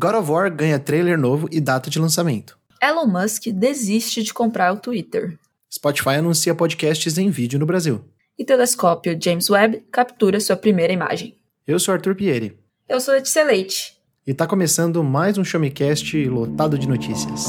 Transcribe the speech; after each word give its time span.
God 0.00 0.14
of 0.14 0.30
War 0.30 0.50
ganha 0.50 0.78
trailer 0.78 1.18
novo 1.18 1.46
e 1.52 1.60
data 1.60 1.90
de 1.90 1.98
lançamento. 1.98 2.56
Elon 2.82 3.06
Musk 3.06 3.48
desiste 3.48 4.22
de 4.22 4.32
comprar 4.32 4.72
o 4.72 4.78
Twitter. 4.78 5.38
Spotify 5.70 6.14
anuncia 6.16 6.54
podcasts 6.54 7.18
em 7.18 7.28
vídeo 7.28 7.58
no 7.58 7.66
Brasil. 7.66 8.02
E 8.38 8.42
telescópio 8.42 9.18
James 9.22 9.50
Webb 9.50 9.84
captura 9.92 10.40
sua 10.40 10.56
primeira 10.56 10.90
imagem. 10.90 11.36
Eu 11.66 11.78
sou 11.78 11.92
Arthur 11.92 12.14
Pieri. 12.14 12.58
Eu 12.88 12.98
sou 12.98 13.12
Letícia 13.12 13.44
Leite. 13.44 13.98
E 14.26 14.32
tá 14.32 14.46
começando 14.46 15.04
mais 15.04 15.36
um 15.36 15.44
Showmecast 15.44 16.16
lotado 16.30 16.78
de 16.78 16.88
notícias. 16.88 17.48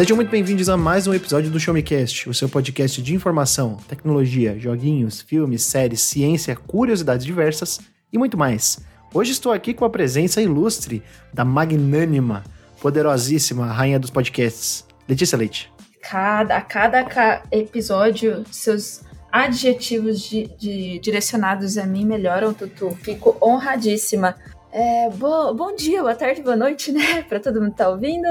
Sejam 0.00 0.16
muito 0.16 0.30
bem-vindos 0.30 0.70
a 0.70 0.78
mais 0.78 1.06
um 1.06 1.12
episódio 1.12 1.50
do 1.50 1.60
Show 1.60 1.74
Me 1.74 1.82
Cast, 1.82 2.26
o 2.26 2.32
seu 2.32 2.48
podcast 2.48 3.02
de 3.02 3.14
informação, 3.14 3.76
tecnologia, 3.86 4.58
joguinhos, 4.58 5.20
filmes, 5.20 5.62
séries, 5.62 6.00
ciência, 6.00 6.56
curiosidades 6.56 7.26
diversas 7.26 7.78
e 8.10 8.16
muito 8.16 8.34
mais. 8.38 8.80
Hoje 9.12 9.32
estou 9.32 9.52
aqui 9.52 9.74
com 9.74 9.84
a 9.84 9.90
presença 9.90 10.40
ilustre 10.40 11.02
da 11.34 11.44
magnânima, 11.44 12.42
poderosíssima 12.80 13.66
rainha 13.66 13.98
dos 13.98 14.08
podcasts, 14.08 14.86
Letícia 15.06 15.36
Leite. 15.36 15.70
Cada, 16.00 16.56
a 16.56 16.62
cada 16.62 17.42
episódio, 17.52 18.42
seus 18.50 19.02
adjetivos 19.30 20.18
de, 20.22 20.46
de, 20.58 20.98
direcionados 21.00 21.76
a 21.76 21.84
mim 21.84 22.06
melhoram, 22.06 22.54
Tutu. 22.54 22.96
Fico 23.02 23.36
honradíssima. 23.38 24.34
É, 24.72 25.10
bo, 25.10 25.52
bom 25.52 25.76
dia, 25.76 26.00
boa 26.00 26.14
tarde, 26.14 26.42
boa 26.42 26.56
noite, 26.56 26.90
né? 26.90 27.22
Para 27.28 27.38
todo 27.38 27.60
mundo 27.60 27.72
que 27.72 27.76
tá 27.76 27.90
ouvindo. 27.90 28.28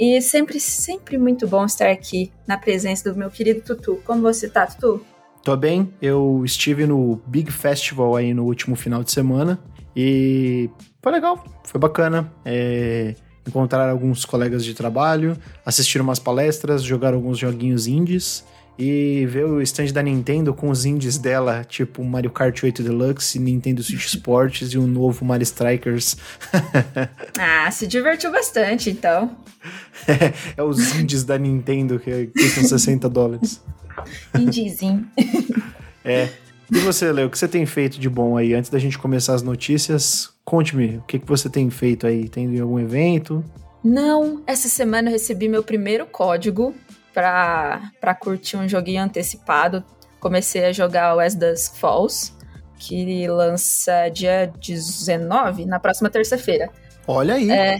E 0.00 0.18
sempre, 0.22 0.58
sempre 0.58 1.18
muito 1.18 1.46
bom 1.46 1.62
estar 1.66 1.90
aqui 1.90 2.32
na 2.46 2.56
presença 2.56 3.12
do 3.12 3.18
meu 3.18 3.30
querido 3.30 3.60
Tutu. 3.60 4.00
Como 4.06 4.22
você 4.22 4.48
tá, 4.48 4.66
Tutu? 4.66 5.04
Tô 5.44 5.54
bem, 5.54 5.92
eu 6.00 6.40
estive 6.42 6.86
no 6.86 7.20
Big 7.26 7.52
Festival 7.52 8.16
aí 8.16 8.32
no 8.32 8.44
último 8.44 8.74
final 8.74 9.04
de 9.04 9.12
semana 9.12 9.60
e 9.94 10.70
foi 11.02 11.12
legal, 11.12 11.44
foi 11.64 11.78
bacana. 11.78 12.32
É, 12.46 13.14
encontrar 13.46 13.90
alguns 13.90 14.24
colegas 14.24 14.64
de 14.64 14.72
trabalho, 14.72 15.36
assistir 15.66 16.00
umas 16.00 16.18
palestras, 16.18 16.82
jogar 16.82 17.12
alguns 17.12 17.38
joguinhos 17.38 17.86
indies 17.86 18.42
e 18.78 19.26
ver 19.26 19.44
o 19.44 19.60
stand 19.60 19.92
da 19.92 20.02
Nintendo 20.02 20.54
com 20.54 20.70
os 20.70 20.84
indies 20.84 21.18
dela, 21.18 21.64
tipo 21.64 22.02
Mario 22.02 22.30
Kart 22.30 22.62
8 22.62 22.82
Deluxe, 22.82 23.38
Nintendo 23.38 23.82
Switch 23.82 24.06
Sports 24.14 24.72
e 24.72 24.78
o 24.78 24.86
novo 24.86 25.24
Mario 25.24 25.44
Strikers. 25.44 26.16
ah, 27.38 27.70
se 27.70 27.86
divertiu 27.86 28.32
bastante, 28.32 28.90
então. 28.90 29.36
É, 30.08 30.32
é 30.56 30.62
os 30.62 30.94
indies 30.94 31.24
da 31.24 31.36
Nintendo 31.36 31.98
que 31.98 32.28
custam 32.28 32.64
60 32.64 33.08
dólares. 33.08 33.62
Indiezinho. 34.34 35.06
é. 36.04 36.28
E 36.72 36.78
você, 36.78 37.10
Leo, 37.10 37.26
o 37.26 37.30
que 37.30 37.38
você 37.38 37.48
tem 37.48 37.66
feito 37.66 37.98
de 37.98 38.08
bom 38.08 38.36
aí? 38.36 38.54
Antes 38.54 38.70
da 38.70 38.78
gente 38.78 38.96
começar 38.96 39.34
as 39.34 39.42
notícias, 39.42 40.30
conte-me, 40.44 40.98
o 40.98 41.02
que, 41.02 41.18
que 41.18 41.26
você 41.26 41.50
tem 41.50 41.68
feito 41.68 42.06
aí? 42.06 42.28
Tem 42.28 42.60
algum 42.60 42.78
evento? 42.78 43.44
Não, 43.82 44.42
essa 44.46 44.68
semana 44.68 45.08
eu 45.08 45.12
recebi 45.12 45.48
meu 45.48 45.64
primeiro 45.64 46.06
código 46.06 46.74
pra, 47.12 47.90
pra 48.00 48.14
curtir 48.14 48.56
um 48.56 48.68
joguinho 48.68 49.02
antecipado. 49.02 49.84
Comecei 50.18 50.64
a 50.66 50.72
jogar 50.72 51.16
o 51.16 51.20
As 51.20 51.34
Dusk 51.34 51.76
Falls, 51.76 52.32
que 52.78 53.26
lança 53.28 54.08
dia 54.08 54.52
19, 54.60 55.66
na 55.66 55.80
próxima 55.80 56.10
terça-feira. 56.10 56.70
Olha 57.06 57.34
aí! 57.34 57.50
É, 57.50 57.78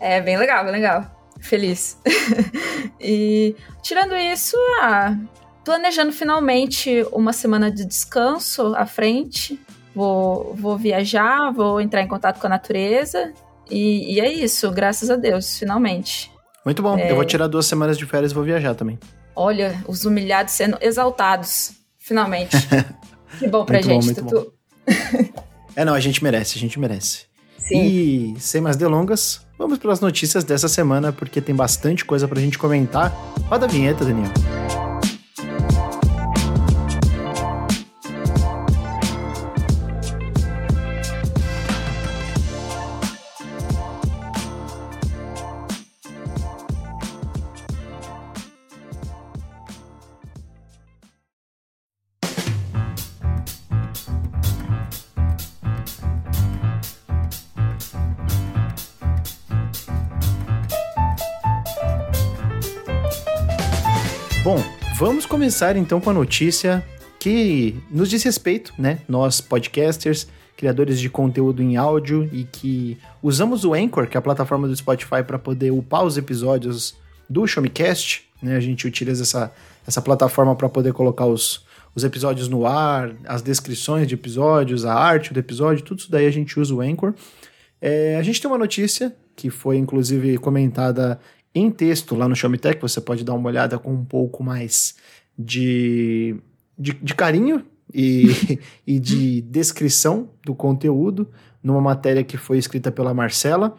é 0.00 0.20
bem 0.20 0.36
legal, 0.36 0.64
bem 0.64 0.72
legal. 0.72 1.04
Feliz. 1.40 1.98
e 3.00 3.54
tirando 3.82 4.16
isso, 4.16 4.56
ah, 4.80 5.16
planejando 5.64 6.12
finalmente 6.12 7.06
uma 7.12 7.32
semana 7.32 7.70
de 7.70 7.84
descanso 7.84 8.74
à 8.76 8.86
frente. 8.86 9.60
Vou, 9.94 10.54
vou 10.54 10.76
viajar, 10.76 11.50
vou 11.52 11.80
entrar 11.80 12.02
em 12.02 12.08
contato 12.08 12.40
com 12.40 12.46
a 12.46 12.50
natureza. 12.50 13.32
E, 13.70 14.14
e 14.14 14.20
é 14.20 14.30
isso, 14.30 14.70
graças 14.70 15.10
a 15.10 15.16
Deus, 15.16 15.58
finalmente. 15.58 16.30
Muito 16.66 16.82
bom. 16.82 16.98
É... 16.98 17.12
Eu 17.12 17.14
vou 17.14 17.24
tirar 17.24 17.46
duas 17.46 17.64
semanas 17.64 17.96
de 17.96 18.04
férias 18.04 18.32
e 18.32 18.34
vou 18.34 18.42
viajar 18.42 18.74
também. 18.74 18.98
Olha, 19.36 19.80
os 19.86 20.04
humilhados 20.04 20.52
sendo 20.52 20.76
exaltados, 20.80 21.72
finalmente. 21.96 22.56
que 23.38 23.46
bom 23.46 23.64
pra 23.64 23.80
muito 23.80 24.04
gente, 24.04 24.20
bom, 24.20 24.28
Tutu. 24.28 24.52
é, 25.76 25.84
não, 25.84 25.94
a 25.94 26.00
gente 26.00 26.22
merece, 26.24 26.58
a 26.58 26.60
gente 26.60 26.78
merece. 26.80 27.26
Sim. 27.56 27.82
E 27.84 28.40
sem 28.40 28.60
mais 28.60 28.76
delongas, 28.76 29.46
vamos 29.56 29.78
para 29.78 29.92
as 29.92 30.00
notícias 30.00 30.42
dessa 30.42 30.68
semana, 30.68 31.12
porque 31.12 31.40
tem 31.40 31.54
bastante 31.54 32.04
coisa 32.04 32.26
pra 32.26 32.40
gente 32.40 32.58
comentar. 32.58 33.12
Roda 33.48 33.66
a 33.66 33.68
vinheta, 33.68 34.04
Daniel. 34.04 34.85
Bom, 64.46 64.62
vamos 64.96 65.26
começar 65.26 65.76
então 65.76 66.00
com 66.00 66.08
a 66.08 66.12
notícia 66.12 66.80
que 67.18 67.74
nos 67.90 68.08
diz 68.08 68.22
respeito, 68.22 68.72
né? 68.78 69.00
Nós 69.08 69.40
podcasters, 69.40 70.28
criadores 70.56 71.00
de 71.00 71.10
conteúdo 71.10 71.60
em 71.64 71.76
áudio 71.76 72.30
e 72.32 72.44
que 72.44 72.96
usamos 73.20 73.64
o 73.64 73.74
Anchor, 73.74 74.06
que 74.06 74.16
é 74.16 74.20
a 74.20 74.22
plataforma 74.22 74.68
do 74.68 74.76
Spotify, 74.76 75.24
para 75.26 75.36
poder 75.36 75.72
upar 75.72 76.04
os 76.04 76.16
episódios 76.16 76.96
do 77.28 77.44
Showmecast, 77.44 78.22
né? 78.40 78.54
A 78.54 78.60
gente 78.60 78.86
utiliza 78.86 79.24
essa, 79.24 79.52
essa 79.84 80.00
plataforma 80.00 80.54
para 80.54 80.68
poder 80.68 80.92
colocar 80.92 81.26
os, 81.26 81.66
os 81.92 82.04
episódios 82.04 82.46
no 82.46 82.68
ar, 82.68 83.16
as 83.24 83.42
descrições 83.42 84.06
de 84.06 84.14
episódios, 84.14 84.84
a 84.84 84.94
arte 84.94 85.34
do 85.34 85.40
episódio, 85.40 85.84
tudo 85.84 85.98
isso 85.98 86.10
daí 86.12 86.24
a 86.24 86.30
gente 86.30 86.60
usa 86.60 86.72
o 86.72 86.80
Anchor. 86.80 87.14
É, 87.82 88.16
a 88.16 88.22
gente 88.22 88.40
tem 88.40 88.48
uma 88.48 88.58
notícia 88.58 89.12
que 89.34 89.50
foi 89.50 89.76
inclusive 89.76 90.38
comentada 90.38 91.20
em 91.58 91.70
texto 91.70 92.14
lá 92.14 92.28
no 92.28 92.36
Show 92.36 92.50
Me 92.50 92.58
Tech, 92.58 92.78
você 92.80 93.00
pode 93.00 93.24
dar 93.24 93.32
uma 93.32 93.48
olhada 93.48 93.78
com 93.78 93.92
um 93.92 94.04
pouco 94.04 94.44
mais 94.44 94.94
de, 95.38 96.36
de, 96.78 96.92
de 96.92 97.14
carinho 97.14 97.64
e, 97.92 98.58
e 98.86 98.98
de 98.98 99.40
descrição 99.40 100.28
do 100.44 100.54
conteúdo 100.54 101.30
numa 101.62 101.80
matéria 101.80 102.22
que 102.22 102.36
foi 102.36 102.58
escrita 102.58 102.92
pela 102.92 103.14
Marcela. 103.14 103.74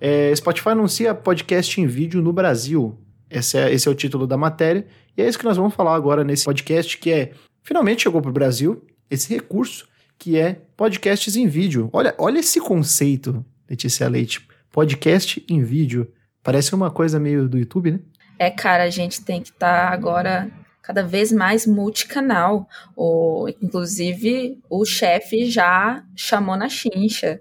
É, 0.00 0.34
Spotify 0.34 0.70
anuncia 0.70 1.14
podcast 1.14 1.78
em 1.78 1.86
vídeo 1.86 2.22
no 2.22 2.32
Brasil. 2.32 2.96
Esse 3.28 3.58
é, 3.58 3.72
esse 3.72 3.86
é 3.86 3.90
o 3.90 3.94
título 3.94 4.26
da 4.26 4.38
matéria. 4.38 4.86
E 5.14 5.20
é 5.20 5.28
isso 5.28 5.38
que 5.38 5.44
nós 5.44 5.58
vamos 5.58 5.74
falar 5.74 5.94
agora 5.94 6.24
nesse 6.24 6.46
podcast, 6.46 6.96
que 6.96 7.10
é 7.10 7.32
finalmente 7.62 8.04
chegou 8.04 8.22
para 8.22 8.30
o 8.30 8.34
Brasil 8.34 8.82
esse 9.10 9.28
recurso 9.28 9.86
que 10.18 10.38
é 10.38 10.62
podcasts 10.74 11.36
em 11.36 11.46
vídeo. 11.46 11.90
Olha, 11.92 12.14
olha 12.16 12.38
esse 12.38 12.60
conceito, 12.60 13.44
Letícia 13.68 14.08
Leite. 14.08 14.48
Podcast 14.72 15.44
em 15.48 15.62
vídeo. 15.62 16.10
Parece 16.42 16.74
uma 16.74 16.90
coisa 16.90 17.20
meio 17.20 17.48
do 17.48 17.58
YouTube, 17.58 17.92
né? 17.92 18.00
É, 18.38 18.50
cara, 18.50 18.84
a 18.84 18.90
gente 18.90 19.22
tem 19.22 19.42
que 19.42 19.50
estar 19.50 19.88
tá 19.88 19.92
agora 19.92 20.50
cada 20.82 21.02
vez 21.02 21.30
mais 21.30 21.66
multicanal. 21.66 22.68
O, 22.96 23.46
inclusive, 23.60 24.58
o 24.68 24.84
chefe 24.84 25.50
já 25.50 26.02
chamou 26.16 26.56
na 26.56 26.68
chincha. 26.68 27.40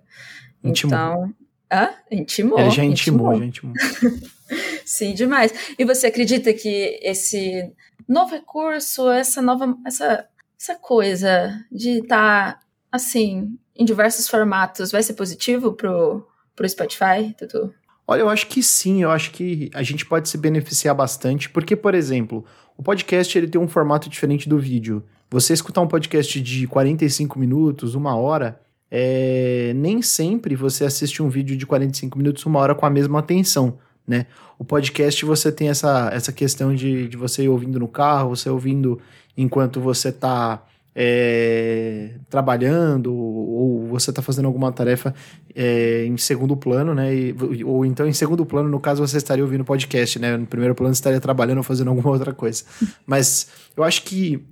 Intimou. 0.64 0.98
Então. 0.98 1.34
Hã? 1.72 1.90
Intimou. 2.12 2.59
Ele 2.59 2.70
já 2.70 2.84
intimou, 2.84 3.34
intimou. 3.34 3.74
já 3.74 3.96
intimou. 4.09 4.30
Sim, 4.86 5.14
demais. 5.14 5.54
E 5.78 5.86
você 5.86 6.08
acredita 6.08 6.54
que 6.54 7.00
esse 7.02 7.72
novo 8.08 8.32
recurso, 8.32 9.09
essa 9.09 9.42
nova. 9.42 9.78
essa, 9.85 10.28
essa 10.59 10.76
coisa 10.76 11.64
de 11.72 12.00
estar 12.00 12.56
tá, 12.56 12.59
assim, 12.91 13.58
em 13.76 13.85
diversos 13.85 14.28
formatos, 14.28 14.91
vai 14.91 15.03
ser 15.03 15.14
positivo 15.14 15.73
pro, 15.73 16.28
pro 16.56 16.68
Spotify, 16.68 17.34
Tutu? 17.38 17.73
Olha, 18.11 18.22
eu 18.22 18.29
acho 18.29 18.47
que 18.47 18.64
sim, 18.64 19.03
eu 19.03 19.11
acho 19.11 19.29
que 19.29 19.70
a 19.72 19.84
gente 19.84 20.03
pode 20.03 20.28
se 20.28 20.35
beneficiar 20.35 20.96
bastante, 20.96 21.47
porque, 21.47 21.76
por 21.76 21.94
exemplo, 21.94 22.44
o 22.76 22.82
podcast 22.82 23.38
ele 23.38 23.47
tem 23.47 23.61
um 23.61 23.67
formato 23.67 24.09
diferente 24.09 24.50
do 24.50 24.58
vídeo. 24.58 25.03
Você 25.29 25.53
escutar 25.53 25.82
um 25.82 25.88
podcast 25.88 26.41
de 26.41 26.66
45 26.66 27.38
minutos, 27.38 27.94
uma 27.94 28.16
hora, 28.16 28.59
é... 28.90 29.73
nem 29.76 30.02
sempre 30.02 30.56
você 30.56 30.85
assiste 30.85 31.22
um 31.22 31.29
vídeo 31.29 31.56
de 31.56 31.67
45 31.67 32.17
minutos, 32.17 32.44
uma 32.47 32.59
hora 32.59 32.73
com 32.73 32.84
a 32.84 32.90
mesma 32.90 33.20
atenção, 33.20 33.78
né? 34.08 34.26
O 34.58 34.66
podcast 34.66 35.23
você 35.23 35.52
tem 35.52 35.70
essa, 35.70 36.09
essa 36.11 36.32
questão 36.32 36.73
de, 36.73 37.08
de 37.09 37.16
você 37.16 37.44
ir 37.44 37.50
ouvindo 37.50 37.79
no 37.79 37.88
carro, 37.88 38.35
você 38.35 38.50
ouvindo 38.50 39.00
enquanto 39.38 39.79
você 39.79 40.09
está 40.09 40.64
é, 41.01 42.09
trabalhando 42.29 43.16
ou 43.16 43.87
você 43.87 44.09
está 44.09 44.22
fazendo 44.22 44.47
alguma 44.47 44.69
tarefa 44.69 45.16
é, 45.55 46.03
em 46.03 46.17
segundo 46.17 46.57
plano, 46.57 46.93
né? 46.93 47.16
E, 47.16 47.63
ou 47.63 47.85
então 47.85 48.05
em 48.05 48.11
segundo 48.11 48.46
plano, 48.46 48.67
no 48.67 48.81
caso, 48.81 49.07
você 49.07 49.16
estaria 49.16 49.41
ouvindo 49.41 49.63
podcast, 49.63 50.19
né? 50.19 50.35
No 50.35 50.46
primeiro 50.46 50.75
plano, 50.75 50.93
você 50.93 50.99
estaria 50.99 51.22
trabalhando 51.22 51.59
ou 51.59 51.63
fazendo 51.63 51.87
alguma 51.87 52.09
outra 52.11 52.34
coisa. 52.34 52.66
Mas 53.05 53.47
eu 53.78 53.84
acho 53.85 54.03
que 54.03 54.43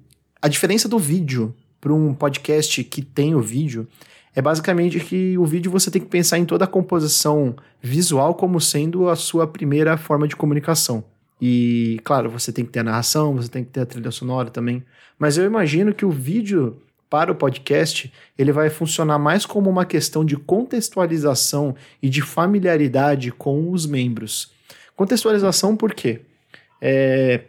a 0.41 0.47
diferença 0.47 0.87
do 0.87 0.97
vídeo 0.97 1.53
para 1.81 1.93
um 1.93 2.13
podcast 2.13 2.81
que 2.81 3.01
tem 3.01 3.35
o 3.35 3.41
vídeo 3.41 3.85
é 4.33 4.41
basicamente 4.41 5.01
que 5.01 5.37
o 5.37 5.45
vídeo 5.45 5.69
você 5.69 5.91
tem 5.91 6.01
que 6.01 6.07
pensar 6.07 6.37
em 6.37 6.45
toda 6.45 6.63
a 6.63 6.67
composição 6.67 7.57
visual 7.81 8.33
como 8.35 8.61
sendo 8.61 9.09
a 9.09 9.17
sua 9.17 9.45
primeira 9.45 9.97
forma 9.97 10.25
de 10.25 10.35
comunicação. 10.37 11.03
E, 11.41 11.99
claro, 12.03 12.29
você 12.29 12.51
tem 12.51 12.65
que 12.65 12.71
ter 12.71 12.79
a 12.79 12.83
narração, 12.83 13.35
você 13.35 13.49
tem 13.49 13.63
que 13.63 13.69
ter 13.69 13.81
a 13.81 13.85
trilha 13.85 14.11
sonora 14.11 14.49
também. 14.49 14.83
Mas 15.19 15.37
eu 15.37 15.45
imagino 15.45 15.93
que 15.93 16.05
o 16.05 16.11
vídeo 16.11 16.81
para 17.09 17.31
o 17.31 17.35
podcast, 17.35 18.11
ele 18.37 18.51
vai 18.51 18.69
funcionar 18.69 19.17
mais 19.17 19.45
como 19.45 19.69
uma 19.69 19.85
questão 19.85 20.25
de 20.25 20.35
contextualização 20.35 21.75
e 22.01 22.09
de 22.09 22.21
familiaridade 22.21 23.31
com 23.31 23.71
os 23.71 23.85
membros. 23.85 24.51
Contextualização 24.95 25.75
por 25.75 25.93
quê? 25.93 26.21
É, 26.81 27.43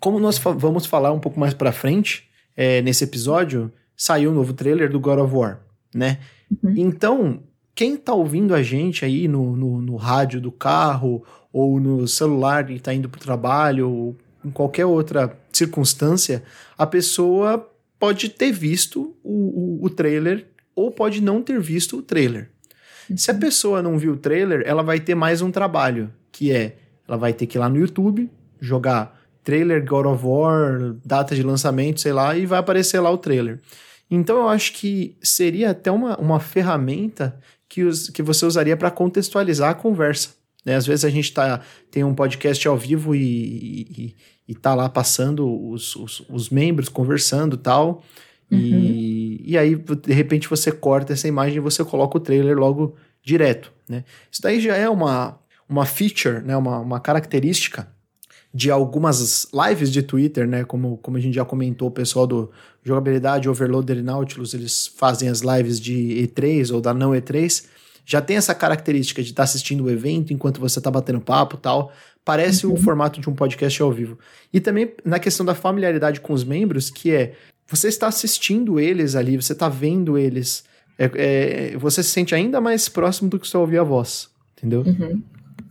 como 0.00 0.18
nós 0.18 0.36
fa 0.36 0.50
vamos 0.50 0.86
falar 0.86 1.12
um 1.12 1.20
pouco 1.20 1.38
mais 1.38 1.54
para 1.54 1.72
frente, 1.72 2.28
é, 2.56 2.82
nesse 2.82 3.04
episódio, 3.04 3.72
saiu 3.96 4.30
o 4.30 4.32
um 4.32 4.36
novo 4.36 4.52
trailer 4.52 4.90
do 4.90 4.98
God 4.98 5.18
of 5.18 5.34
War, 5.34 5.60
né? 5.94 6.18
Uhum. 6.62 6.74
Então, 6.76 7.42
quem 7.74 7.96
tá 7.96 8.12
ouvindo 8.12 8.54
a 8.54 8.62
gente 8.62 9.04
aí 9.04 9.28
no, 9.28 9.56
no, 9.56 9.80
no 9.80 9.96
rádio 9.96 10.40
do 10.40 10.52
carro 10.52 11.24
ou 11.54 11.78
no 11.78 12.08
celular 12.08 12.68
e 12.68 12.74
está 12.74 12.92
indo 12.92 13.08
para 13.08 13.18
o 13.18 13.22
trabalho, 13.22 13.88
ou 13.88 14.16
em 14.44 14.50
qualquer 14.50 14.84
outra 14.86 15.38
circunstância, 15.52 16.42
a 16.76 16.84
pessoa 16.84 17.70
pode 17.96 18.28
ter 18.28 18.50
visto 18.50 19.16
o, 19.22 19.78
o, 19.80 19.84
o 19.84 19.88
trailer 19.88 20.48
ou 20.74 20.90
pode 20.90 21.22
não 21.22 21.40
ter 21.40 21.60
visto 21.60 21.96
o 21.96 22.02
trailer. 22.02 22.50
Se 23.14 23.30
a 23.30 23.34
pessoa 23.34 23.80
não 23.80 23.96
viu 23.96 24.14
o 24.14 24.16
trailer, 24.16 24.64
ela 24.66 24.82
vai 24.82 24.98
ter 24.98 25.14
mais 25.14 25.40
um 25.40 25.52
trabalho, 25.52 26.12
que 26.32 26.50
é 26.50 26.76
ela 27.06 27.16
vai 27.16 27.32
ter 27.32 27.46
que 27.46 27.56
ir 27.56 27.60
lá 27.60 27.68
no 27.68 27.76
YouTube, 27.76 28.28
jogar 28.60 29.22
trailer 29.44 29.86
God 29.86 30.06
of 30.06 30.26
War, 30.26 30.96
data 31.04 31.36
de 31.36 31.42
lançamento, 31.42 32.00
sei 32.00 32.12
lá, 32.12 32.36
e 32.36 32.46
vai 32.46 32.58
aparecer 32.58 32.98
lá 32.98 33.10
o 33.10 33.18
trailer. 33.18 33.60
Então 34.10 34.38
eu 34.38 34.48
acho 34.48 34.72
que 34.72 35.16
seria 35.22 35.70
até 35.70 35.92
uma, 35.92 36.16
uma 36.16 36.40
ferramenta 36.40 37.38
que, 37.68 37.84
os, 37.84 38.08
que 38.08 38.22
você 38.22 38.44
usaria 38.44 38.76
para 38.76 38.90
contextualizar 38.90 39.70
a 39.70 39.74
conversa. 39.74 40.30
Né? 40.64 40.74
Às 40.74 40.86
vezes 40.86 41.04
a 41.04 41.10
gente 41.10 41.32
tá, 41.32 41.60
tem 41.90 42.02
um 42.04 42.14
podcast 42.14 42.66
ao 42.66 42.76
vivo 42.76 43.14
e, 43.14 43.20
e, 43.20 44.14
e 44.48 44.54
tá 44.54 44.74
lá 44.74 44.88
passando 44.88 45.70
os, 45.70 45.94
os, 45.96 46.22
os 46.28 46.50
membros 46.50 46.88
conversando 46.88 47.56
tal, 47.56 48.02
uhum. 48.50 48.58
e, 48.58 49.42
e 49.44 49.58
aí 49.58 49.74
de 49.74 50.12
repente 50.12 50.48
você 50.48 50.72
corta 50.72 51.12
essa 51.12 51.28
imagem 51.28 51.56
e 51.56 51.60
você 51.60 51.84
coloca 51.84 52.16
o 52.16 52.20
trailer 52.20 52.56
logo 52.56 52.96
direto. 53.22 53.72
Né? 53.88 54.04
Isso 54.30 54.40
daí 54.42 54.60
já 54.60 54.76
é 54.76 54.88
uma, 54.88 55.38
uma 55.68 55.84
feature, 55.84 56.40
né? 56.42 56.56
uma, 56.56 56.78
uma 56.78 57.00
característica 57.00 57.92
de 58.54 58.70
algumas 58.70 59.48
lives 59.52 59.90
de 59.90 60.00
Twitter, 60.00 60.46
né? 60.46 60.62
Como, 60.62 60.96
como 60.98 61.16
a 61.16 61.20
gente 61.20 61.34
já 61.34 61.44
comentou, 61.44 61.88
o 61.88 61.90
pessoal 61.90 62.24
do 62.24 62.52
Jogabilidade, 62.84 63.48
Overloader 63.48 63.98
e 63.98 64.02
Nautilus, 64.02 64.54
eles 64.54 64.86
fazem 64.86 65.28
as 65.28 65.40
lives 65.40 65.80
de 65.80 65.92
E3 66.22 66.72
ou 66.72 66.80
da 66.80 66.94
não 66.94 67.10
E3 67.10 67.64
já 68.04 68.20
tem 68.20 68.36
essa 68.36 68.54
característica 68.54 69.22
de 69.22 69.30
estar 69.30 69.42
tá 69.42 69.44
assistindo 69.44 69.84
o 69.84 69.90
evento 69.90 70.32
enquanto 70.32 70.60
você 70.60 70.78
está 70.78 70.90
batendo 70.90 71.20
papo 71.20 71.56
tal. 71.56 71.92
Parece 72.24 72.66
uhum. 72.66 72.74
o 72.74 72.76
formato 72.76 73.20
de 73.20 73.28
um 73.28 73.34
podcast 73.34 73.82
ao 73.82 73.92
vivo. 73.92 74.18
E 74.52 74.60
também 74.60 74.94
na 75.04 75.18
questão 75.18 75.44
da 75.44 75.54
familiaridade 75.54 76.20
com 76.20 76.32
os 76.32 76.44
membros, 76.44 76.90
que 76.90 77.12
é 77.12 77.34
você 77.66 77.88
está 77.88 78.06
assistindo 78.06 78.78
eles 78.78 79.14
ali, 79.14 79.36
você 79.36 79.52
está 79.52 79.68
vendo 79.68 80.18
eles. 80.18 80.64
É, 80.98 81.10
é, 81.14 81.76
você 81.76 82.02
se 82.02 82.10
sente 82.10 82.34
ainda 82.34 82.60
mais 82.60 82.88
próximo 82.88 83.28
do 83.28 83.38
que 83.38 83.48
só 83.48 83.60
ouvir 83.60 83.78
a 83.78 83.82
voz, 83.82 84.30
entendeu? 84.56 84.82
Uhum. 84.82 85.22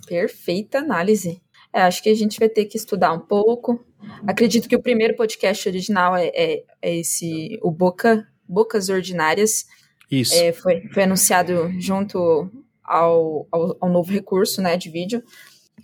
Perfeita 0.07 0.80
análise. 0.80 1.41
É, 1.71 1.81
acho 1.81 2.03
que 2.03 2.09
a 2.09 2.15
gente 2.15 2.39
vai 2.39 2.50
ter 2.50 2.65
que 2.65 2.77
estudar 2.77 3.13
um 3.13 3.19
pouco. 3.19 3.83
Acredito 4.27 4.68
que 4.68 4.75
o 4.75 4.81
primeiro 4.81 5.15
podcast 5.15 5.68
original 5.68 6.15
é, 6.15 6.27
é, 6.35 6.63
é 6.81 6.97
esse, 6.97 7.57
o 7.62 7.71
Boca, 7.71 8.27
Bocas 8.47 8.89
Ordinárias, 8.89 9.65
isso. 10.10 10.36
É, 10.36 10.52
foi, 10.52 10.88
foi 10.94 11.04
anunciado 11.04 11.72
junto 11.80 12.52
ao, 12.84 13.48
ao, 13.52 13.78
ao, 13.80 13.90
novo 13.90 14.12
recurso 14.12 14.62
né, 14.62 14.78
de 14.78 14.90
vídeo. 14.90 15.24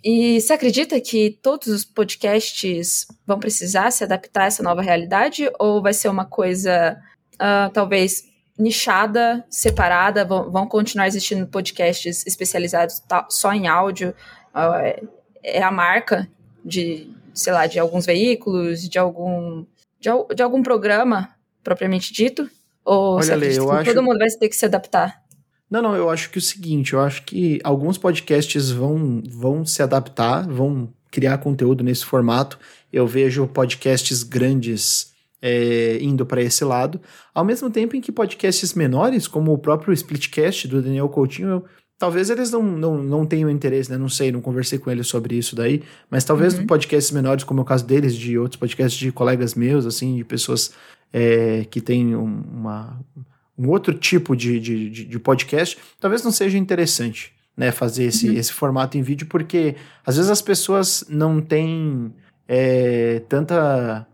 E 0.04 0.40
você 0.40 0.52
acredita 0.52 1.00
que 1.00 1.38
todos 1.42 1.68
os 1.68 1.84
podcasts 1.84 3.06
vão 3.26 3.38
precisar 3.38 3.90
se 3.90 4.04
adaptar 4.04 4.44
a 4.44 4.46
essa 4.46 4.62
nova 4.62 4.82
realidade? 4.82 5.50
Ou 5.58 5.82
vai 5.82 5.92
ser 5.92 6.08
uma 6.08 6.24
coisa, 6.24 6.98
uh, 7.34 7.70
talvez, 7.72 8.24
nichada, 8.58 9.44
separada? 9.50 10.24
Vão, 10.24 10.50
vão, 10.50 10.66
continuar 10.66 11.06
existindo 11.06 11.46
podcasts 11.46 12.26
especializados 12.26 13.02
só 13.28 13.52
em 13.52 13.68
áudio? 13.68 14.14
Uh, 14.54 15.08
é 15.42 15.62
a 15.62 15.70
marca 15.70 16.30
de, 16.64 17.10
sei 17.34 17.52
lá, 17.52 17.66
de 17.66 17.78
alguns 17.78 18.06
veículos, 18.06 18.88
de 18.88 18.98
algum, 18.98 19.66
de, 19.98 20.08
de 20.34 20.42
algum 20.42 20.62
programa 20.62 21.34
propriamente 21.62 22.12
dito? 22.12 22.48
Ou 22.84 23.16
Olha, 23.16 23.36
Lê, 23.36 23.58
eu 23.58 23.70
acho... 23.70 23.92
todo 23.92 24.02
mundo 24.02 24.18
vai 24.18 24.28
ter 24.28 24.48
que 24.48 24.56
se 24.56 24.64
adaptar? 24.64 25.22
Não, 25.70 25.80
não, 25.80 25.94
eu 25.94 26.10
acho 26.10 26.30
que 26.30 26.38
é 26.38 26.40
o 26.40 26.42
seguinte, 26.42 26.94
eu 26.94 27.00
acho 27.00 27.24
que 27.24 27.60
alguns 27.62 27.96
podcasts 27.96 28.70
vão, 28.70 29.22
vão 29.28 29.64
se 29.64 29.82
adaptar, 29.82 30.46
vão 30.48 30.92
criar 31.10 31.38
conteúdo 31.38 31.84
nesse 31.84 32.04
formato. 32.04 32.58
Eu 32.92 33.06
vejo 33.06 33.46
podcasts 33.46 34.24
grandes 34.24 35.12
é, 35.40 35.98
indo 36.00 36.26
para 36.26 36.42
esse 36.42 36.64
lado, 36.64 37.00
ao 37.34 37.44
mesmo 37.44 37.70
tempo 37.70 37.96
em 37.96 38.00
que 38.00 38.12
podcasts 38.12 38.74
menores, 38.74 39.26
como 39.26 39.52
o 39.52 39.58
próprio 39.58 39.92
Splitcast 39.92 40.68
do 40.68 40.82
Daniel 40.82 41.08
Coutinho, 41.08 41.48
eu, 41.48 41.64
talvez 41.98 42.30
eles 42.30 42.50
não, 42.50 42.62
não, 42.62 43.02
não 43.02 43.26
tenham 43.26 43.48
interesse, 43.48 43.90
né? 43.90 43.96
Não 43.96 44.08
sei, 44.08 44.30
não 44.30 44.40
conversei 44.40 44.78
com 44.78 44.90
eles 44.90 45.06
sobre 45.06 45.36
isso 45.36 45.56
daí, 45.56 45.82
mas 46.10 46.24
talvez 46.24 46.58
uhum. 46.58 46.66
podcasts 46.66 47.12
menores, 47.12 47.44
como 47.44 47.60
é 47.60 47.62
o 47.62 47.66
caso 47.66 47.86
deles, 47.86 48.14
de 48.14 48.38
outros 48.38 48.58
podcasts 48.58 48.98
de 48.98 49.10
colegas 49.12 49.54
meus, 49.54 49.86
assim, 49.86 50.16
de 50.16 50.24
pessoas 50.24 50.72
é, 51.12 51.64
que 51.70 51.80
tem 51.80 52.14
uma, 52.14 53.00
um 53.58 53.68
outro 53.68 53.94
tipo 53.94 54.36
de, 54.36 54.60
de, 54.60 54.90
de, 54.90 55.18
podcast, 55.18 55.76
talvez 55.98 56.22
não 56.22 56.30
seja 56.30 56.56
interessante 56.56 57.32
né, 57.56 57.70
fazer 57.70 58.04
esse, 58.04 58.28
uhum. 58.28 58.34
esse 58.36 58.52
formato 58.52 58.96
em 58.96 59.02
vídeo, 59.02 59.26
porque 59.26 59.76
às 60.04 60.16
vezes 60.16 60.30
as 60.30 60.40
pessoas 60.40 61.04
não 61.08 61.40
têm 61.40 62.12
é, 62.48 63.22
tanta 63.28 64.06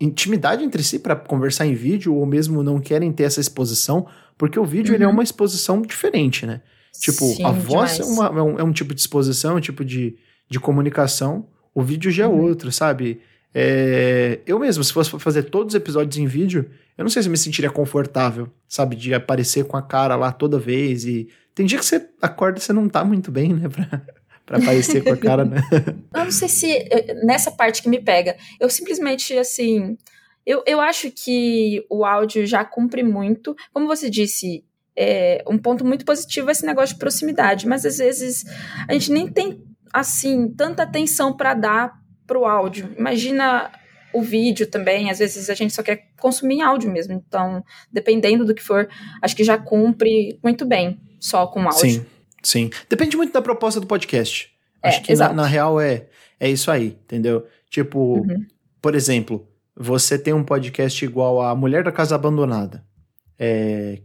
intimidade 0.00 0.62
entre 0.62 0.82
si 0.82 0.98
para 0.98 1.16
conversar 1.16 1.66
em 1.66 1.74
vídeo, 1.74 2.14
ou 2.14 2.24
mesmo 2.24 2.62
não 2.62 2.78
querem 2.78 3.12
ter 3.12 3.24
essa 3.24 3.40
exposição, 3.40 4.06
porque 4.36 4.58
o 4.58 4.64
vídeo 4.64 4.90
uhum. 4.90 4.94
ele 4.94 5.04
é 5.04 5.06
uhum. 5.06 5.12
uma 5.14 5.22
exposição 5.22 5.82
diferente, 5.82 6.46
né? 6.46 6.60
Tipo, 7.00 7.26
Sim, 7.26 7.44
a 7.44 7.50
voz 7.50 8.00
é, 8.00 8.04
uma, 8.04 8.26
é, 8.26 8.42
um, 8.42 8.58
é, 8.58 8.62
um, 8.62 8.72
tipo 8.72 8.94
de 8.94 9.00
exposição, 9.00 9.52
é 9.52 9.54
um 9.54 9.60
tipo 9.60 9.84
de, 9.84 10.16
de 10.48 10.58
comunicação, 10.58 11.46
o 11.74 11.82
vídeo 11.82 12.10
já 12.10 12.24
é 12.24 12.26
uhum. 12.26 12.40
outro, 12.40 12.72
sabe? 12.72 13.20
É, 13.54 14.40
eu 14.46 14.58
mesmo, 14.58 14.84
se 14.84 14.92
fosse 14.92 15.10
fazer 15.18 15.44
todos 15.44 15.74
os 15.74 15.80
episódios 15.80 16.16
em 16.18 16.26
vídeo, 16.26 16.70
eu 16.96 17.04
não 17.04 17.10
sei 17.10 17.22
se 17.22 17.28
eu 17.28 17.32
me 17.32 17.38
sentiria 17.38 17.70
confortável, 17.70 18.48
sabe? 18.68 18.96
De 18.96 19.14
aparecer 19.14 19.64
com 19.64 19.76
a 19.76 19.82
cara 19.82 20.16
lá 20.16 20.32
toda 20.32 20.58
vez. 20.58 21.04
E 21.04 21.28
tem 21.54 21.66
dia 21.66 21.78
que 21.78 21.84
você 21.84 22.08
acorda 22.20 22.58
e 22.58 22.62
você 22.62 22.72
não 22.72 22.88
tá 22.88 23.04
muito 23.04 23.30
bem, 23.30 23.54
né? 23.54 23.68
Pra, 23.68 24.02
pra 24.44 24.58
aparecer 24.58 25.02
com 25.02 25.12
a 25.12 25.16
cara, 25.16 25.44
né? 25.44 25.60
Eu 26.14 26.24
não 26.24 26.30
sei 26.30 26.48
se 26.48 26.70
eh, 26.70 27.14
nessa 27.24 27.50
parte 27.50 27.82
que 27.82 27.88
me 27.88 28.00
pega. 28.00 28.36
Eu 28.60 28.68
simplesmente, 28.68 29.36
assim. 29.36 29.96
Eu, 30.44 30.62
eu 30.66 30.80
acho 30.80 31.10
que 31.10 31.84
o 31.90 32.04
áudio 32.04 32.46
já 32.46 32.64
cumpre 32.64 33.02
muito. 33.02 33.54
Como 33.72 33.86
você 33.86 34.08
disse, 34.08 34.64
é, 34.96 35.44
um 35.46 35.58
ponto 35.58 35.84
muito 35.84 36.04
positivo 36.04 36.48
é 36.48 36.52
esse 36.52 36.66
negócio 36.66 36.94
de 36.94 36.98
proximidade, 36.98 37.68
mas 37.68 37.84
às 37.84 37.98
vezes 37.98 38.44
a 38.88 38.92
gente 38.94 39.12
nem 39.12 39.28
tem 39.28 39.62
assim 39.92 40.48
tanta 40.56 40.82
atenção 40.82 41.36
para 41.36 41.54
dar 41.54 41.97
para 42.28 42.38
o 42.38 42.44
áudio. 42.44 42.94
Imagina 42.96 43.72
o 44.12 44.22
vídeo 44.22 44.66
também, 44.66 45.10
às 45.10 45.18
vezes 45.18 45.50
a 45.50 45.54
gente 45.54 45.74
só 45.74 45.82
quer 45.82 46.08
consumir 46.20 46.60
áudio 46.60 46.90
mesmo. 46.90 47.14
Então, 47.14 47.64
dependendo 47.90 48.44
do 48.44 48.54
que 48.54 48.62
for, 48.62 48.88
acho 49.20 49.34
que 49.34 49.42
já 49.42 49.58
cumpre 49.58 50.38
muito 50.44 50.64
bem 50.64 51.00
só 51.18 51.46
com 51.46 51.62
áudio. 51.62 51.80
Sim, 51.80 52.06
sim. 52.42 52.70
Depende 52.88 53.16
muito 53.16 53.32
da 53.32 53.42
proposta 53.42 53.80
do 53.80 53.86
podcast. 53.86 54.50
É, 54.82 54.88
acho 54.88 55.02
que 55.02 55.14
na, 55.14 55.32
na, 55.32 55.46
real 55.46 55.80
é, 55.80 56.06
é 56.38 56.48
isso 56.48 56.70
aí, 56.70 56.98
entendeu? 57.04 57.46
Tipo, 57.68 58.18
uhum. 58.18 58.46
por 58.80 58.94
exemplo, 58.94 59.48
você 59.74 60.18
tem 60.18 60.32
um 60.32 60.44
podcast 60.44 61.04
igual 61.04 61.42
a 61.42 61.54
Mulher 61.54 61.82
da 61.82 61.90
Casa 61.90 62.14
Abandonada. 62.14 62.84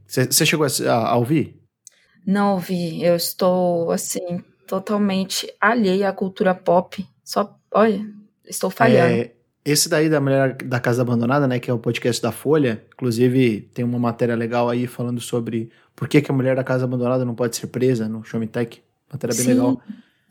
Você 0.08 0.44
é, 0.44 0.46
chegou 0.46 0.66
a, 0.66 0.92
a, 0.92 1.10
a 1.10 1.16
ouvir? 1.16 1.60
Não 2.26 2.54
ouvi. 2.54 3.04
Eu 3.04 3.16
estou, 3.16 3.92
assim, 3.92 4.44
totalmente 4.68 5.52
alheia 5.60 6.10
à 6.10 6.14
cultura 6.14 6.56
pop. 6.56 7.06
Só 7.24 7.58
Olha, 7.74 8.06
estou 8.46 8.70
falhando. 8.70 9.14
É, 9.14 9.32
esse 9.66 9.88
daí 9.88 10.10
da 10.10 10.20
Mulher 10.20 10.56
da 10.56 10.80
Casa 10.80 11.02
Abandonada, 11.02 11.48
né, 11.48 11.60
que 11.60 11.72
é 11.72 11.74
o 11.74 11.80
podcast 11.80 12.22
da 12.22 12.32
Folha, 12.32 12.84
inclusive 12.94 13.70
tem 13.74 13.84
uma 13.84 13.98
matéria 13.98 14.36
legal 14.36 14.70
aí 14.70 14.88
falando 14.88 15.22
sobre 15.22 15.70
por 15.96 16.08
que, 16.08 16.22
que 16.22 16.32
a 16.32 16.34
Mulher 16.34 16.56
da 16.56 16.64
Casa 16.64 16.84
Abandonada 16.84 17.24
não 17.24 17.34
pode 17.34 17.56
ser 17.56 17.68
presa 17.68 18.08
no 18.08 18.24
Showmetech. 18.24 18.82
Matéria 19.12 19.36
bem 19.36 19.46
Sim. 19.46 19.54
legal. 19.54 19.82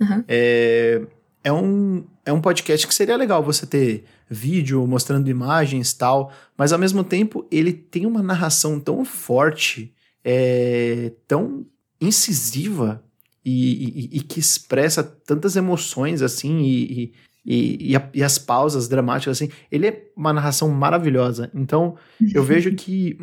Uhum. 0.00 0.24
É, 0.28 1.02
é 1.44 1.52
um, 1.52 2.04
é 2.24 2.32
um 2.32 2.40
podcast 2.40 2.86
que 2.86 2.94
seria 2.94 3.16
legal 3.16 3.42
você 3.42 3.66
ter 3.66 4.04
vídeo 4.28 4.86
mostrando 4.86 5.28
imagens 5.28 5.92
tal, 5.92 6.32
mas 6.56 6.72
ao 6.72 6.78
mesmo 6.78 7.02
tempo 7.02 7.46
ele 7.50 7.72
tem 7.72 8.06
uma 8.06 8.22
narração 8.22 8.78
tão 8.78 9.04
forte, 9.04 9.94
é, 10.24 11.12
tão 11.26 11.66
incisiva 12.00 13.02
e, 13.44 14.10
e, 14.12 14.18
e, 14.18 14.20
que 14.20 14.38
expressa 14.38 15.02
tantas 15.02 15.56
emoções 15.56 16.22
assim 16.22 16.60
e, 16.60 17.12
e, 17.44 17.96
a, 17.96 18.08
e, 18.14 18.22
as 18.22 18.38
pausas 18.38 18.88
dramáticas 18.88 19.38
assim. 19.38 19.50
Ele 19.70 19.86
é 19.86 20.04
uma 20.16 20.32
narração 20.32 20.68
maravilhosa. 20.68 21.50
Então 21.54 21.96
eu 22.34 22.42
vejo 22.42 22.72
que 22.76 23.18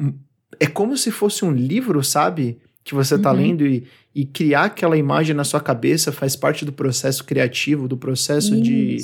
é 0.59 0.67
como 0.67 0.97
se 0.97 1.11
fosse 1.11 1.45
um 1.45 1.51
livro, 1.51 2.03
sabe? 2.03 2.59
Que 2.83 2.93
você 2.93 3.17
tá 3.17 3.31
uhum. 3.31 3.38
lendo 3.38 3.65
e, 3.65 3.88
e 4.13 4.25
criar 4.25 4.65
aquela 4.65 4.97
imagem 4.97 5.35
na 5.35 5.43
sua 5.43 5.61
cabeça 5.61 6.11
faz 6.11 6.35
parte 6.35 6.65
do 6.65 6.73
processo 6.73 7.23
criativo, 7.23 7.88
do 7.88 7.97
processo 7.97 8.59
de, 8.59 8.97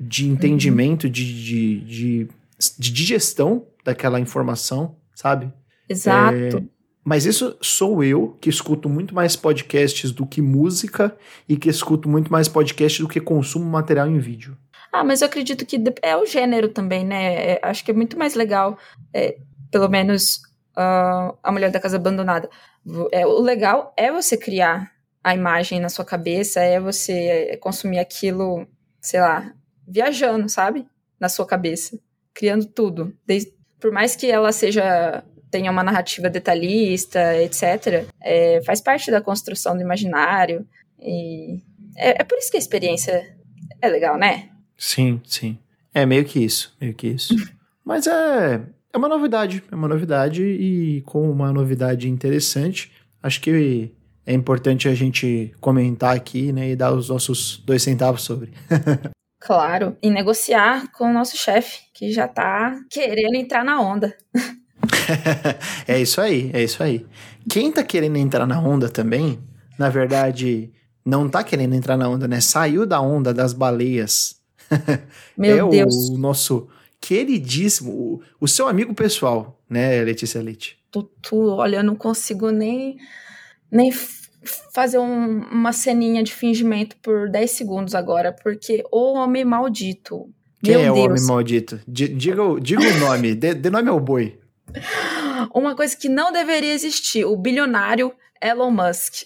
de 0.00 0.26
entendimento, 0.26 1.04
uhum. 1.04 1.10
de, 1.10 1.44
de, 1.44 1.80
de, 1.80 2.28
de, 2.58 2.90
digestão 2.92 3.66
daquela 3.84 4.18
informação, 4.18 4.96
sabe? 5.14 5.52
Exato. 5.88 6.36
É, 6.36 6.62
mas 7.04 7.26
isso 7.26 7.56
sou 7.60 8.02
eu, 8.04 8.36
que 8.40 8.48
escuto 8.48 8.88
muito 8.88 9.14
mais 9.14 9.34
podcasts 9.34 10.12
do 10.12 10.24
que 10.24 10.40
música 10.40 11.16
e 11.48 11.56
que 11.56 11.68
escuto 11.68 12.08
muito 12.08 12.30
mais 12.30 12.48
podcasts 12.48 13.00
do 13.00 13.08
que 13.08 13.20
consumo 13.20 13.64
material 13.64 14.08
em 14.08 14.18
vídeo. 14.18 14.56
Ah, 14.92 15.02
mas 15.02 15.20
eu 15.20 15.26
acredito 15.26 15.64
que 15.66 15.82
é 16.02 16.16
o 16.16 16.26
gênero 16.26 16.68
também, 16.68 17.04
né? 17.04 17.52
É, 17.52 17.60
acho 17.62 17.84
que 17.84 17.90
é 17.90 17.94
muito 17.94 18.16
mais 18.18 18.34
legal, 18.34 18.78
é, 19.12 19.38
pelo 19.70 19.88
menos 19.88 20.42
uh, 20.76 21.36
A 21.42 21.50
Mulher 21.50 21.70
da 21.70 21.80
Casa 21.80 21.96
Abandonada. 21.96 22.48
É, 23.10 23.26
o 23.26 23.40
legal 23.40 23.92
é 23.96 24.12
você 24.12 24.36
criar 24.36 24.92
a 25.24 25.34
imagem 25.34 25.80
na 25.80 25.88
sua 25.88 26.04
cabeça, 26.04 26.60
é 26.60 26.78
você 26.78 27.58
consumir 27.60 27.98
aquilo, 27.98 28.66
sei 29.00 29.20
lá, 29.20 29.52
viajando, 29.86 30.48
sabe? 30.48 30.86
Na 31.18 31.28
sua 31.28 31.46
cabeça, 31.46 31.98
criando 32.34 32.66
tudo. 32.66 33.16
Desde, 33.26 33.52
por 33.80 33.90
mais 33.90 34.14
que 34.14 34.30
ela 34.30 34.52
seja 34.52 35.24
tenha 35.52 35.70
uma 35.70 35.84
narrativa 35.84 36.30
detalhista, 36.30 37.36
etc., 37.36 38.06
é, 38.20 38.62
faz 38.64 38.80
parte 38.80 39.10
da 39.10 39.20
construção 39.20 39.76
do 39.76 39.82
imaginário. 39.82 40.66
E 40.98 41.60
é, 41.96 42.22
é 42.22 42.24
por 42.24 42.38
isso 42.38 42.50
que 42.50 42.56
a 42.56 42.60
experiência 42.60 43.36
é 43.80 43.88
legal, 43.88 44.16
né? 44.16 44.48
Sim, 44.76 45.20
sim. 45.24 45.58
É 45.94 46.06
meio 46.06 46.24
que 46.24 46.42
isso, 46.42 46.74
meio 46.80 46.94
que 46.94 47.08
isso. 47.08 47.34
Mas 47.84 48.06
é, 48.06 48.62
é 48.92 48.96
uma 48.96 49.08
novidade, 49.08 49.62
é 49.70 49.74
uma 49.74 49.88
novidade 49.88 50.42
e 50.42 51.02
com 51.02 51.30
uma 51.30 51.52
novidade 51.52 52.08
interessante, 52.08 52.90
acho 53.22 53.40
que 53.40 53.92
é 54.24 54.32
importante 54.32 54.88
a 54.88 54.94
gente 54.94 55.52
comentar 55.60 56.16
aqui, 56.16 56.52
né, 56.52 56.70
e 56.70 56.76
dar 56.76 56.92
os 56.92 57.08
nossos 57.08 57.58
dois 57.66 57.82
centavos 57.82 58.22
sobre. 58.22 58.52
claro, 59.38 59.96
e 60.00 60.08
negociar 60.08 60.90
com 60.92 61.10
o 61.10 61.12
nosso 61.12 61.36
chefe, 61.36 61.80
que 61.92 62.10
já 62.12 62.26
tá 62.26 62.80
querendo 62.88 63.34
entrar 63.34 63.64
na 63.64 63.80
onda. 63.80 64.16
é 65.86 66.00
isso 66.00 66.20
aí, 66.20 66.50
é 66.52 66.62
isso 66.62 66.82
aí. 66.82 67.06
Quem 67.48 67.72
tá 67.72 67.82
querendo 67.82 68.16
entrar 68.16 68.46
na 68.46 68.60
onda 68.60 68.88
também, 68.88 69.38
na 69.78 69.88
verdade, 69.88 70.70
não 71.04 71.28
tá 71.28 71.42
querendo 71.42 71.74
entrar 71.74 71.96
na 71.96 72.08
onda, 72.08 72.28
né? 72.28 72.40
Saiu 72.40 72.86
da 72.86 73.00
onda 73.00 73.32
das 73.34 73.52
baleias. 73.52 74.36
Meu 75.36 75.68
é 75.68 75.70
Deus. 75.70 76.08
o 76.10 76.18
nosso 76.18 76.68
queridíssimo, 77.00 77.90
o, 77.90 78.22
o 78.40 78.48
seu 78.48 78.68
amigo 78.68 78.94
pessoal, 78.94 79.60
né, 79.68 80.02
Letícia 80.02 80.40
Leite? 80.40 80.78
Tutu, 80.90 81.48
olha, 81.48 81.78
eu 81.78 81.84
não 81.84 81.96
consigo 81.96 82.50
nem, 82.50 82.96
nem 83.70 83.90
fazer 84.72 84.98
um, 84.98 85.40
uma 85.50 85.72
ceninha 85.72 86.22
de 86.22 86.32
fingimento 86.32 86.96
por 87.02 87.28
10 87.28 87.50
segundos 87.50 87.94
agora, 87.94 88.32
porque 88.32 88.84
o 88.92 89.14
homem 89.14 89.44
maldito. 89.44 90.28
Quem 90.62 90.76
Meu 90.76 90.80
é 90.80 90.92
Deus. 90.92 90.98
o 90.98 91.10
homem 91.10 91.26
maldito? 91.26 91.80
Diga, 91.88 92.36
diga 92.60 92.82
o 92.82 93.00
nome, 93.00 93.34
dê, 93.34 93.52
dê 93.52 93.68
nome 93.68 93.88
ao 93.88 93.98
boi. 93.98 94.38
Uma 95.54 95.76
coisa 95.76 95.96
que 95.96 96.08
não 96.08 96.32
deveria 96.32 96.72
existir, 96.72 97.24
o 97.24 97.36
bilionário 97.36 98.14
Elon 98.40 98.70
Musk. 98.70 99.24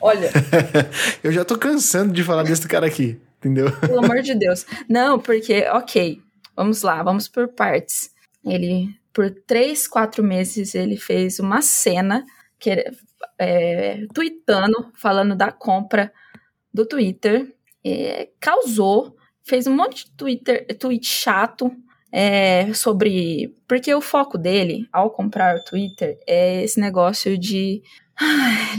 Olha. 0.00 0.30
eu 1.22 1.32
já 1.32 1.44
tô 1.44 1.56
cansando 1.56 2.12
de 2.12 2.22
falar 2.22 2.42
desse 2.42 2.66
cara 2.66 2.86
aqui, 2.86 3.20
entendeu? 3.38 3.70
Pelo 3.78 4.04
amor 4.04 4.22
de 4.22 4.34
Deus. 4.34 4.66
Não, 4.88 5.18
porque, 5.18 5.64
ok, 5.72 6.20
vamos 6.54 6.82
lá, 6.82 7.02
vamos 7.02 7.28
por 7.28 7.48
partes. 7.48 8.10
Ele, 8.44 8.94
por 9.12 9.30
três, 9.30 9.86
quatro 9.86 10.22
meses, 10.22 10.74
ele 10.74 10.96
fez 10.96 11.38
uma 11.38 11.62
cena 11.62 12.24
que, 12.58 12.84
é, 13.38 14.04
tweetando, 14.12 14.92
falando 14.94 15.34
da 15.34 15.50
compra 15.50 16.12
do 16.72 16.84
Twitter. 16.84 17.54
É, 17.84 18.28
causou, 18.40 19.16
fez 19.44 19.66
um 19.66 19.74
monte 19.74 20.06
de 20.06 20.10
Twitter, 20.12 20.66
tweet 20.78 21.06
chato, 21.06 21.70
é, 22.18 22.72
sobre. 22.72 23.54
Porque 23.68 23.94
o 23.94 24.00
foco 24.00 24.38
dele, 24.38 24.88
ao 24.90 25.10
comprar 25.10 25.56
o 25.56 25.62
Twitter, 25.62 26.18
é 26.26 26.64
esse 26.64 26.80
negócio 26.80 27.36
de 27.36 27.82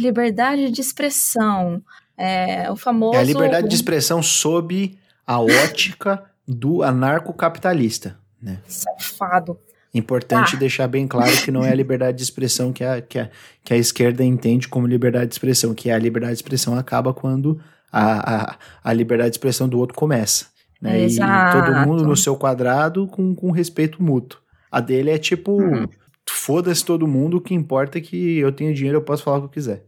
liberdade 0.02 0.72
de 0.72 0.82
expressão. 0.82 1.84
É, 2.18 2.72
o 2.72 2.76
famoso. 2.76 3.16
É 3.16 3.20
a 3.20 3.24
liberdade 3.24 3.68
de 3.68 3.76
expressão 3.76 4.24
sob 4.24 4.98
a 5.26 5.40
ótica 5.40 6.24
do 6.48 6.82
anarcocapitalista. 6.82 8.18
Né? 8.42 8.58
Safado. 8.68 9.60
Importante 9.94 10.56
ah. 10.56 10.60
deixar 10.60 10.88
bem 10.88 11.08
claro 11.08 11.32
que 11.44 11.52
não 11.52 11.64
é 11.64 11.70
a 11.70 11.76
liberdade 11.76 12.18
de 12.18 12.24
expressão 12.24 12.74
que 12.74 12.84
a, 12.84 13.02
que, 13.04 13.20
a, 13.20 13.30
que 13.64 13.72
a 13.72 13.78
esquerda 13.78 14.24
entende 14.24 14.68
como 14.68 14.88
liberdade 14.88 15.28
de 15.28 15.36
expressão, 15.36 15.76
que 15.76 15.92
a 15.92 15.98
liberdade 16.00 16.34
de 16.34 16.40
expressão 16.40 16.76
acaba 16.76 17.14
quando 17.14 17.62
a, 17.92 18.52
a, 18.52 18.58
a 18.84 18.94
liberdade 18.94 19.30
de 19.30 19.36
expressão 19.36 19.70
do 19.70 19.78
outro 19.78 19.96
começa. 19.96 20.48
Né? 20.82 21.02
Exato. 21.02 21.58
E 21.58 21.62
todo 21.62 21.88
mundo 21.88 22.06
no 22.06 22.16
seu 22.16 22.36
quadrado 22.36 23.08
com, 23.08 23.34
com 23.36 23.52
respeito 23.52 24.02
mútuo. 24.02 24.40
A 24.72 24.80
dele 24.80 25.12
é 25.12 25.18
tipo, 25.18 25.54
uhum. 25.54 25.88
foda-se 26.28 26.86
todo 26.86 27.08
mundo, 27.08 27.38
o 27.38 27.42
que 27.42 27.54
importa 27.54 27.98
é 27.98 28.02
que 28.02 28.38
eu 28.38 28.52
tenho 28.52 28.74
dinheiro, 28.74 28.98
eu 28.98 29.04
posso 29.04 29.24
falar 29.24 29.38
o 29.38 29.42
que 29.42 29.46
eu 29.46 29.52
quiser. 29.52 29.86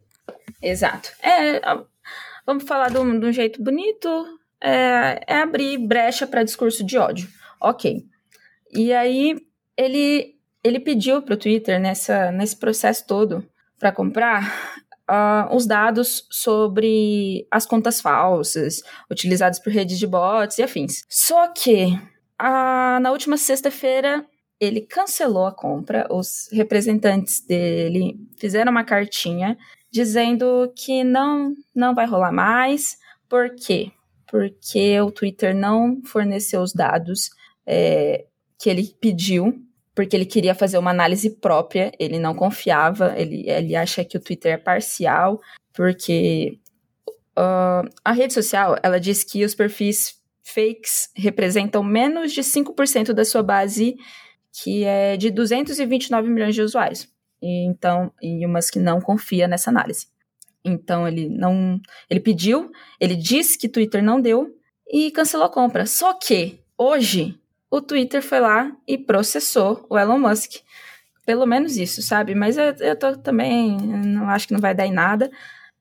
Exato. 0.62 1.10
É, 1.22 1.62
vamos 2.46 2.64
falar 2.64 2.90
de 2.90 2.98
um, 2.98 3.20
de 3.20 3.26
um 3.26 3.32
jeito 3.32 3.62
bonito, 3.62 4.10
é, 4.62 5.22
é 5.28 5.42
abrir 5.42 5.78
brecha 5.78 6.26
para 6.26 6.44
discurso 6.44 6.84
de 6.84 6.98
ódio. 6.98 7.28
Ok. 7.62 8.06
E 8.72 8.94
aí, 8.94 9.36
ele, 9.78 10.36
ele 10.64 10.80
pediu 10.80 11.22
para 11.22 11.34
o 11.34 11.38
Twitter, 11.38 11.80
nessa, 11.80 12.32
nesse 12.32 12.56
processo 12.56 13.06
todo, 13.06 13.46
para 13.78 13.92
comprar, 13.92 14.54
uh, 15.10 15.56
os 15.56 15.66
dados 15.66 16.26
sobre 16.30 17.48
as 17.50 17.66
contas 17.66 18.00
falsas 18.00 18.84
utilizadas 19.10 19.60
por 19.60 19.74
redes 19.74 19.98
de 19.98 20.06
bots 20.06 20.58
e 20.58 20.64
afins. 20.64 21.04
Só 21.10 21.48
que 21.48 21.86
uh, 22.42 23.00
na 23.02 23.12
última 23.12 23.38
sexta-feira 23.38 24.26
ele 24.60 24.82
cancelou 24.82 25.46
a 25.46 25.54
compra, 25.54 26.06
os 26.12 26.50
representantes 26.52 27.42
dele 27.42 28.18
fizeram 28.38 28.72
uma 28.72 28.84
cartinha 28.84 29.58
dizendo 29.92 30.72
que 30.76 31.04
não, 31.04 31.54
não 31.74 31.96
vai 31.96 32.06
rolar 32.06 32.32
mais. 32.32 32.98
Por 33.28 33.56
quê? 33.56 33.92
Porque 34.28 35.00
o 35.02 35.12
Twitter 35.12 35.56
não 35.56 36.02
forneceu 36.04 36.62
os 36.62 36.74
dados 36.74 37.30
é, 37.66 38.26
que 38.60 38.70
ele 38.70 38.94
pediu 39.00 39.64
porque 40.00 40.16
ele 40.16 40.26
queria 40.26 40.56
fazer 40.56 40.78
uma 40.78 40.92
análise 40.92 41.30
própria, 41.30 41.92
ele 42.00 42.20
não 42.20 42.34
confiava, 42.34 43.20
ele, 43.20 43.44
ele 43.50 43.76
acha 43.76 44.06
que 44.06 44.16
o 44.16 44.20
Twitter 44.22 44.54
é 44.54 44.58
parcial, 44.58 45.42
porque 45.74 46.58
uh, 47.38 47.86
a 48.02 48.14
rede 48.14 48.34
social, 48.34 48.78
ela 48.82 48.98
diz 48.98 49.26
que 49.26 49.44
os 49.44 49.54
perfis 49.54 50.16
fakes 50.42 51.10
representam 51.14 51.84
menos 51.84 52.32
de 52.32 52.40
5% 52.40 53.12
da 53.12 53.26
sua 53.26 53.44
base, 53.44 53.98
que 54.64 54.86
é 54.86 55.18
de 55.18 55.30
229 55.30 56.30
milhões 56.30 56.56
de 56.56 56.62
usuários. 56.62 57.06
E, 57.42 57.68
então, 57.68 58.10
e 58.22 58.46
o 58.46 58.50
Musk 58.50 58.78
não 58.78 59.02
confia 59.02 59.50
nessa 59.50 59.70
análise. 59.70 60.08
Então 60.64 61.06
ele 61.06 61.28
não, 61.28 61.78
ele 62.10 62.22
pediu, 62.22 62.72
ele 63.02 63.18
disse 63.18 63.58
que 63.58 63.68
Twitter 63.68 64.02
não 64.02 64.22
deu 64.22 64.48
e 64.90 65.12
cancelou 65.12 65.46
a 65.46 65.52
compra. 65.52 65.86
Só 65.86 66.14
que 66.14 66.62
hoje 66.78 67.38
o 67.70 67.82
Twitter 67.82 68.22
foi 68.22 68.40
lá 68.40 68.72
e 68.88 68.98
processou 68.98 69.86
o 69.90 69.98
Elon 69.98 70.20
Musk. 70.20 70.62
Pelo 71.26 71.46
menos 71.46 71.78
isso, 71.78 72.02
sabe? 72.02 72.34
Mas 72.34 72.58
eu, 72.58 72.74
eu 72.80 72.96
tô 72.96 73.16
também, 73.16 73.78
não 73.78 74.30
acho 74.30 74.48
que 74.48 74.54
não 74.54 74.60
vai 74.60 74.74
dar 74.74 74.88
em 74.88 74.92
nada. 74.92 75.30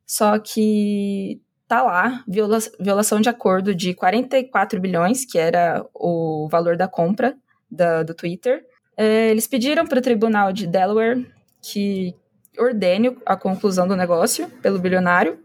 Só 0.07 0.39
que 0.39 1.41
tá 1.67 1.83
lá, 1.83 2.25
viola, 2.27 2.59
violação 2.79 3.21
de 3.21 3.29
acordo 3.29 3.75
de 3.75 3.95
44 3.95 4.81
bilhões, 4.81 5.25
que 5.25 5.39
era 5.39 5.85
o 5.95 6.49
valor 6.51 6.77
da 6.77 6.89
compra 6.89 7.37
da, 7.71 8.03
do 8.03 8.15
Twitter. 8.15 8.65
É, 8.97 9.31
eles 9.31 9.47
pediram 9.47 9.87
para 9.87 9.99
o 9.99 10.03
tribunal 10.03 10.53
de 10.53 10.67
Delaware 10.67 11.27
que 11.63 12.15
ordene 12.59 13.17
a 13.25 13.37
conclusão 13.37 13.87
do 13.87 13.97
negócio 13.97 14.49
pelo 14.63 14.79
bilionário. 14.79 15.39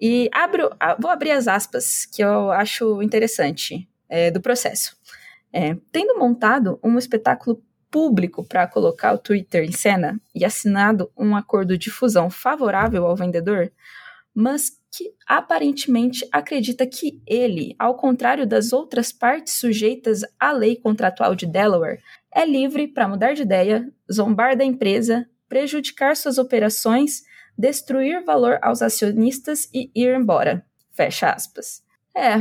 E 0.00 0.28
abro, 0.32 0.70
vou 0.98 1.10
abrir 1.10 1.30
as 1.30 1.48
aspas, 1.48 2.04
que 2.04 2.22
eu 2.22 2.50
acho 2.50 3.00
interessante 3.00 3.88
é, 4.08 4.30
do 4.30 4.40
processo. 4.40 4.96
É, 5.56 5.76
tendo 5.92 6.18
montado 6.18 6.80
um 6.82 6.98
espetáculo 6.98 7.62
público 7.88 8.42
para 8.42 8.66
colocar 8.66 9.12
o 9.12 9.18
Twitter 9.18 9.62
em 9.62 9.70
cena 9.70 10.20
e 10.34 10.44
assinado 10.44 11.12
um 11.16 11.36
acordo 11.36 11.78
de 11.78 11.92
fusão 11.92 12.28
favorável 12.28 13.06
ao 13.06 13.14
vendedor, 13.14 13.70
Musk 14.34 14.74
que 14.96 15.12
aparentemente 15.26 16.26
acredita 16.30 16.86
que 16.86 17.20
ele, 17.26 17.74
ao 17.78 17.96
contrário 17.96 18.46
das 18.46 18.72
outras 18.72 19.12
partes 19.12 19.54
sujeitas 19.54 20.22
à 20.38 20.52
lei 20.52 20.76
contratual 20.76 21.34
de 21.34 21.46
Delaware, 21.46 22.00
é 22.32 22.46
livre 22.46 22.86
para 22.86 23.08
mudar 23.08 23.34
de 23.34 23.42
ideia, 23.42 23.88
zombar 24.12 24.56
da 24.56 24.64
empresa, 24.64 25.28
prejudicar 25.48 26.16
suas 26.16 26.38
operações, 26.38 27.22
destruir 27.58 28.24
valor 28.24 28.58
aos 28.62 28.82
acionistas 28.82 29.68
e 29.74 29.90
ir 29.94 30.14
embora. 30.14 30.64
Fecha 30.92 31.30
aspas. 31.30 31.82
É, 32.16 32.38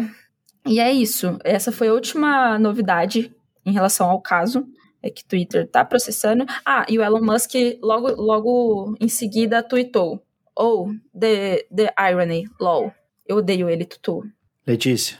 e 0.66 0.80
é 0.80 0.92
isso. 0.92 1.38
Essa 1.44 1.72
foi 1.72 1.90
a 1.90 1.94
última 1.94 2.58
novidade 2.58 3.34
em 3.66 3.72
relação 3.72 4.10
ao 4.10 4.22
caso. 4.22 4.66
É 5.02 5.10
que 5.10 5.26
Twitter 5.26 5.68
tá 5.70 5.84
processando. 5.84 6.46
Ah, 6.66 6.86
e 6.88 6.98
o 6.98 7.04
Elon 7.04 7.22
Musk 7.22 7.52
logo, 7.82 8.10
logo 8.10 8.96
em 9.02 9.10
seguida 9.10 9.62
tweetou. 9.62 10.24
Oh, 10.58 10.90
the, 11.18 11.66
the 11.76 11.94
irony, 12.10 12.48
lol. 12.60 12.94
Eu 13.28 13.38
odeio 13.38 13.70
ele, 13.70 13.84
Tutu. 13.84 14.24
Letícia, 14.66 15.18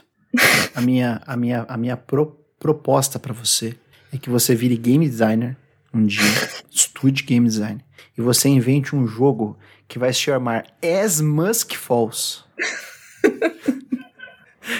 a 0.74 0.80
minha, 0.80 1.20
a 1.26 1.36
minha, 1.36 1.66
a 1.68 1.76
minha 1.76 1.96
pro, 1.96 2.38
proposta 2.58 3.18
para 3.18 3.34
você 3.34 3.76
é 4.12 4.16
que 4.16 4.30
você 4.30 4.54
vire 4.54 4.76
game 4.76 5.06
designer 5.06 5.56
um 5.92 6.06
dia, 6.06 6.22
estude 6.70 7.22
game 7.22 7.46
design, 7.46 7.84
e 8.16 8.20
você 8.20 8.48
invente 8.48 8.96
um 8.96 9.06
jogo 9.06 9.58
que 9.86 9.98
vai 9.98 10.12
se 10.12 10.20
chamar 10.20 10.66
As 10.82 11.20
Musk 11.20 11.74
Falls. 11.74 12.42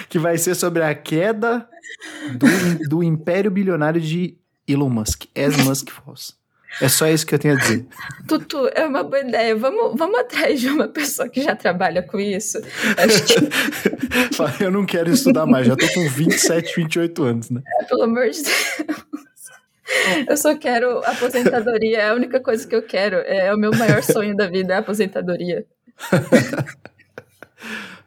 que 0.09 0.19
vai 0.19 0.37
ser 0.37 0.55
sobre 0.55 0.83
a 0.83 0.93
queda 0.93 1.67
do, 2.37 2.89
do 2.89 3.03
império 3.03 3.51
bilionário 3.51 4.01
de 4.01 4.37
Elon 4.67 4.89
Musk. 4.89 5.25
As 5.35 5.55
Musk 5.57 5.89
Falls. 5.89 6.33
É 6.81 6.89
só 6.89 7.07
isso 7.07 7.25
que 7.25 7.33
eu 7.33 7.39
tenho 7.39 7.55
a 7.55 7.57
dizer. 7.57 7.85
Tutu, 8.27 8.69
é 8.73 8.85
uma 8.85 9.01
boa 9.01 9.21
ideia. 9.21 9.55
Vamos, 9.55 9.97
vamos 9.97 10.19
atrás 10.19 10.59
de 10.59 10.67
uma 10.67 10.89
pessoa 10.89 11.29
que 11.29 11.41
já 11.41 11.55
trabalha 11.55 12.03
com 12.03 12.19
isso. 12.19 12.59
Que... 12.59 12.67
eu 14.63 14.71
não 14.71 14.85
quero 14.85 15.09
estudar 15.09 15.45
mais, 15.45 15.67
já 15.67 15.75
tô 15.75 15.87
com 15.93 16.09
27, 16.09 16.75
28 16.75 17.23
anos, 17.23 17.49
né? 17.49 17.61
É, 17.79 17.85
pelo 17.85 18.03
amor 18.03 18.29
de 18.29 18.43
Deus. 18.43 18.75
Eu 20.27 20.35
só 20.35 20.55
quero 20.55 20.99
aposentadoria, 21.05 21.99
é 21.99 22.09
a 22.09 22.13
única 22.13 22.41
coisa 22.41 22.67
que 22.67 22.75
eu 22.75 22.81
quero. 22.81 23.17
É 23.17 23.53
o 23.53 23.57
meu 23.57 23.71
maior 23.71 24.03
sonho 24.03 24.35
da 24.35 24.47
vida, 24.47 24.73
é 24.73 24.77
a 24.77 24.79
aposentadoria. 24.79 25.65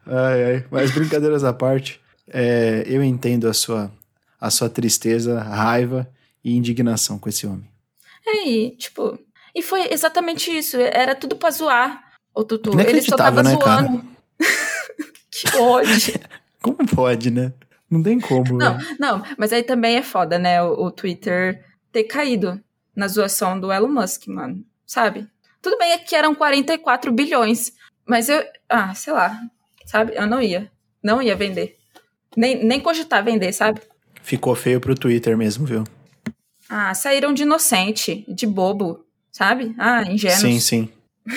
ai, 0.09 0.45
ai. 0.45 0.65
Mas 0.71 0.91
brincadeiras 0.91 1.45
à 1.45 1.53
parte, 1.53 2.01
é, 2.29 2.85
eu 2.87 3.03
entendo 3.03 3.49
a 3.49 3.55
sua, 3.55 3.93
a 4.41 4.51
sua 4.51 4.69
tristeza, 4.69 5.41
raiva 5.41 6.09
e 6.45 6.57
indignação 6.57 7.19
com 7.19 7.29
esse 7.29 7.47
homem. 7.47 7.69
É, 8.27 8.49
e, 8.49 8.71
tipo, 8.77 9.19
e 9.55 9.63
foi 9.63 9.93
exatamente 9.93 10.51
isso. 10.51 10.77
Era 10.77 11.15
tudo 11.15 11.37
pra 11.37 11.51
zoar 11.51 12.03
o 12.35 12.45
Tutu. 12.45 12.79
Ele 12.79 13.03
só 13.03 13.17
tava 13.17 13.43
né, 13.43 13.51
zoando. 13.51 14.05
que 15.31 15.57
ódio. 15.57 16.15
Como 16.63 16.87
pode, 16.87 17.31
né? 17.31 17.53
Não 17.91 18.03
tem 18.03 18.21
como. 18.21 18.59
Não, 18.59 18.77
né? 18.77 18.97
não, 18.99 19.25
mas 19.39 19.53
aí 19.53 19.63
também 19.63 19.97
é 19.97 20.03
foda, 20.03 20.39
né? 20.39 20.63
O, 20.63 20.87
o, 20.87 20.91
Twitter 20.91 21.65
ter 21.91 22.05
caído 22.05 22.63
na 22.95 23.09
zoação 23.09 23.59
do 23.59 23.73
Elon 23.73 23.89
Musk, 23.89 24.27
mano. 24.27 24.63
Sabe? 24.85 25.27
Tudo 25.63 25.79
bem 25.79 25.99
que 26.01 26.15
eram 26.15 26.35
44 26.35 27.11
bilhões, 27.13 27.73
mas 28.05 28.29
eu. 28.29 28.45
Ah, 28.69 28.95
sei 28.95 29.13
lá. 29.13 29.41
Sabe? 29.89 30.13
Eu 30.15 30.27
não 30.27 30.43
ia. 30.43 30.71
Não 31.03 31.23
ia 31.23 31.35
vender. 31.35 31.79
Nem, 32.37 32.63
nem 32.63 32.79
cogitar 32.79 33.25
vender, 33.25 33.53
sabe? 33.55 33.81
Ficou 34.23 34.55
feio 34.55 34.81
pro 34.81 34.95
Twitter 34.95 35.35
mesmo, 35.35 35.67
viu? 35.67 35.85
Ah, 36.69 36.93
saíram 36.93 37.33
de 37.33 37.45
inocente, 37.45 38.23
de 38.29 38.47
bobo, 38.47 39.03
sabe? 39.33 39.75
Ah, 39.79 40.03
ingênuo. 40.03 40.39
Sim, 40.39 40.61
sim. 40.61 40.89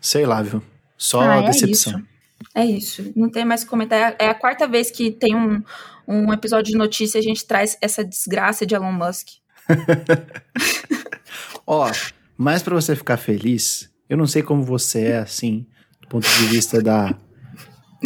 Sei 0.00 0.26
lá, 0.26 0.42
viu? 0.42 0.60
Só 0.98 1.20
ah, 1.20 1.36
é 1.36 1.42
decepção. 1.42 2.00
Isso. 2.00 2.08
É 2.56 2.64
isso. 2.66 3.12
Não 3.14 3.30
tem 3.30 3.44
mais 3.44 3.62
comentário. 3.62 4.16
É 4.18 4.28
a 4.28 4.34
quarta 4.34 4.66
vez 4.66 4.90
que 4.90 5.12
tem 5.12 5.36
um, 5.36 5.62
um 6.08 6.32
episódio 6.32 6.72
de 6.72 6.76
notícia 6.76 7.18
e 7.18 7.20
a 7.20 7.22
gente 7.22 7.46
traz 7.46 7.78
essa 7.80 8.04
desgraça 8.04 8.66
de 8.66 8.74
Elon 8.74 8.92
Musk. 8.92 9.28
Ó, 11.64 11.88
mas 12.36 12.64
para 12.64 12.74
você 12.74 12.96
ficar 12.96 13.16
feliz, 13.16 13.88
eu 14.08 14.16
não 14.16 14.26
sei 14.26 14.42
como 14.42 14.64
você 14.64 15.04
é 15.06 15.18
assim, 15.18 15.64
do 16.00 16.08
ponto 16.08 16.28
de 16.28 16.46
vista 16.46 16.82
da, 16.82 17.16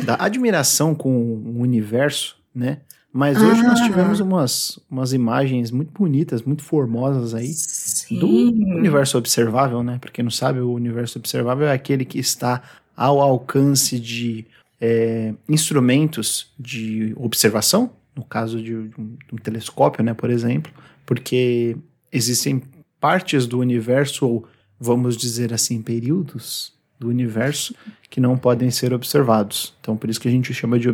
da 0.04 0.16
admiração 0.18 0.94
com 0.94 1.10
o 1.10 1.60
universo, 1.60 2.36
né? 2.54 2.78
Mas 3.12 3.40
hoje 3.40 3.60
ah. 3.60 3.68
nós 3.68 3.80
tivemos 3.80 4.20
umas, 4.20 4.78
umas 4.90 5.12
imagens 5.12 5.70
muito 5.70 5.90
bonitas, 5.92 6.42
muito 6.42 6.62
formosas 6.62 7.34
aí 7.34 7.52
Sim. 7.52 8.18
do 8.18 8.28
universo 8.28 9.16
observável, 9.16 9.82
né? 9.82 9.98
Para 9.98 10.10
quem 10.10 10.22
não 10.22 10.30
sabe, 10.30 10.60
o 10.60 10.72
universo 10.72 11.18
observável 11.18 11.66
é 11.66 11.72
aquele 11.72 12.04
que 12.04 12.18
está 12.18 12.62
ao 12.94 13.20
alcance 13.20 13.98
de 13.98 14.46
é, 14.80 15.34
instrumentos 15.48 16.52
de 16.58 17.14
observação, 17.16 17.90
no 18.14 18.24
caso 18.24 18.62
de 18.62 18.74
um, 18.74 18.88
de 18.88 19.34
um 19.34 19.36
telescópio, 19.36 20.02
né, 20.04 20.12
por 20.12 20.30
exemplo, 20.30 20.72
porque 21.06 21.76
existem 22.12 22.62
partes 23.00 23.46
do 23.46 23.58
universo, 23.58 24.26
ou 24.26 24.46
vamos 24.78 25.16
dizer 25.16 25.52
assim, 25.52 25.80
períodos 25.80 26.77
do 26.98 27.08
universo 27.08 27.74
que 28.10 28.20
não 28.20 28.36
podem 28.36 28.70
ser 28.70 28.92
observados. 28.92 29.74
Então, 29.80 29.96
por 29.96 30.10
isso 30.10 30.20
que 30.20 30.28
a 30.28 30.30
gente 30.30 30.52
chama 30.52 30.78
de 30.78 30.88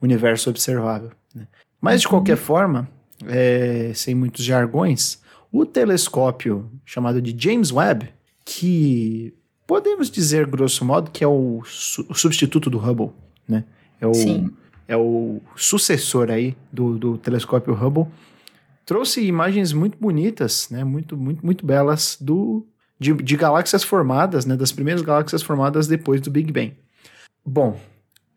universo 0.00 0.50
observável. 0.50 1.10
Né? 1.34 1.46
Mas, 1.80 2.00
de 2.02 2.08
qualquer 2.08 2.36
forma, 2.36 2.88
é, 3.26 3.92
sem 3.94 4.14
muitos 4.14 4.44
jargões, 4.44 5.20
o 5.50 5.64
telescópio 5.64 6.70
chamado 6.84 7.22
de 7.22 7.34
James 7.36 7.72
Webb, 7.72 8.10
que 8.44 9.34
podemos 9.66 10.10
dizer, 10.10 10.46
grosso 10.46 10.84
modo, 10.84 11.10
que 11.10 11.22
é 11.22 11.26
o, 11.26 11.62
su 11.64 12.04
o 12.08 12.14
substituto 12.14 12.70
do 12.70 12.78
Hubble, 12.78 13.10
né? 13.46 13.64
É 14.00 14.06
o, 14.06 14.14
Sim. 14.14 14.50
é 14.86 14.96
o 14.96 15.40
sucessor 15.56 16.30
aí 16.30 16.56
do, 16.72 16.98
do 16.98 17.18
telescópio 17.18 17.74
Hubble. 17.74 18.06
Trouxe 18.86 19.22
imagens 19.22 19.72
muito 19.72 19.98
bonitas, 19.98 20.68
né? 20.70 20.84
Muito, 20.84 21.16
muito, 21.16 21.44
muito 21.44 21.66
belas 21.66 22.16
do, 22.20 22.66
de, 22.98 23.12
de 23.12 23.36
galáxias 23.36 23.84
formadas, 23.84 24.44
né? 24.44 24.56
Das 24.56 24.72
primeiras 24.72 25.02
galáxias 25.02 25.42
formadas 25.42 25.86
depois 25.86 26.20
do 26.20 26.30
Big 26.30 26.52
Bang. 26.52 26.74
Bom, 27.44 27.78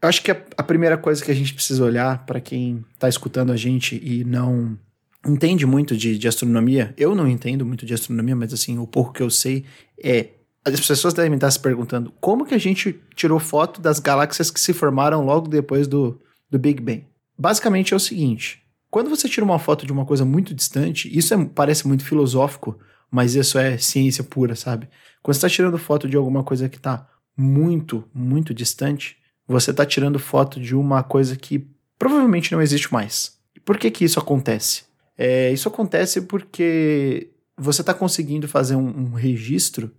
eu 0.02 0.10
acho 0.10 0.21
que 0.24 0.32
a, 0.32 0.41
a 0.58 0.63
primeira 0.63 0.97
coisa 0.97 1.24
que 1.24 1.32
a 1.32 1.36
gente 1.36 1.54
precisa 1.54 1.84
olhar 1.84 2.26
para 2.26 2.39
quem 2.39 2.84
está 2.93 3.10
escutando 3.10 3.52
a 3.52 3.58
gente 3.58 4.00
e 4.04 4.24
não 4.24 4.78
entende 5.26 5.65
muito 5.65 5.95
de, 5.95 6.17
de 6.17 6.28
astronomia, 6.28 6.93
eu 6.97 7.13
não 7.13 7.28
entendo 7.28 7.65
muito 7.65 7.86
de 7.86 7.93
astronomia, 7.93 8.36
mas 8.36 8.54
assim, 8.54 8.78
o 8.80 8.88
pouco 8.88 9.13
que 9.13 9.21
eu 9.21 9.30
sei 9.30 9.65
é 10.02 10.30
as 10.63 10.80
pessoas 10.80 11.13
devem 11.13 11.36
estar 11.36 11.50
se 11.50 11.60
perguntando 11.60 12.13
como 12.21 12.45
que 12.45 12.54
a 12.54 12.58
gente 12.58 13.00
tirou 13.15 13.39
foto 13.39 13.82
das 13.82 14.00
galáxias 14.00 14.52
que 14.52 14.60
se 14.60 14.74
formaram 14.74 15.26
logo 15.26 15.47
depois 15.47 15.88
do, 15.88 16.19
do 16.50 16.60
Big 16.60 16.82
Bang. 16.82 17.06
Basicamente 17.38 17.93
é 17.93 17.97
o 17.97 18.00
seguinte: 18.00 18.62
quando 18.89 19.10
você 19.10 19.28
tira 19.28 19.43
uma 19.43 19.58
foto 19.58 19.86
de 19.86 19.91
uma 19.91 20.06
coisa 20.06 20.24
muito 20.24 20.54
distante, 20.54 21.10
isso 21.15 21.34
é, 21.34 21.45
parece 21.45 21.88
muito 21.88 22.06
filosófico, 22.06 22.78
mas 23.12 23.36
isso 23.36 23.60
é 23.60 23.78
ciência 23.78 24.24
pura, 24.24 24.56
sabe? 24.56 24.88
Quando 25.21 25.36
você 25.36 25.39
está 25.39 25.50
tirando 25.50 25.78
foto 25.78 26.08
de 26.08 26.15
alguma 26.15 26.43
coisa 26.43 26.69
que 26.69 26.78
está 26.78 27.08
muito, 27.36 28.04
muito 28.13 28.54
distante, 28.54 29.17
você 29.47 29.71
está 29.71 29.86
tirando 29.86 30.17
foto 30.17 30.60
de 30.60 30.74
uma 30.74 31.04
coisa 31.04 31.36
que 31.36 31.67
provavelmente 32.00 32.52
não 32.52 32.62
existe 32.62 32.91
mais. 32.91 33.38
Por 33.65 33.78
que, 33.78 33.91
que 33.91 34.06
isso 34.06 34.19
acontece? 34.19 34.84
É, 35.17 35.52
isso 35.52 35.67
acontece 35.67 36.21
porque 36.21 37.30
você 37.58 37.82
está 37.82 37.93
conseguindo 37.93 38.47
fazer 38.47 38.76
um, 38.76 38.88
um 38.88 39.13
registro 39.13 39.91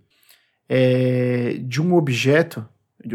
é, 0.67 1.57
de 1.59 1.81
um 1.81 1.93
objeto 1.93 2.67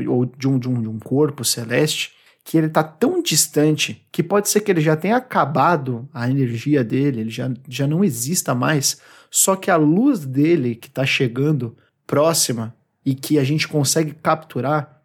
ou 0.08 0.24
de 0.24 0.46
um, 0.48 0.58
de, 0.58 0.68
um, 0.68 0.82
de 0.82 0.88
um 0.88 0.98
corpo 0.98 1.44
celeste 1.44 2.12
que 2.44 2.56
ele 2.56 2.68
está 2.68 2.82
tão 2.82 3.22
distante 3.22 4.06
que 4.11 4.22
pode 4.22 4.48
ser 4.48 4.61
que 4.61 4.70
ele 4.70 4.80
já 4.80 4.96
tenha 4.96 5.16
acabado 5.16 6.08
a 6.14 6.30
energia 6.30 6.82
dele, 6.82 7.20
ele 7.20 7.30
já, 7.30 7.50
já 7.68 7.87
não 7.87 8.02
exista 8.02 8.54
mais, 8.54 9.00
só 9.31 9.57
que 9.57 9.71
a 9.71 9.77
luz 9.77 10.25
dele 10.25 10.75
que 10.75 10.88
está 10.88 11.05
chegando 11.05 11.77
próxima 12.07 12.75
e 13.05 13.14
que 13.14 13.38
a 13.38 13.45
gente 13.45 13.69
consegue 13.69 14.12
capturar 14.14 14.99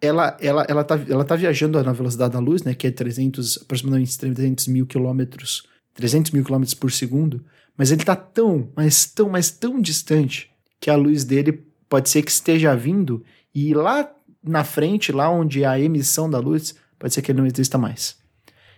ela, 0.00 0.36
ela, 0.40 0.66
ela, 0.68 0.84
tá, 0.84 1.00
ela 1.08 1.24
tá 1.24 1.36
viajando 1.36 1.82
na 1.82 1.92
velocidade 1.92 2.34
da 2.34 2.38
luz, 2.38 2.62
né, 2.62 2.74
que 2.74 2.86
é 2.86 2.90
300, 2.90 3.62
aproximadamente 3.62 4.18
300 4.18 4.66
mil 4.68 4.86
quilômetros, 4.86 5.66
300 5.94 6.32
mil 6.32 6.44
quilômetros 6.44 6.74
por 6.74 6.92
segundo, 6.92 7.44
mas 7.76 7.90
ele 7.90 8.04
tá 8.04 8.14
tão, 8.14 8.70
mas 8.76 9.06
tão, 9.06 9.28
mas 9.30 9.50
tão 9.50 9.80
distante 9.80 10.50
que 10.80 10.90
a 10.90 10.96
luz 10.96 11.24
dele 11.24 11.64
pode 11.88 12.08
ser 12.10 12.22
que 12.22 12.30
esteja 12.30 12.76
vindo 12.76 13.24
e 13.54 13.72
lá 13.72 14.10
na 14.42 14.62
frente, 14.62 15.12
lá 15.12 15.28
onde 15.28 15.64
a 15.64 15.78
emissão 15.78 16.30
da 16.30 16.38
luz, 16.38 16.74
pode 16.98 17.12
ser 17.12 17.22
que 17.22 17.32
ele 17.32 17.40
não 17.40 17.46
exista 17.46 17.76
mais. 17.76 18.16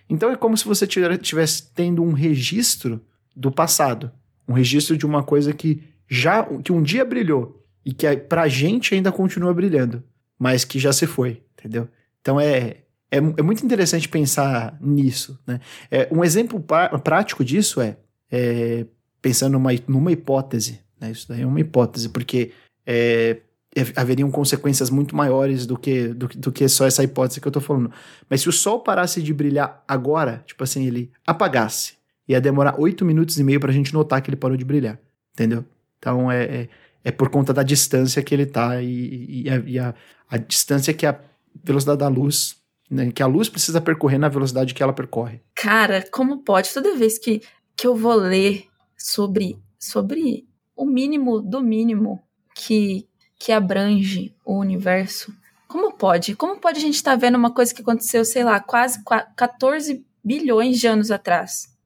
Então 0.09 0.31
é 0.31 0.37
como 0.37 0.57
se 0.57 0.65
você 0.65 0.87
estivesse 0.87 1.71
tendo 1.75 2.03
um 2.03 2.13
registro 2.13 3.05
do 3.37 3.53
passado, 3.53 4.11
um 4.49 4.53
registro 4.53 4.97
de 4.97 5.05
uma 5.07 5.23
coisa 5.23 5.53
que 5.53 5.83
já 6.09 6.45
que 6.63 6.73
um 6.73 6.83
dia 6.83 7.05
brilhou 7.05 7.65
e 7.85 7.93
que 7.93 8.17
pra 8.17 8.49
gente 8.49 8.95
ainda 8.95 9.13
continua 9.13 9.53
brilhando 9.53 10.03
mas 10.39 10.65
que 10.65 10.79
já 10.79 10.93
se 10.93 11.07
foi, 11.07 11.43
entendeu? 11.59 11.89
Então 12.21 12.39
é, 12.39 12.77
é, 13.11 13.17
é 13.17 13.43
muito 13.43 13.65
interessante 13.65 14.09
pensar 14.09 14.79
nisso, 14.81 15.39
né? 15.47 15.61
É, 15.91 16.09
um 16.13 16.23
exemplo 16.23 16.63
prático 17.03 17.45
disso 17.45 17.81
é, 17.81 17.97
é 18.31 18.87
pensando 19.21 19.55
numa, 19.55 19.71
numa 19.89 20.13
hipótese, 20.13 20.81
né? 21.01 21.11
Isso 21.11 21.29
daí 21.29 21.43
é 21.43 21.47
uma 21.47 21.61
hipótese, 21.61 22.09
porque 22.09 22.53
é, 22.87 23.39
haveriam 23.97 24.31
consequências 24.31 24.91
muito 24.91 25.17
maiores 25.17 25.67
do 25.67 25.77
que, 25.77 26.09
do, 26.09 26.29
do 26.29 26.53
que 26.53 26.69
só 26.69 26.87
essa 26.87 27.03
hipótese 27.03 27.41
que 27.41 27.49
eu 27.49 27.53
tô 27.53 27.61
falando. 27.61 27.91
Mas 28.31 28.43
se 28.43 28.49
o 28.49 28.53
Sol 28.53 28.81
parasse 28.81 29.21
de 29.21 29.35
brilhar 29.35 29.83
agora, 29.89 30.45
tipo 30.47 30.63
assim, 30.63 30.87
ele 30.87 31.11
apagasse, 31.27 31.95
ia 32.29 32.41
demorar 32.41 32.79
oito 32.79 33.05
minutos 33.05 33.39
e 33.39 33.45
meio 33.45 33.59
pra 33.59 33.73
gente 33.73 33.93
notar 33.93 34.21
que 34.21 34.29
ele 34.29 34.37
parou 34.37 34.57
de 34.57 34.65
brilhar, 34.65 34.99
entendeu? 35.33 35.65
Então 35.99 36.31
é, 36.31 36.45
é, 36.45 36.69
é 37.05 37.11
por 37.11 37.31
conta 37.31 37.53
da 37.53 37.63
distância 37.63 38.23
que 38.23 38.35
ele 38.35 38.47
tá 38.47 38.81
e, 38.83 39.45
e, 39.45 39.51
a, 39.51 39.57
e 39.67 39.79
a, 39.79 39.95
a, 40.29 40.37
distância 40.37 40.93
que 40.93 41.07
a 41.07 41.19
velocidade 41.65 41.99
da 41.99 42.09
luz, 42.09 42.57
né, 42.91 43.11
que 43.11 43.23
a 43.23 43.27
luz 43.27 43.49
precisa 43.49 43.81
percorrer 43.81 44.19
na 44.19 44.29
velocidade 44.29 44.75
que 44.75 44.83
ela 44.83 44.93
percorre. 44.93 45.41
Cara, 45.55 46.05
como 46.11 46.43
pode? 46.43 46.73
Toda 46.73 46.97
vez 46.97 47.19
que, 47.19 47.43
que 47.75 47.87
eu 47.87 47.97
vou 47.97 48.15
ler 48.15 48.67
sobre, 48.97 49.59
sobre 49.79 50.47
o 50.77 50.85
mínimo 50.85 51.41
do 51.41 51.63
mínimo 51.63 52.23
que, 52.55 53.09
que 53.39 53.53
abrange 53.53 54.35
o 54.45 54.59
universo, 54.59 55.33
como 55.67 55.93
pode? 55.93 56.35
Como 56.35 56.59
pode 56.59 56.79
a 56.79 56.81
gente 56.81 56.95
estar 56.95 57.13
tá 57.13 57.17
vendo 57.17 57.37
uma 57.37 57.53
coisa 57.53 57.75
que 57.75 57.83
aconteceu, 57.83 58.25
sei 58.25 58.43
lá, 58.43 58.59
quase 58.59 59.03
14 59.37 60.05
bilhões 60.25 60.79
de 60.79 60.87
anos 60.87 61.11
atrás? 61.11 61.78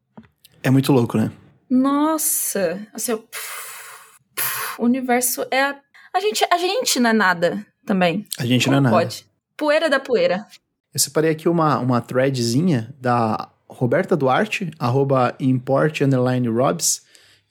É 0.63 0.71
muito 0.71 0.93
louco, 0.93 1.17
né? 1.17 1.31
Nossa, 1.69 2.87
assim, 2.93 3.13
o 3.13 4.85
universo 4.85 5.45
é 5.51 5.63
a, 5.63 5.77
a 6.15 6.21
gente, 6.21 6.45
a 6.51 6.59
gente 6.59 7.01
não 7.01 7.11
é 7.11 7.13
nada 7.13 7.67
também. 7.87 8.27
A 8.39 8.45
gente 8.45 8.65
Como 8.65 8.81
não 8.81 8.81
é 8.81 8.83
nada. 8.83 8.97
Pode. 8.97 9.27
Poeira 9.57 9.89
da 9.89 9.99
poeira. 9.99 10.47
Eu 10.93 11.01
separei 11.01 11.31
aqui 11.31 11.49
uma, 11.49 11.79
uma 11.79 12.01
threadzinha 12.01 12.95
da 13.01 13.49
Roberta 13.69 14.17
Duarte, 14.17 14.71
arroba 14.79 15.35
import 15.41 16.03
underline 16.03 16.47
robs, 16.49 17.03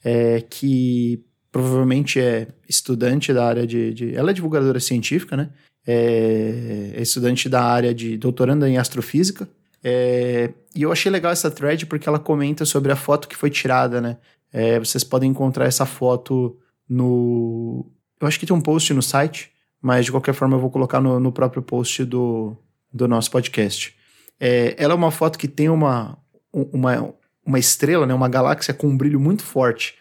é, 0.04 0.40
que 0.40 1.24
provavelmente 1.50 2.20
é 2.20 2.48
estudante 2.68 3.32
da 3.32 3.44
área 3.44 3.66
de, 3.66 3.92
de, 3.92 4.14
Ela 4.14 4.30
é 4.30 4.34
divulgadora 4.34 4.80
científica, 4.80 5.36
né? 5.36 5.50
É, 5.86 6.92
é 6.94 7.02
estudante 7.02 7.48
da 7.48 7.62
área 7.62 7.92
de 7.92 8.16
doutoranda 8.16 8.68
em 8.68 8.78
astrofísica. 8.78 9.48
É, 9.82 10.50
e 10.74 10.82
eu 10.82 10.92
achei 10.92 11.10
legal 11.10 11.32
essa 11.32 11.50
thread 11.50 11.86
porque 11.86 12.08
ela 12.08 12.18
comenta 12.18 12.64
sobre 12.64 12.92
a 12.92 12.96
foto 12.96 13.26
que 13.26 13.36
foi 13.36 13.50
tirada, 13.50 14.00
né? 14.00 14.18
É, 14.52 14.78
vocês 14.78 15.02
podem 15.02 15.30
encontrar 15.30 15.66
essa 15.66 15.86
foto 15.86 16.56
no. 16.88 17.90
Eu 18.20 18.28
acho 18.28 18.38
que 18.38 18.46
tem 18.46 18.54
um 18.54 18.60
post 18.60 18.92
no 18.94 19.02
site, 19.02 19.50
mas 19.80 20.04
de 20.04 20.10
qualquer 20.10 20.34
forma 20.34 20.56
eu 20.56 20.60
vou 20.60 20.70
colocar 20.70 21.00
no, 21.00 21.18
no 21.18 21.32
próprio 21.32 21.62
post 21.62 22.04
do, 22.04 22.56
do 22.92 23.08
nosso 23.08 23.30
podcast. 23.30 23.94
É, 24.38 24.74
ela 24.78 24.92
é 24.92 24.96
uma 24.96 25.10
foto 25.10 25.38
que 25.38 25.48
tem 25.48 25.68
uma, 25.68 26.18
uma, 26.52 27.14
uma 27.44 27.58
estrela, 27.58 28.06
né, 28.06 28.14
uma 28.14 28.28
galáxia 28.28 28.74
com 28.74 28.88
um 28.88 28.96
brilho 28.96 29.18
muito 29.18 29.42
forte. 29.42 29.94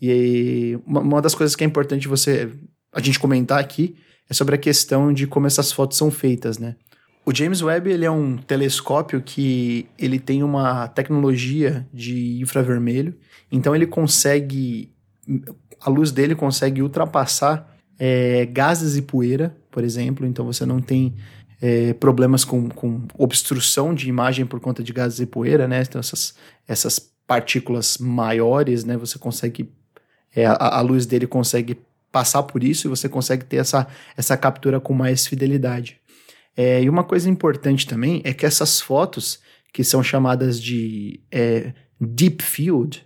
E 0.00 0.78
uma, 0.86 1.00
uma 1.00 1.22
das 1.22 1.34
coisas 1.34 1.56
que 1.56 1.64
é 1.64 1.66
importante 1.66 2.06
você 2.06 2.50
a 2.92 3.00
gente 3.00 3.18
comentar 3.18 3.58
aqui 3.58 3.96
é 4.28 4.34
sobre 4.34 4.54
a 4.54 4.58
questão 4.58 5.12
de 5.12 5.26
como 5.26 5.46
essas 5.46 5.72
fotos 5.72 5.96
são 5.96 6.10
feitas, 6.10 6.58
né? 6.58 6.76
O 7.26 7.34
James 7.34 7.60
Webb 7.60 7.90
ele 7.90 8.04
é 8.04 8.10
um 8.10 8.36
telescópio 8.36 9.20
que 9.20 9.88
ele 9.98 10.20
tem 10.20 10.44
uma 10.44 10.86
tecnologia 10.86 11.84
de 11.92 12.40
infravermelho, 12.40 13.18
então 13.50 13.74
ele 13.74 13.86
consegue 13.86 14.92
a 15.80 15.90
luz 15.90 16.12
dele 16.12 16.36
consegue 16.36 16.80
ultrapassar 16.80 17.76
é, 17.98 18.46
gases 18.46 18.96
e 18.96 19.02
poeira, 19.02 19.56
por 19.72 19.82
exemplo, 19.82 20.24
então 20.24 20.44
você 20.44 20.64
não 20.64 20.80
tem 20.80 21.14
é, 21.60 21.92
problemas 21.94 22.44
com, 22.44 22.68
com 22.68 23.02
obstrução 23.18 23.92
de 23.92 24.08
imagem 24.08 24.46
por 24.46 24.60
conta 24.60 24.82
de 24.82 24.92
gases 24.92 25.18
e 25.18 25.26
poeira, 25.26 25.66
né? 25.66 25.82
Então 25.82 25.98
essas, 25.98 26.34
essas 26.68 26.98
partículas 27.26 27.98
maiores, 27.98 28.84
né? 28.84 28.96
Você 28.96 29.18
consegue 29.18 29.68
é, 30.34 30.46
a, 30.46 30.54
a, 30.54 30.80
luz 30.80 31.06
dele 31.06 31.26
consegue 31.26 31.76
passar 32.12 32.42
por 32.44 32.62
isso 32.62 32.86
e 32.86 32.90
você 32.90 33.08
consegue 33.08 33.44
ter 33.44 33.56
essa, 33.56 33.86
essa 34.16 34.36
captura 34.36 34.78
com 34.78 34.94
mais 34.94 35.26
fidelidade. 35.26 35.98
É, 36.56 36.82
e 36.82 36.88
uma 36.88 37.04
coisa 37.04 37.28
importante 37.28 37.86
também 37.86 38.22
é 38.24 38.32
que 38.32 38.46
essas 38.46 38.80
fotos 38.80 39.40
que 39.72 39.84
são 39.84 40.02
chamadas 40.02 40.60
de 40.60 41.20
é, 41.30 41.74
deep 42.00 42.42
field, 42.42 43.04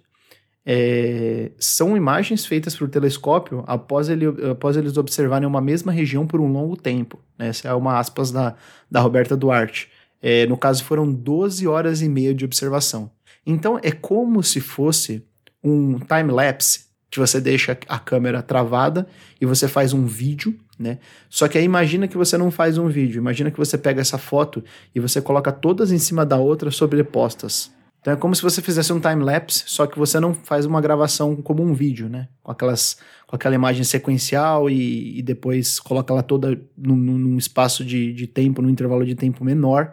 é, 0.65 1.51
são 1.59 1.97
imagens 1.97 2.47
feitas 2.47 2.77
por 2.77 2.89
telescópio 2.89 3.65
após, 3.67 4.09
ele, 4.09 4.27
após 4.51 4.77
eles 4.77 4.97
observarem 4.97 5.49
uma 5.49 5.61
mesma 5.61 5.91
região 5.91 6.27
por 6.27 6.41
um 6.41 6.53
longo 6.53 6.77
tempo. 6.77 7.19
Né? 7.37 7.49
Essa 7.49 7.69
é 7.69 7.75
uma 7.75 7.99
aspas 7.99 8.31
da, 8.31 8.55
da 8.89 9.01
Roberta 9.01 9.37
Duarte. 9.37 9.89
É, 10.23 10.47
no 10.47 10.57
caso, 10.57 10.85
foram 10.85 11.11
12 11.13 11.67
horas 11.67 12.03
e 12.03 12.09
meia 12.09 12.35
de 12.35 12.45
observação. 12.45 13.11
Então, 13.45 13.81
é 13.83 13.91
como 13.91 14.43
se 14.43 14.61
fosse 14.61 15.25
um 15.65 15.99
time-lapse, 15.99 16.85
que 17.11 17.19
você 17.19 17.41
deixa 17.41 17.77
a 17.89 17.99
câmera 17.99 18.43
travada 18.43 19.09
e 19.41 19.47
você 19.47 19.67
faz 19.67 19.93
um 19.93 20.07
vídeo, 20.07 20.57
né? 20.81 20.99
Só 21.29 21.47
que 21.47 21.59
aí 21.59 21.65
imagina 21.65 22.09
que 22.09 22.17
você 22.17 22.39
não 22.39 22.51
faz 22.51 22.79
um 22.79 22.89
vídeo, 22.89 23.19
imagina 23.19 23.51
que 23.51 23.59
você 23.59 23.77
pega 23.77 24.01
essa 24.01 24.17
foto 24.17 24.65
e 24.95 24.99
você 24.99 25.21
coloca 25.21 25.53
todas 25.53 25.93
em 25.93 25.99
cima 25.99 26.25
da 26.25 26.39
outra 26.39 26.71
sobrepostas. 26.71 27.71
Então 28.01 28.15
é 28.15 28.17
como 28.17 28.35
se 28.35 28.41
você 28.41 28.63
fizesse 28.63 28.91
um 28.95 28.99
time-lapse, 28.99 29.65
só 29.67 29.87
que 29.87 29.99
você 29.99 30.19
não 30.19 30.33
faz 30.33 30.65
uma 30.65 30.81
gravação 30.81 31.37
como 31.37 31.63
um 31.63 31.75
vídeo, 31.75 32.09
né? 32.09 32.29
Com, 32.43 32.51
aquelas, 32.51 32.97
com 33.27 33.37
aquela 33.37 33.55
imagem 33.55 33.85
sequencial 33.85 34.71
e, 34.71 35.19
e 35.19 35.23
depois 35.23 35.79
coloca 35.79 36.11
ela 36.11 36.23
toda 36.23 36.59
num, 36.75 36.97
num 36.97 37.37
espaço 37.37 37.85
de, 37.85 38.15
de 38.15 38.27
tempo, 38.27 38.63
num 38.63 38.71
intervalo 38.71 39.05
de 39.05 39.15
tempo 39.15 39.45
menor 39.45 39.93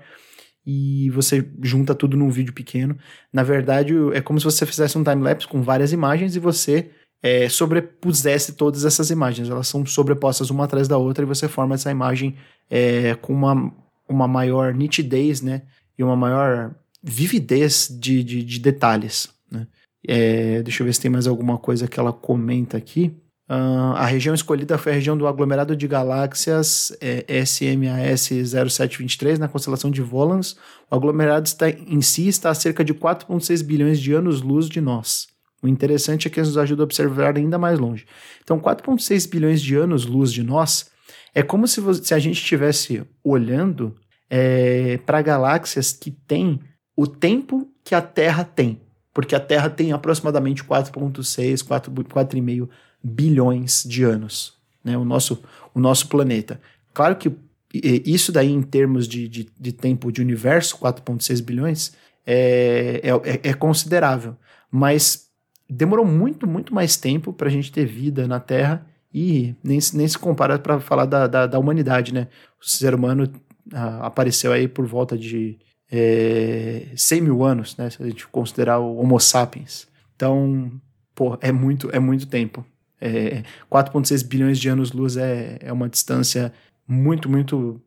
e 0.65 1.09
você 1.09 1.45
junta 1.61 1.93
tudo 1.93 2.15
num 2.15 2.29
vídeo 2.29 2.53
pequeno. 2.53 2.97
Na 3.31 3.43
verdade, 3.43 3.93
é 4.13 4.21
como 4.21 4.39
se 4.39 4.45
você 4.45 4.65
fizesse 4.65 4.97
um 4.97 5.03
time-lapse 5.03 5.47
com 5.47 5.61
várias 5.61 5.91
imagens 5.91 6.35
e 6.35 6.39
você 6.39 6.91
é, 7.27 7.49
sobrepusesse 7.49 8.53
todas 8.53 8.85
essas 8.85 9.09
imagens. 9.09 9.49
Elas 9.49 9.67
são 9.67 9.85
sobrepostas 9.85 10.49
uma 10.49 10.63
atrás 10.63 10.87
da 10.87 10.97
outra 10.97 11.23
e 11.23 11.27
você 11.27 11.47
forma 11.47 11.75
essa 11.75 11.91
imagem 11.91 12.35
é, 12.69 13.15
com 13.15 13.33
uma, 13.33 13.73
uma 14.07 14.27
maior 14.27 14.73
nitidez, 14.73 15.41
né? 15.41 15.63
E 15.97 16.03
uma 16.03 16.15
maior 16.15 16.73
vividez 17.03 17.87
de, 17.89 18.23
de, 18.23 18.43
de 18.43 18.59
detalhes. 18.59 19.29
Né? 19.51 19.67
É, 20.07 20.63
deixa 20.63 20.81
eu 20.81 20.85
ver 20.85 20.93
se 20.93 21.01
tem 21.01 21.11
mais 21.11 21.27
alguma 21.27 21.57
coisa 21.57 21.87
que 21.87 21.99
ela 21.99 22.13
comenta 22.13 22.77
aqui. 22.77 23.13
Uh, 23.49 23.95
a 23.95 24.05
região 24.05 24.35
escolhida 24.35 24.77
foi 24.77 24.91
a 24.91 24.95
região 24.95 25.17
do 25.17 25.25
aglomerado 25.25 25.73
de 25.73 25.87
galáxias 25.87 26.91
é, 26.99 27.23
SMAS 27.45 28.29
0723, 28.29 29.39
na 29.39 29.47
constelação 29.47 29.89
de 29.89 30.01
Volans. 30.01 30.57
O 30.91 30.95
aglomerado 30.95 31.47
está, 31.47 31.69
em 31.69 32.01
si 32.01 32.27
está 32.27 32.49
a 32.49 32.55
cerca 32.55 32.83
de 32.83 32.93
4,6 32.93 33.63
bilhões 33.63 33.99
de 33.99 34.13
anos-luz 34.13 34.67
de 34.67 34.81
nós. 34.81 35.27
O 35.61 35.67
interessante 35.67 36.27
é 36.27 36.31
que 36.31 36.39
nos 36.39 36.57
ajuda 36.57 36.83
a 36.83 36.85
observar 36.85 37.35
ainda 37.35 37.57
mais 37.57 37.79
longe. 37.79 38.05
Então, 38.43 38.59
4,6 38.59 39.29
bilhões 39.29 39.61
de 39.61 39.75
anos-luz 39.75 40.31
de 40.31 40.43
nós 40.43 40.89
é 41.33 41.41
como 41.41 41.67
se, 41.67 41.81
se 42.03 42.13
a 42.13 42.19
gente 42.19 42.41
estivesse 42.41 43.03
olhando 43.23 43.95
é, 44.29 44.97
para 45.05 45.21
galáxias 45.21 45.91
que 45.91 46.11
têm 46.11 46.59
o 46.95 47.07
tempo 47.07 47.67
que 47.83 47.95
a 47.95 48.01
Terra 48.01 48.43
tem. 48.43 48.81
Porque 49.13 49.35
a 49.35 49.39
Terra 49.39 49.69
tem 49.69 49.91
aproximadamente 49.91 50.63
4,6, 50.63 51.63
4,5 51.63 52.69
bilhões 53.03 53.83
de 53.83 54.03
anos, 54.03 54.53
né? 54.83 54.97
o, 54.97 55.03
nosso, 55.03 55.41
o 55.73 55.79
nosso 55.79 56.07
planeta. 56.07 56.59
Claro 56.93 57.15
que 57.15 57.31
isso 57.73 58.31
daí, 58.31 58.51
em 58.51 58.61
termos 58.61 59.07
de, 59.07 59.27
de, 59.27 59.49
de 59.59 59.71
tempo 59.71 60.11
de 60.11 60.21
universo, 60.21 60.77
4,6 60.77 61.43
bilhões, 61.43 61.93
é, 62.25 63.01
é, 63.03 63.49
é, 63.49 63.53
considerável. 63.53 64.35
Mas 64.71 65.26
demorou 65.69 66.05
muito, 66.05 66.47
muito 66.47 66.73
mais 66.73 66.97
tempo 66.97 67.33
para 67.33 67.47
a 67.47 67.51
gente 67.51 67.71
ter 67.71 67.85
vida 67.85 68.27
na 68.27 68.39
Terra 68.39 68.85
e 69.13 69.55
nem, 69.63 69.79
nem 69.93 70.07
se 70.07 70.17
compara 70.17 70.59
para 70.59 70.79
falar 70.79 71.05
da, 71.05 71.27
da, 71.27 71.47
da, 71.47 71.59
humanidade, 71.59 72.13
né? 72.13 72.27
O 72.61 72.65
ser 72.65 72.93
humano 72.93 73.29
ah, 73.73 74.05
apareceu 74.05 74.51
aí 74.51 74.67
por 74.67 74.85
volta 74.85 75.17
de 75.17 75.57
é, 75.91 76.87
100 76.95 77.21
mil 77.21 77.43
anos, 77.43 77.75
né? 77.77 77.89
Se 77.89 78.01
a 78.01 78.05
gente 78.05 78.27
considerar 78.27 78.79
o 78.79 78.97
Homo 78.97 79.19
sapiens. 79.19 79.87
Então, 80.15 80.71
pô, 81.15 81.37
é 81.41 81.51
muito, 81.51 81.89
é 81.91 81.99
muito 81.99 82.27
tempo. 82.27 82.65
É, 82.99 83.43
4,6 83.71 84.25
bilhões 84.25 84.59
de 84.59 84.69
anos-luz 84.69 85.17
é, 85.17 85.57
é 85.61 85.71
uma 85.71 85.89
distância 85.89 86.51
muito, 86.87 87.29
muito. 87.29 87.81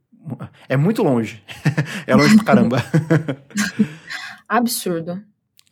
É 0.68 0.76
muito 0.76 1.02
longe. 1.02 1.42
é 2.06 2.14
longe 2.14 2.36
pra 2.36 2.44
caramba. 2.44 2.78
Absurdo. 4.48 5.22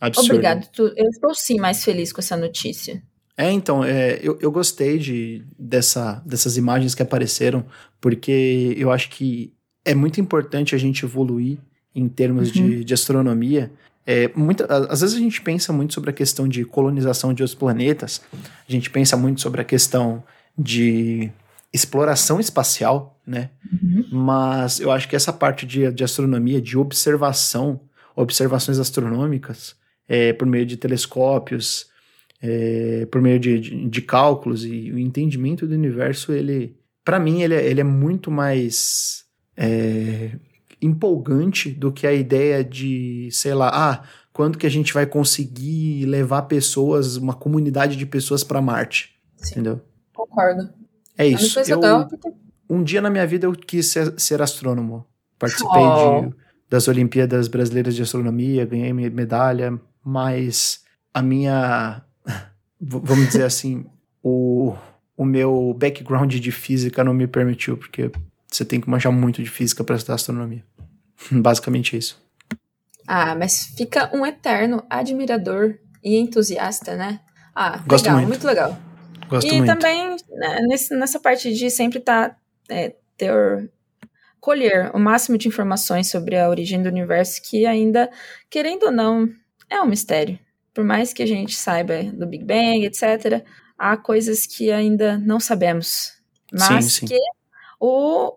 Absurdo. 0.00 0.30
Obrigado. 0.30 0.68
Eu 0.96 1.08
estou 1.08 1.34
sim 1.34 1.58
mais 1.58 1.84
feliz 1.84 2.12
com 2.12 2.20
essa 2.20 2.36
notícia. 2.36 3.02
É, 3.36 3.52
então, 3.52 3.84
é, 3.84 4.18
eu, 4.20 4.36
eu 4.40 4.50
gostei 4.50 4.98
de, 4.98 5.44
dessa, 5.56 6.22
dessas 6.26 6.56
imagens 6.56 6.94
que 6.94 7.02
apareceram, 7.02 7.64
porque 8.00 8.74
eu 8.76 8.90
acho 8.90 9.08
que 9.10 9.52
é 9.84 9.94
muito 9.94 10.20
importante 10.20 10.74
a 10.74 10.78
gente 10.78 11.04
evoluir 11.04 11.58
em 11.94 12.08
termos 12.08 12.48
uhum. 12.48 12.68
de, 12.68 12.84
de 12.84 12.94
astronomia. 12.94 13.70
É, 14.04 14.30
muita, 14.34 14.66
às 14.90 15.02
vezes 15.02 15.14
a 15.14 15.20
gente 15.20 15.40
pensa 15.40 15.72
muito 15.72 15.94
sobre 15.94 16.10
a 16.10 16.12
questão 16.12 16.48
de 16.48 16.64
colonização 16.64 17.32
de 17.32 17.42
outros 17.42 17.58
planetas, 17.58 18.22
a 18.32 18.72
gente 18.72 18.90
pensa 18.90 19.16
muito 19.16 19.40
sobre 19.40 19.60
a 19.60 19.64
questão 19.64 20.24
de 20.58 21.30
exploração 21.72 22.40
espacial, 22.40 23.20
né? 23.26 23.50
Uhum. 23.70 24.08
Mas 24.10 24.80
eu 24.80 24.90
acho 24.90 25.08
que 25.08 25.14
essa 25.14 25.32
parte 25.32 25.64
de, 25.66 25.92
de 25.92 26.02
astronomia, 26.02 26.60
de 26.60 26.76
observação, 26.76 27.80
observações 28.16 28.78
astronômicas, 28.78 29.76
é, 30.08 30.32
por 30.32 30.46
meio 30.46 30.64
de 30.64 30.76
telescópios, 30.76 31.86
é, 32.40 33.06
por 33.10 33.20
meio 33.20 33.38
de, 33.38 33.60
de, 33.60 33.88
de, 33.88 34.02
cálculos 34.02 34.64
e 34.64 34.90
o 34.92 34.98
entendimento 34.98 35.66
do 35.66 35.74
universo, 35.74 36.32
ele 36.32 36.78
para 37.08 37.18
mim, 37.18 37.40
ele 37.40 37.54
é, 37.54 37.64
ele 37.64 37.80
é 37.80 37.84
muito 37.84 38.30
mais 38.30 39.24
é, 39.56 40.32
empolgante 40.80 41.70
do 41.70 41.90
que 41.90 42.06
a 42.06 42.12
ideia 42.12 42.62
de, 42.62 43.30
sei 43.32 43.54
lá, 43.54 43.70
ah, 43.72 44.02
quando 44.30 44.58
que 44.58 44.66
a 44.66 44.70
gente 44.70 44.92
vai 44.92 45.06
conseguir 45.06 46.04
levar 46.04 46.42
pessoas, 46.42 47.16
uma 47.16 47.32
comunidade 47.32 47.96
de 47.96 48.04
pessoas 48.04 48.44
para 48.44 48.60
Marte. 48.60 49.18
Sim, 49.38 49.52
entendeu? 49.52 49.80
Concordo. 50.14 50.68
É 51.16 51.26
isso. 51.26 51.58
Eu, 51.60 51.80
um 52.68 52.82
dia 52.82 53.00
na 53.00 53.08
minha 53.08 53.26
vida 53.26 53.46
eu 53.46 53.52
quis 53.52 53.86
ser, 53.86 54.12
ser 54.20 54.42
astrônomo. 54.42 55.06
Participei 55.38 55.80
oh. 55.80 56.26
de, 56.26 56.34
das 56.68 56.88
Olimpíadas 56.88 57.48
Brasileiras 57.48 57.94
de 57.96 58.02
Astronomia, 58.02 58.66
ganhei 58.66 58.92
medalha, 58.92 59.80
mas 60.04 60.84
a 61.12 61.22
minha, 61.22 62.02
vamos 62.80 63.26
dizer 63.26 63.44
assim, 63.44 63.86
o, 64.22 64.74
o 65.16 65.24
meu 65.24 65.74
background 65.78 66.34
de 66.34 66.52
física 66.52 67.02
não 67.02 67.14
me 67.14 67.26
permitiu, 67.26 67.76
porque 67.76 68.10
você 68.50 68.64
tem 68.64 68.80
que 68.80 68.88
manjar 68.88 69.12
muito 69.12 69.42
de 69.42 69.50
física 69.50 69.84
para 69.84 69.96
estudar 69.96 70.14
astronomia. 70.14 70.64
Basicamente 71.30 71.96
é 71.96 71.98
isso. 71.98 72.22
Ah, 73.06 73.34
mas 73.34 73.72
fica 73.76 74.14
um 74.14 74.24
eterno 74.24 74.84
admirador 74.88 75.78
e 76.04 76.16
entusiasta, 76.16 76.94
né? 76.94 77.20
Ah, 77.54 77.82
Gosto 77.86 78.04
legal, 78.04 78.16
muito. 78.18 78.28
muito 78.28 78.46
legal. 78.46 78.78
Gosto 79.28 79.52
e 79.52 79.58
muito. 79.58 79.66
também 79.66 80.16
né, 80.30 80.60
nesse, 80.68 80.94
nessa 80.94 81.18
parte 81.18 81.52
de 81.52 81.70
sempre 81.70 82.00
tá, 82.00 82.36
é, 82.68 82.94
ter 83.16 83.70
colher 84.40 84.90
o 84.94 84.98
máximo 84.98 85.36
de 85.36 85.48
informações 85.48 86.08
sobre 86.10 86.38
a 86.38 86.48
origem 86.48 86.82
do 86.82 86.88
universo 86.88 87.42
que 87.42 87.66
ainda, 87.66 88.10
querendo 88.48 88.84
ou 88.84 88.92
não, 88.92 89.28
é 89.70 89.80
um 89.80 89.86
mistério. 89.86 90.38
Por 90.72 90.84
mais 90.84 91.12
que 91.12 91.22
a 91.22 91.26
gente 91.26 91.56
saiba 91.56 92.04
do 92.04 92.26
Big 92.26 92.44
Bang, 92.44 92.84
etc., 92.84 93.44
há 93.76 93.96
coisas 93.96 94.46
que 94.46 94.70
ainda 94.70 95.18
não 95.18 95.40
sabemos. 95.40 96.12
Mas 96.52 96.84
sim, 96.84 97.06
sim. 97.06 97.06
que 97.06 97.18
o, 97.80 98.34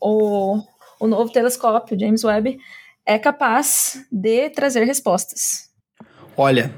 o, 0.00 0.62
o 1.00 1.06
novo 1.06 1.32
telescópio, 1.32 1.98
James 1.98 2.24
Webb, 2.24 2.58
é 3.04 3.18
capaz 3.18 4.04
de 4.10 4.50
trazer 4.50 4.84
respostas. 4.84 5.70
Olha, 6.36 6.74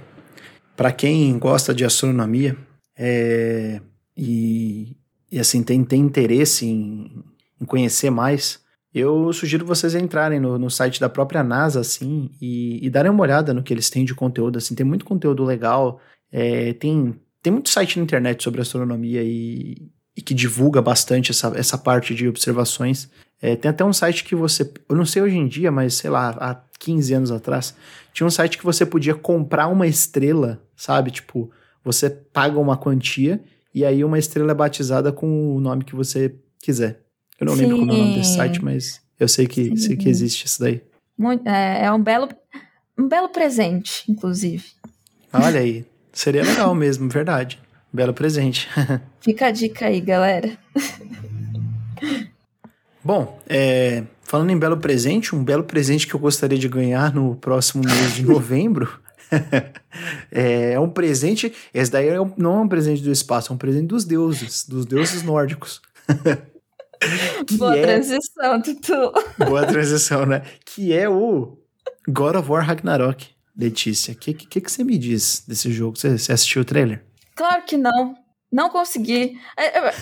para 0.76 0.92
quem 0.92 1.38
gosta 1.38 1.74
de 1.74 1.84
astronomia 1.84 2.56
é, 2.96 3.80
e, 4.16 4.96
e 5.30 5.38
assim 5.38 5.62
tem, 5.62 5.84
tem 5.84 6.00
interesse 6.00 6.66
em, 6.66 7.24
em 7.60 7.64
conhecer 7.64 8.10
mais, 8.10 8.63
eu 8.94 9.32
sugiro 9.32 9.66
vocês 9.66 9.94
entrarem 9.94 10.38
no, 10.38 10.56
no 10.56 10.70
site 10.70 11.00
da 11.00 11.08
própria 11.08 11.42
NASA, 11.42 11.80
assim, 11.80 12.30
e, 12.40 12.78
e, 12.86 12.88
darem 12.88 13.10
uma 13.10 13.22
olhada 13.22 13.52
no 13.52 13.62
que 13.62 13.74
eles 13.74 13.90
têm 13.90 14.04
de 14.04 14.14
conteúdo, 14.14 14.56
assim, 14.56 14.74
tem 14.74 14.86
muito 14.86 15.04
conteúdo 15.04 15.42
legal, 15.42 16.00
é, 16.30 16.72
tem, 16.74 17.14
tem 17.42 17.52
muito 17.52 17.70
site 17.70 17.98
na 17.98 18.04
internet 18.04 18.44
sobre 18.44 18.60
astronomia 18.60 19.22
e, 19.22 19.90
e 20.16 20.22
que 20.22 20.32
divulga 20.32 20.80
bastante 20.80 21.32
essa, 21.32 21.52
essa 21.56 21.76
parte 21.76 22.14
de 22.14 22.28
observações. 22.28 23.10
É, 23.42 23.56
tem 23.56 23.68
até 23.68 23.84
um 23.84 23.92
site 23.92 24.22
que 24.22 24.34
você, 24.36 24.72
eu 24.88 24.96
não 24.96 25.04
sei 25.04 25.22
hoje 25.22 25.36
em 25.36 25.48
dia, 25.48 25.72
mas 25.72 25.94
sei 25.94 26.10
lá, 26.10 26.30
há 26.38 26.54
15 26.78 27.14
anos 27.14 27.32
atrás, 27.32 27.74
tinha 28.12 28.26
um 28.26 28.30
site 28.30 28.56
que 28.56 28.64
você 28.64 28.86
podia 28.86 29.14
comprar 29.14 29.66
uma 29.66 29.88
estrela, 29.88 30.62
sabe? 30.76 31.10
Tipo, 31.10 31.50
você 31.82 32.08
paga 32.08 32.58
uma 32.60 32.76
quantia 32.76 33.42
e 33.74 33.84
aí 33.84 34.04
uma 34.04 34.18
estrela 34.20 34.52
é 34.52 34.54
batizada 34.54 35.10
com 35.10 35.56
o 35.56 35.60
nome 35.60 35.84
que 35.84 35.96
você 35.96 36.36
quiser. 36.62 37.03
Eu 37.44 37.46
não 37.46 37.56
Sim. 37.56 37.60
lembro 37.60 37.78
como 37.80 37.92
é 37.92 37.94
o 37.94 37.98
nome 37.98 38.14
desse 38.14 38.34
site, 38.36 38.64
mas 38.64 39.02
eu 39.20 39.28
sei 39.28 39.46
que, 39.46 39.76
sei 39.76 39.96
que 39.96 40.08
existe 40.08 40.46
isso 40.46 40.60
daí. 40.60 40.80
Muito, 41.16 41.46
é, 41.46 41.84
é 41.84 41.92
um 41.92 42.02
belo 42.02 42.28
um 42.98 43.06
belo 43.06 43.28
presente, 43.28 44.10
inclusive. 44.10 44.64
Olha 45.30 45.60
aí, 45.60 45.84
seria 46.10 46.42
legal 46.42 46.74
mesmo, 46.74 47.08
verdade. 47.08 47.60
Belo 47.92 48.14
presente. 48.14 48.68
Fica 49.20 49.48
a 49.48 49.50
dica 49.50 49.86
aí, 49.86 50.00
galera. 50.00 50.56
Bom, 53.04 53.38
é, 53.46 54.04
falando 54.22 54.50
em 54.50 54.58
belo 54.58 54.78
presente, 54.78 55.34
um 55.34 55.44
belo 55.44 55.64
presente 55.64 56.06
que 56.06 56.14
eu 56.14 56.20
gostaria 56.20 56.58
de 56.58 56.68
ganhar 56.68 57.12
no 57.12 57.36
próximo 57.36 57.84
mês 57.84 58.14
de 58.14 58.22
novembro 58.24 58.88
é, 60.32 60.72
é, 60.72 60.80
um 60.80 60.88
presente. 60.88 61.52
Esse 61.74 61.90
daí 61.90 62.08
é 62.08 62.20
um, 62.20 62.32
não 62.38 62.60
é 62.60 62.60
um 62.62 62.68
presente 62.68 63.02
do 63.02 63.12
espaço, 63.12 63.52
é 63.52 63.54
um 63.54 63.58
presente 63.58 63.88
dos 63.88 64.06
deuses, 64.06 64.66
dos 64.66 64.86
deuses 64.86 65.22
nórdicos. 65.22 65.82
Boa 67.52 67.76
é... 67.76 67.82
transição, 67.82 68.62
Tutu. 68.62 69.12
Boa 69.38 69.66
transição, 69.66 70.26
né? 70.26 70.42
Que 70.64 70.92
é 70.92 71.08
o 71.08 71.58
God 72.08 72.36
of 72.36 72.50
War 72.50 72.64
Ragnarok. 72.64 73.34
Letícia, 73.56 74.12
o 74.12 74.16
que, 74.16 74.34
que, 74.34 74.60
que, 74.60 74.70
você 74.70 74.82
me 74.82 74.98
diz 74.98 75.44
desse 75.46 75.70
jogo? 75.70 75.96
Você, 75.96 76.18
você 76.18 76.32
assistiu 76.32 76.62
o 76.62 76.64
trailer? 76.64 77.04
Claro 77.36 77.62
que 77.62 77.76
não. 77.76 78.16
Não 78.50 78.68
consegui. 78.68 79.38
É, 79.56 79.92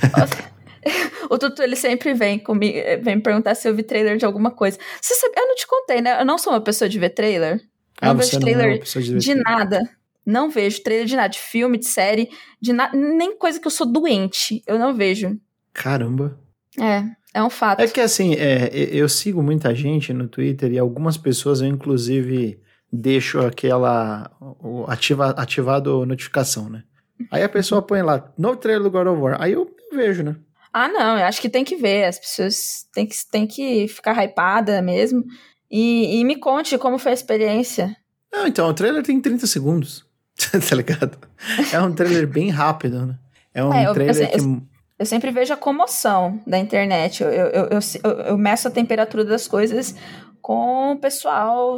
o 1.28 1.38
Tutu, 1.38 1.62
ele 1.62 1.76
sempre 1.76 2.14
vem 2.14 2.38
comigo, 2.38 2.78
vem 3.02 3.20
perguntar 3.20 3.54
se 3.54 3.68
eu 3.68 3.74
vi 3.74 3.82
trailer 3.82 4.16
de 4.16 4.24
alguma 4.24 4.50
coisa. 4.50 4.78
Você 5.00 5.14
sabe, 5.14 5.34
eu 5.36 5.46
não 5.46 5.54
te 5.54 5.66
contei, 5.66 6.00
né? 6.00 6.20
Eu 6.20 6.24
não 6.24 6.38
sou 6.38 6.52
uma 6.52 6.62
pessoa 6.62 6.88
de 6.88 6.98
ver 6.98 7.10
trailer. 7.10 7.60
Ah, 8.00 8.08
não 8.08 8.16
vejo 8.16 8.40
trailer 8.40 8.66
não 8.66 8.72
é 8.72 8.78
de, 8.78 9.18
de 9.18 9.34
nada. 9.34 9.80
Não 10.24 10.50
vejo 10.50 10.82
trailer 10.82 11.06
de 11.06 11.16
nada, 11.16 11.28
de 11.28 11.38
filme, 11.38 11.78
de 11.78 11.86
série, 11.86 12.30
de 12.60 12.72
nada, 12.72 12.96
nem 12.96 13.36
coisa 13.36 13.60
que 13.60 13.66
eu 13.66 13.70
sou 13.70 13.86
doente. 13.86 14.62
Eu 14.66 14.78
não 14.78 14.94
vejo. 14.94 15.38
Caramba. 15.72 16.38
É, 16.78 17.04
é 17.34 17.42
um 17.42 17.50
fato. 17.50 17.80
É 17.80 17.86
que 17.86 18.00
assim, 18.00 18.34
é, 18.34 18.70
eu 18.72 19.08
sigo 19.08 19.42
muita 19.42 19.74
gente 19.74 20.12
no 20.12 20.28
Twitter 20.28 20.72
e 20.72 20.78
algumas 20.78 21.16
pessoas 21.16 21.60
eu 21.60 21.66
inclusive 21.66 22.60
deixo 22.92 23.40
aquela 23.40 24.30
ativa, 24.88 25.30
ativado 25.30 26.04
notificação, 26.04 26.68
né? 26.68 26.82
Aí 27.30 27.42
a 27.42 27.48
pessoa 27.48 27.80
põe 27.80 28.02
lá, 28.02 28.32
novo 28.36 28.56
trailer 28.56 28.82
do 28.82 28.90
God 28.90 29.06
of 29.06 29.20
War. 29.20 29.40
Aí 29.40 29.52
eu, 29.52 29.70
eu 29.90 29.96
vejo, 29.96 30.22
né? 30.22 30.36
Ah, 30.72 30.88
não, 30.88 31.18
eu 31.18 31.24
acho 31.24 31.40
que 31.40 31.48
tem 31.48 31.64
que 31.64 31.76
ver. 31.76 32.04
As 32.04 32.18
pessoas 32.18 32.86
têm 32.92 33.06
que, 33.06 33.14
têm 33.30 33.46
que 33.46 33.86
ficar 33.88 34.16
hypada 34.22 34.80
mesmo. 34.80 35.24
E, 35.70 36.18
e 36.20 36.24
me 36.24 36.36
conte 36.36 36.78
como 36.78 36.98
foi 36.98 37.12
a 37.12 37.14
experiência. 37.14 37.96
Não, 38.32 38.46
então, 38.46 38.68
o 38.68 38.74
trailer 38.74 39.02
tem 39.02 39.20
30 39.20 39.46
segundos. 39.46 40.04
tá 40.68 40.74
ligado? 40.74 41.18
É 41.72 41.80
um 41.80 41.94
trailer 41.94 42.26
bem 42.26 42.50
rápido, 42.50 43.06
né? 43.06 43.18
É 43.54 43.62
um 43.62 43.72
é, 43.72 43.92
trailer 43.92 44.22
eu, 44.22 44.30
que. 44.30 44.40
Eu, 44.40 44.62
eu 45.02 45.06
sempre 45.06 45.32
vejo 45.32 45.52
a 45.52 45.56
comoção 45.56 46.40
da 46.46 46.56
internet. 46.56 47.24
Eu, 47.24 47.30
eu, 47.30 47.68
eu, 47.70 48.10
eu, 48.28 48.38
meço 48.38 48.68
a 48.68 48.70
temperatura 48.70 49.24
das 49.24 49.48
coisas 49.48 49.96
com 50.40 50.92
o 50.92 50.96
pessoal, 50.96 51.76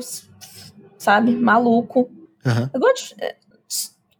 sabe, 0.98 1.34
maluco. 1.34 2.10
Uhum. 2.44 2.80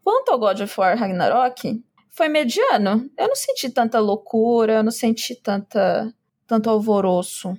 Quanto 0.03 0.33
ao 0.33 0.39
God 0.39 0.61
of 0.61 0.81
War 0.81 0.97
Ragnarok, 0.97 1.85
foi 2.09 2.29
mediano. 2.29 3.11
Eu 3.19 3.29
não 3.29 3.37
senti 3.37 3.69
tanta 3.69 4.01
loucura, 4.01 4.77
eu 4.77 4.83
não 4.83 4.91
senti 4.91 5.35
tanta, 5.35 6.11
tanto 6.47 6.71
alvoroço. 6.71 7.55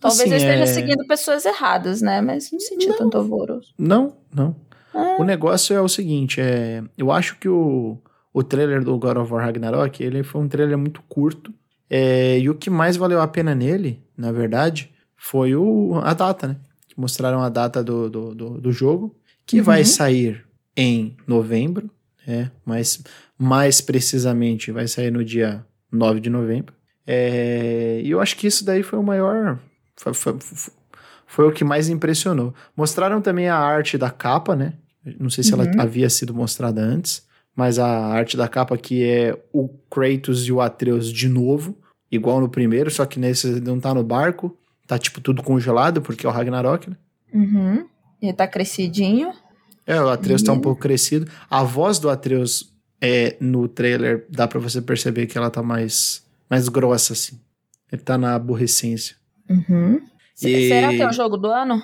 Talvez 0.00 0.22
assim, 0.22 0.30
eu 0.30 0.36
esteja 0.38 0.62
é... 0.62 0.66
seguindo 0.66 1.06
pessoas 1.06 1.44
erradas, 1.44 2.00
né? 2.00 2.22
Mas 2.22 2.50
não 2.50 2.60
senti 2.60 2.88
não, 2.88 2.96
tanto 2.96 3.18
alvoroço. 3.18 3.74
Não, 3.76 4.16
não. 4.34 4.56
Ah. 4.94 5.16
O 5.18 5.24
negócio 5.24 5.76
é 5.76 5.82
o 5.82 5.88
seguinte, 5.88 6.40
é, 6.40 6.82
eu 6.96 7.12
acho 7.12 7.38
que 7.38 7.46
o, 7.46 7.98
o 8.38 8.42
trailer 8.44 8.84
do 8.84 8.96
God 8.96 9.16
of 9.16 9.32
War 9.32 9.44
Ragnarok, 9.44 10.00
ele 10.00 10.22
foi 10.22 10.40
um 10.40 10.46
trailer 10.46 10.78
muito 10.78 11.02
curto, 11.08 11.52
é, 11.90 12.38
e 12.38 12.48
o 12.48 12.54
que 12.54 12.70
mais 12.70 12.96
valeu 12.96 13.20
a 13.20 13.26
pena 13.26 13.52
nele, 13.52 14.00
na 14.16 14.30
verdade, 14.30 14.92
foi 15.16 15.56
o, 15.56 16.00
a 16.04 16.14
data, 16.14 16.46
né? 16.46 16.56
Que 16.86 17.00
mostraram 17.00 17.42
a 17.42 17.48
data 17.48 17.82
do, 17.82 18.08
do, 18.08 18.34
do, 18.36 18.60
do 18.60 18.70
jogo, 18.72 19.16
que 19.44 19.58
uhum. 19.58 19.64
vai 19.64 19.84
sair 19.84 20.44
em 20.76 21.16
novembro, 21.26 21.90
é, 22.28 22.48
mas 22.64 23.02
mais 23.36 23.80
precisamente 23.80 24.70
vai 24.70 24.86
sair 24.86 25.10
no 25.10 25.24
dia 25.24 25.64
9 25.90 26.20
de 26.20 26.30
novembro. 26.30 26.72
É, 27.04 28.00
e 28.04 28.10
eu 28.10 28.20
acho 28.20 28.36
que 28.36 28.46
isso 28.46 28.64
daí 28.64 28.84
foi 28.84 29.00
o 29.00 29.02
maior. 29.02 29.58
Foi, 29.96 30.14
foi, 30.14 30.36
foi, 31.26 31.48
o 31.48 31.52
que 31.52 31.64
mais 31.64 31.88
impressionou. 31.88 32.54
Mostraram 32.76 33.20
também 33.20 33.48
a 33.48 33.56
arte 33.56 33.98
da 33.98 34.10
capa, 34.10 34.54
né? 34.54 34.74
Não 35.18 35.28
sei 35.28 35.42
se 35.42 35.52
uhum. 35.52 35.62
ela 35.62 35.82
havia 35.82 36.08
sido 36.08 36.32
mostrada 36.32 36.80
antes, 36.80 37.26
mas 37.58 37.76
a 37.76 37.88
arte 37.88 38.36
da 38.36 38.46
capa 38.46 38.78
que 38.78 39.02
é 39.02 39.36
o 39.52 39.68
Kratos 39.90 40.46
e 40.46 40.52
o 40.52 40.60
Atreus 40.60 41.12
de 41.12 41.28
novo, 41.28 41.76
igual 42.08 42.40
no 42.40 42.48
primeiro, 42.48 42.88
só 42.88 43.04
que 43.04 43.18
nesse 43.18 43.60
não 43.60 43.80
tá 43.80 43.92
no 43.92 44.04
barco, 44.04 44.56
tá 44.86 44.96
tipo 44.96 45.20
tudo 45.20 45.42
congelado, 45.42 46.00
porque 46.00 46.24
é 46.24 46.28
o 46.28 46.32
Ragnarok, 46.32 46.88
né? 46.88 46.96
Uhum. 47.34 47.84
Ele 48.22 48.32
tá 48.32 48.46
crescidinho. 48.46 49.32
É, 49.84 50.00
o 50.00 50.08
Atreus 50.08 50.40
e... 50.40 50.44
tá 50.44 50.52
um 50.52 50.60
pouco 50.60 50.80
crescido. 50.80 51.28
A 51.50 51.64
voz 51.64 51.98
do 51.98 52.08
Atreus 52.08 52.72
é, 53.00 53.36
no 53.40 53.66
trailer, 53.66 54.24
dá 54.30 54.46
para 54.46 54.60
você 54.60 54.80
perceber 54.80 55.26
que 55.26 55.36
ela 55.36 55.50
tá 55.50 55.60
mais 55.60 56.24
mais 56.48 56.68
grossa, 56.68 57.12
assim. 57.12 57.40
Ele 57.90 58.00
tá 58.00 58.16
na 58.16 58.36
aborrecência. 58.36 59.16
Uhum. 59.50 60.00
E... 60.40 60.68
Será 60.68 60.90
que 60.90 61.02
é 61.02 61.08
o 61.08 61.12
jogo 61.12 61.36
do 61.36 61.48
ano? 61.48 61.82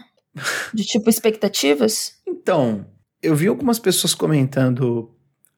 De 0.73 0.85
tipo 0.85 1.11
expectativas? 1.11 2.13
Então, 2.25 2.87
eu 3.21 3.35
vi 3.35 3.49
algumas 3.49 3.81
pessoas 3.81 4.15
comentando: 4.15 5.14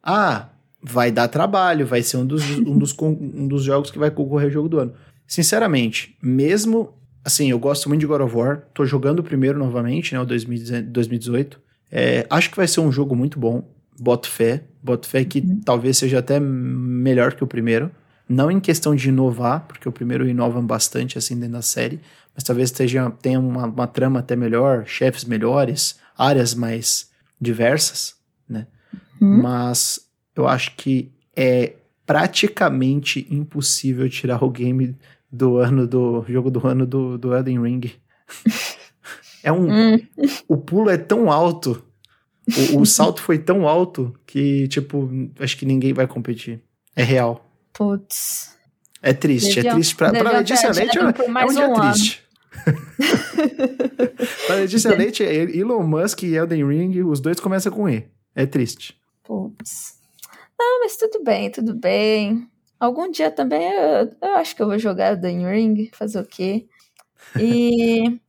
ah, 0.06 0.48
vai 0.80 1.10
dar 1.10 1.26
trabalho, 1.26 1.84
vai 1.84 2.00
ser 2.00 2.16
um 2.18 2.24
dos, 2.24 2.48
um 2.58 2.78
dos, 2.78 2.94
um 3.00 3.48
dos 3.48 3.64
jogos 3.64 3.90
que 3.90 3.98
vai 3.98 4.10
concorrer 4.10 4.46
ao 4.46 4.52
jogo 4.52 4.68
do 4.68 4.78
ano. 4.78 4.94
Sinceramente, 5.26 6.16
mesmo. 6.22 6.94
Assim, 7.24 7.50
eu 7.50 7.58
gosto 7.58 7.88
muito 7.88 8.00
de 8.00 8.06
God 8.06 8.20
of 8.20 8.36
War, 8.36 8.62
tô 8.72 8.86
jogando 8.86 9.18
o 9.18 9.22
primeiro 9.24 9.58
novamente, 9.58 10.14
né, 10.14 10.20
o 10.20 10.24
2018. 10.24 11.60
É, 11.90 12.24
acho 12.30 12.48
que 12.48 12.56
vai 12.56 12.68
ser 12.68 12.78
um 12.78 12.92
jogo 12.92 13.16
muito 13.16 13.36
bom, 13.36 13.68
boto 13.98 14.28
fé, 14.28 14.62
boto 14.80 15.08
fé 15.08 15.24
que 15.24 15.40
uhum. 15.40 15.60
talvez 15.64 15.98
seja 15.98 16.20
até 16.20 16.38
melhor 16.38 17.34
que 17.34 17.42
o 17.42 17.48
primeiro. 17.48 17.90
Não 18.28 18.48
em 18.48 18.60
questão 18.60 18.94
de 18.94 19.08
inovar, 19.08 19.66
porque 19.66 19.88
o 19.88 19.92
primeiro 19.92 20.28
inova 20.28 20.62
bastante 20.62 21.18
assim 21.18 21.34
dentro 21.34 21.54
da 21.54 21.62
série, 21.62 21.98
mas 22.32 22.44
talvez 22.44 22.70
esteja, 22.70 23.10
tenha 23.20 23.40
uma, 23.40 23.66
uma 23.66 23.86
trama 23.88 24.20
até 24.20 24.36
melhor, 24.36 24.86
chefes 24.86 25.24
melhores, 25.24 25.98
áreas 26.16 26.54
mais 26.54 27.10
diversas, 27.40 28.14
né? 28.48 28.68
Hum? 29.26 29.42
Mas 29.42 30.00
eu 30.34 30.46
acho 30.46 30.74
que 30.76 31.10
é 31.34 31.74
praticamente 32.04 33.26
impossível 33.30 34.08
tirar 34.08 34.42
o 34.44 34.50
game 34.50 34.96
do 35.30 35.56
ano 35.58 35.86
do 35.86 36.24
jogo 36.28 36.50
do 36.50 36.66
ano 36.66 36.86
do, 36.86 37.18
do 37.18 37.34
Elden 37.34 37.60
Ring. 37.62 37.92
é 39.42 39.50
um. 39.52 39.70
Hum. 39.94 39.98
O 40.48 40.56
pulo 40.56 40.88
é 40.90 40.96
tão 40.96 41.30
alto. 41.30 41.82
O, 42.74 42.80
o 42.80 42.86
salto 42.86 43.20
foi 43.20 43.38
tão 43.38 43.66
alto 43.66 44.14
que, 44.26 44.68
tipo, 44.68 45.10
acho 45.40 45.56
que 45.56 45.66
ninguém 45.66 45.92
vai 45.92 46.06
competir. 46.06 46.60
É 46.94 47.02
real. 47.02 47.44
Putz. 47.72 48.54
É 49.02 49.12
triste, 49.12 49.56
Deviam- 49.56 49.72
é 49.72 49.74
triste. 49.74 49.96
Pra, 49.96 50.12
pra 50.12 50.38
Letícia 50.38 50.72
ter 50.72 50.80
Leite 50.80 50.98
é, 50.98 51.02
é 51.02 51.44
um 51.44 51.48
dia 51.54 51.68
um 51.68 51.80
triste. 51.80 52.22
pra 54.46 54.56
Letícia 54.56 54.96
Leite, 54.96 55.22
Elon 55.22 55.82
Musk 55.86 56.22
e 56.22 56.34
Elden 56.34 56.66
Ring, 56.66 57.02
os 57.02 57.20
dois 57.20 57.38
começam 57.38 57.70
com 57.72 57.88
E. 57.88 58.06
É 58.34 58.46
triste. 58.46 58.96
Putz. 59.26 59.98
Não, 60.58 60.80
mas 60.80 60.96
tudo 60.96 61.22
bem, 61.22 61.50
tudo 61.50 61.74
bem. 61.74 62.48
Algum 62.78 63.10
dia 63.10 63.30
também 63.30 63.70
eu, 63.70 64.14
eu 64.22 64.34
acho 64.36 64.54
que 64.54 64.62
eu 64.62 64.66
vou 64.66 64.78
jogar 64.78 65.12
Elden 65.12 65.46
Ring, 65.46 65.90
fazer 65.92 66.20
o 66.20 66.26
quê? 66.26 66.66
E. 67.38 68.20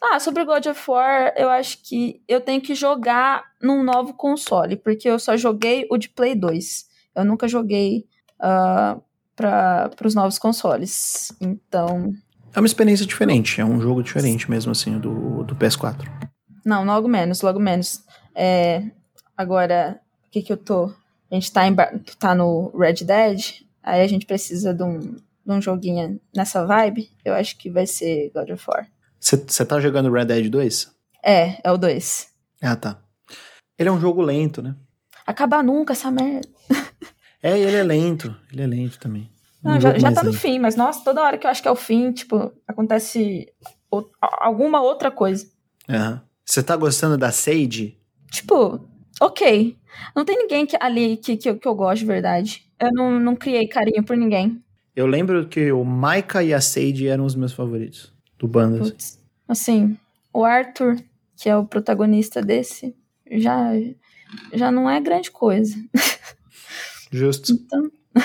Ah, 0.00 0.20
sobre 0.20 0.44
o 0.44 0.46
God 0.46 0.64
of 0.64 0.88
War, 0.88 1.34
eu 1.36 1.50
acho 1.50 1.82
que 1.82 2.22
eu 2.28 2.40
tenho 2.40 2.60
que 2.60 2.72
jogar 2.72 3.42
num 3.60 3.82
novo 3.82 4.14
console, 4.14 4.76
porque 4.76 5.08
eu 5.08 5.18
só 5.18 5.36
joguei 5.36 5.88
o 5.90 5.98
de 5.98 6.08
Play 6.08 6.36
2. 6.36 6.86
Eu 7.16 7.24
nunca 7.24 7.48
joguei 7.48 8.06
uh, 8.36 9.02
para 9.34 9.90
os 10.04 10.14
novos 10.14 10.38
consoles. 10.38 11.32
Então. 11.40 12.12
É 12.54 12.60
uma 12.60 12.66
experiência 12.66 13.04
diferente, 13.04 13.60
é 13.60 13.64
um 13.64 13.80
jogo 13.80 14.00
diferente 14.00 14.48
mesmo, 14.48 14.70
assim, 14.70 15.00
do, 15.00 15.42
do 15.42 15.56
PS4. 15.56 16.08
Não, 16.64 16.84
logo 16.84 17.08
menos, 17.08 17.42
logo 17.42 17.58
menos. 17.58 18.04
É, 18.36 18.84
agora, 19.36 20.00
que 20.30 20.42
que 20.42 20.52
eu 20.52 20.56
tô? 20.56 20.92
A 21.30 21.34
gente 21.34 21.52
tá, 21.52 21.66
em, 21.66 21.74
tá 22.18 22.34
no 22.34 22.70
Red 22.76 23.04
Dead, 23.04 23.40
aí 23.82 24.00
a 24.00 24.06
gente 24.06 24.26
precisa 24.26 24.72
de 24.72 24.82
um, 24.82 24.98
de 24.98 25.52
um 25.52 25.60
joguinho 25.60 26.20
nessa 26.34 26.64
vibe. 26.64 27.10
Eu 27.24 27.34
acho 27.34 27.56
que 27.58 27.70
vai 27.70 27.86
ser 27.86 28.30
God 28.34 28.50
of 28.50 28.64
War. 28.66 28.88
Você 29.20 29.64
tá 29.64 29.80
jogando 29.80 30.10
Red 30.10 30.26
Dead 30.26 30.48
2? 30.48 30.92
É, 31.24 31.58
é 31.62 31.72
o 31.72 31.76
2. 31.76 32.28
Ah, 32.62 32.76
tá. 32.76 33.02
Ele 33.78 33.88
é 33.88 33.92
um 33.92 34.00
jogo 34.00 34.22
lento, 34.22 34.62
né? 34.62 34.74
Acabar 35.26 35.62
nunca 35.62 35.92
essa 35.92 36.10
merda. 36.10 36.48
É, 37.40 37.56
ele 37.56 37.76
é 37.76 37.84
lento. 37.84 38.34
Ele 38.52 38.62
é 38.62 38.66
lento 38.66 38.98
também. 38.98 39.30
Um 39.64 39.70
Não, 39.70 39.80
já, 39.80 39.96
já 39.96 40.10
tá 40.10 40.24
no 40.24 40.30
lento. 40.30 40.40
fim, 40.40 40.58
mas 40.58 40.74
nossa, 40.74 41.04
toda 41.04 41.22
hora 41.22 41.38
que 41.38 41.46
eu 41.46 41.50
acho 41.52 41.62
que 41.62 41.68
é 41.68 41.70
o 41.70 41.76
fim, 41.76 42.10
tipo, 42.10 42.52
acontece 42.66 43.46
alguma 44.20 44.82
outra 44.82 45.08
coisa. 45.08 45.46
Você 46.44 46.64
tá 46.64 46.74
gostando 46.74 47.16
da 47.16 47.30
Sage? 47.30 47.96
Tipo, 48.28 48.80
ok. 49.20 49.76
Não 50.14 50.24
tem 50.24 50.36
ninguém 50.36 50.66
que, 50.66 50.76
ali 50.80 51.16
que, 51.16 51.36
que, 51.36 51.48
eu- 51.50 51.58
que 51.58 51.66
eu 51.68 51.74
gosto 51.74 52.00
de 52.00 52.06
verdade. 52.06 52.64
Eu 52.80 52.90
não, 52.92 53.18
não 53.18 53.36
criei 53.36 53.66
carinho 53.66 54.02
por 54.04 54.16
ninguém. 54.16 54.62
Eu 54.94 55.06
lembro 55.06 55.46
que 55.48 55.70
o 55.72 55.84
Maika 55.84 56.42
e 56.42 56.52
a 56.52 56.60
Sage 56.60 57.06
eram 57.08 57.24
os 57.24 57.34
meus 57.34 57.52
favoritos 57.52 58.12
do 58.38 58.48
Bandas. 58.48 58.90
Putz. 58.90 59.18
Assim, 59.46 59.96
o 60.32 60.44
Arthur, 60.44 60.96
que 61.36 61.48
é 61.48 61.56
o 61.56 61.64
protagonista 61.64 62.42
desse, 62.42 62.94
já, 63.30 63.70
já 64.52 64.70
não 64.70 64.88
é 64.90 65.00
grande 65.00 65.30
coisa. 65.30 65.74
Justo. 67.10 67.52
Então, 67.52 67.90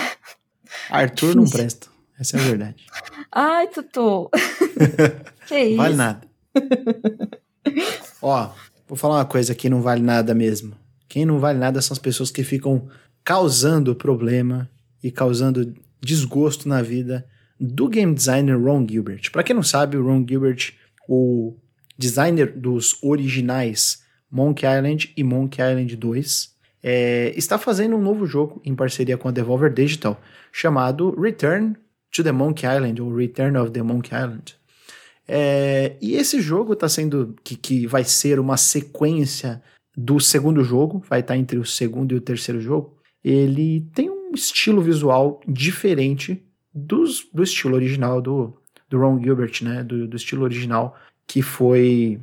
Arthur 0.90 1.36
não 1.36 1.46
presta. 1.46 1.88
Essa 2.20 2.38
é 2.38 2.40
a 2.40 2.44
verdade. 2.44 2.86
ai, 3.32 3.68
Tutu. 3.68 4.30
que 5.48 5.60
isso? 5.60 5.78
Vale 5.78 5.96
nada. 5.96 6.28
Ó, 8.22 8.50
vou 8.88 8.98
falar 8.98 9.16
uma 9.18 9.26
coisa 9.26 9.56
que 9.56 9.70
não 9.70 9.82
vale 9.82 10.02
nada 10.02 10.34
mesmo. 10.36 10.76
Quem 11.14 11.28
não 11.28 11.38
vale 11.38 11.60
nada 11.60 11.80
são 11.80 11.94
as 11.94 12.00
pessoas 12.00 12.32
que 12.32 12.44
ficam 12.44 12.88
causando 13.24 13.94
problema 13.94 14.68
e 15.04 15.12
causando 15.12 15.72
desgosto 16.02 16.68
na 16.68 16.82
vida 16.82 17.24
do 17.60 17.88
game 17.88 18.16
designer 18.16 18.60
Ron 18.60 18.84
Gilbert. 18.90 19.30
Pra 19.32 19.44
quem 19.44 19.56
não 19.56 19.62
sabe, 19.62 19.96
o 19.96 20.04
Ron 20.04 20.26
Gilbert, 20.28 20.74
o 21.08 21.56
designer 21.96 22.58
dos 22.58 22.98
originais 23.04 24.02
Monkey 24.28 24.66
Island 24.66 25.14
e 25.16 25.24
Monkey 25.24 25.62
Island 25.62 25.96
2, 25.96 26.56
é, 26.82 27.32
está 27.38 27.60
fazendo 27.60 27.96
um 27.96 28.02
novo 28.02 28.26
jogo 28.26 28.60
em 28.66 28.74
parceria 28.74 29.16
com 29.16 29.28
a 29.28 29.32
Devolver 29.32 29.72
Digital 29.72 30.20
chamado 30.52 31.12
Return 31.22 31.76
to 32.12 32.24
the 32.24 32.32
Monkey 32.32 32.66
Island 32.66 33.00
ou 33.00 33.16
Return 33.16 33.56
of 33.60 33.70
the 33.70 33.84
Monkey 33.84 34.16
Island. 34.16 34.56
É, 35.28 35.96
e 36.02 36.16
esse 36.16 36.42
jogo 36.42 36.74
está 36.74 36.90
sendo 36.90 37.36
que, 37.44 37.56
que 37.56 37.86
vai 37.86 38.04
ser 38.04 38.40
uma 38.40 38.58
sequência 38.58 39.62
do 39.96 40.20
segundo 40.20 40.64
jogo, 40.64 41.04
vai 41.08 41.20
estar 41.20 41.38
entre 41.38 41.58
o 41.58 41.66
segundo 41.66 42.14
e 42.14 42.18
o 42.18 42.22
terceiro 42.22 42.60
jogo. 42.60 42.98
Ele 43.24 43.88
tem 43.94 44.10
um 44.10 44.32
estilo 44.34 44.82
visual 44.82 45.40
diferente 45.48 46.44
dos, 46.74 47.28
do 47.32 47.44
estilo 47.44 47.76
original 47.76 48.22
do, 48.22 48.58
do 48.90 49.00
Ron 49.00 49.22
Gilbert, 49.22 49.62
né? 49.62 49.84
Do, 49.84 50.08
do 50.08 50.18
estilo 50.18 50.44
original 50.44 50.98
que 51.26 51.42
foi 51.42 52.20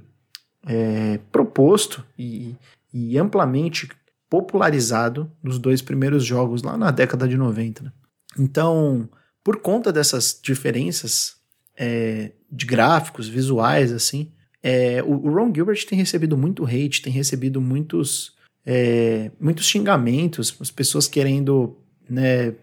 é, 0.67 1.19
proposto 1.33 2.05
e, 2.19 2.55
e 2.93 3.17
amplamente 3.17 3.89
popularizado 4.29 5.31
nos 5.43 5.59
dois 5.59 5.83
primeiros 5.83 6.25
jogos 6.25 6.63
lá 6.63 6.77
na 6.77 6.91
década 6.91 7.27
de 7.27 7.37
90. 7.37 7.85
né? 7.85 7.93
Então, 8.39 9.09
por 9.43 9.61
conta 9.61 9.93
dessas 9.93 10.39
diferenças 10.41 11.37
é, 11.77 12.33
de 12.51 12.67
gráficos, 12.67 13.27
visuais, 13.27 13.93
assim, 13.93 14.31
é, 14.63 15.03
o, 15.03 15.13
o 15.29 15.33
Ron 15.35 15.53
Gilbert 15.55 15.85
tem 15.87 15.99
recebido 15.99 16.37
muito 16.37 16.65
hate, 16.65 17.03
tem 17.03 17.13
recebido 17.13 17.61
muitos, 17.61 18.35
é, 18.65 19.31
muitos 19.41 19.67
xingamentos, 19.67 20.55
as 20.61 20.71
pessoas 20.71 21.09
querendo 21.09 21.77
né, 22.09 22.55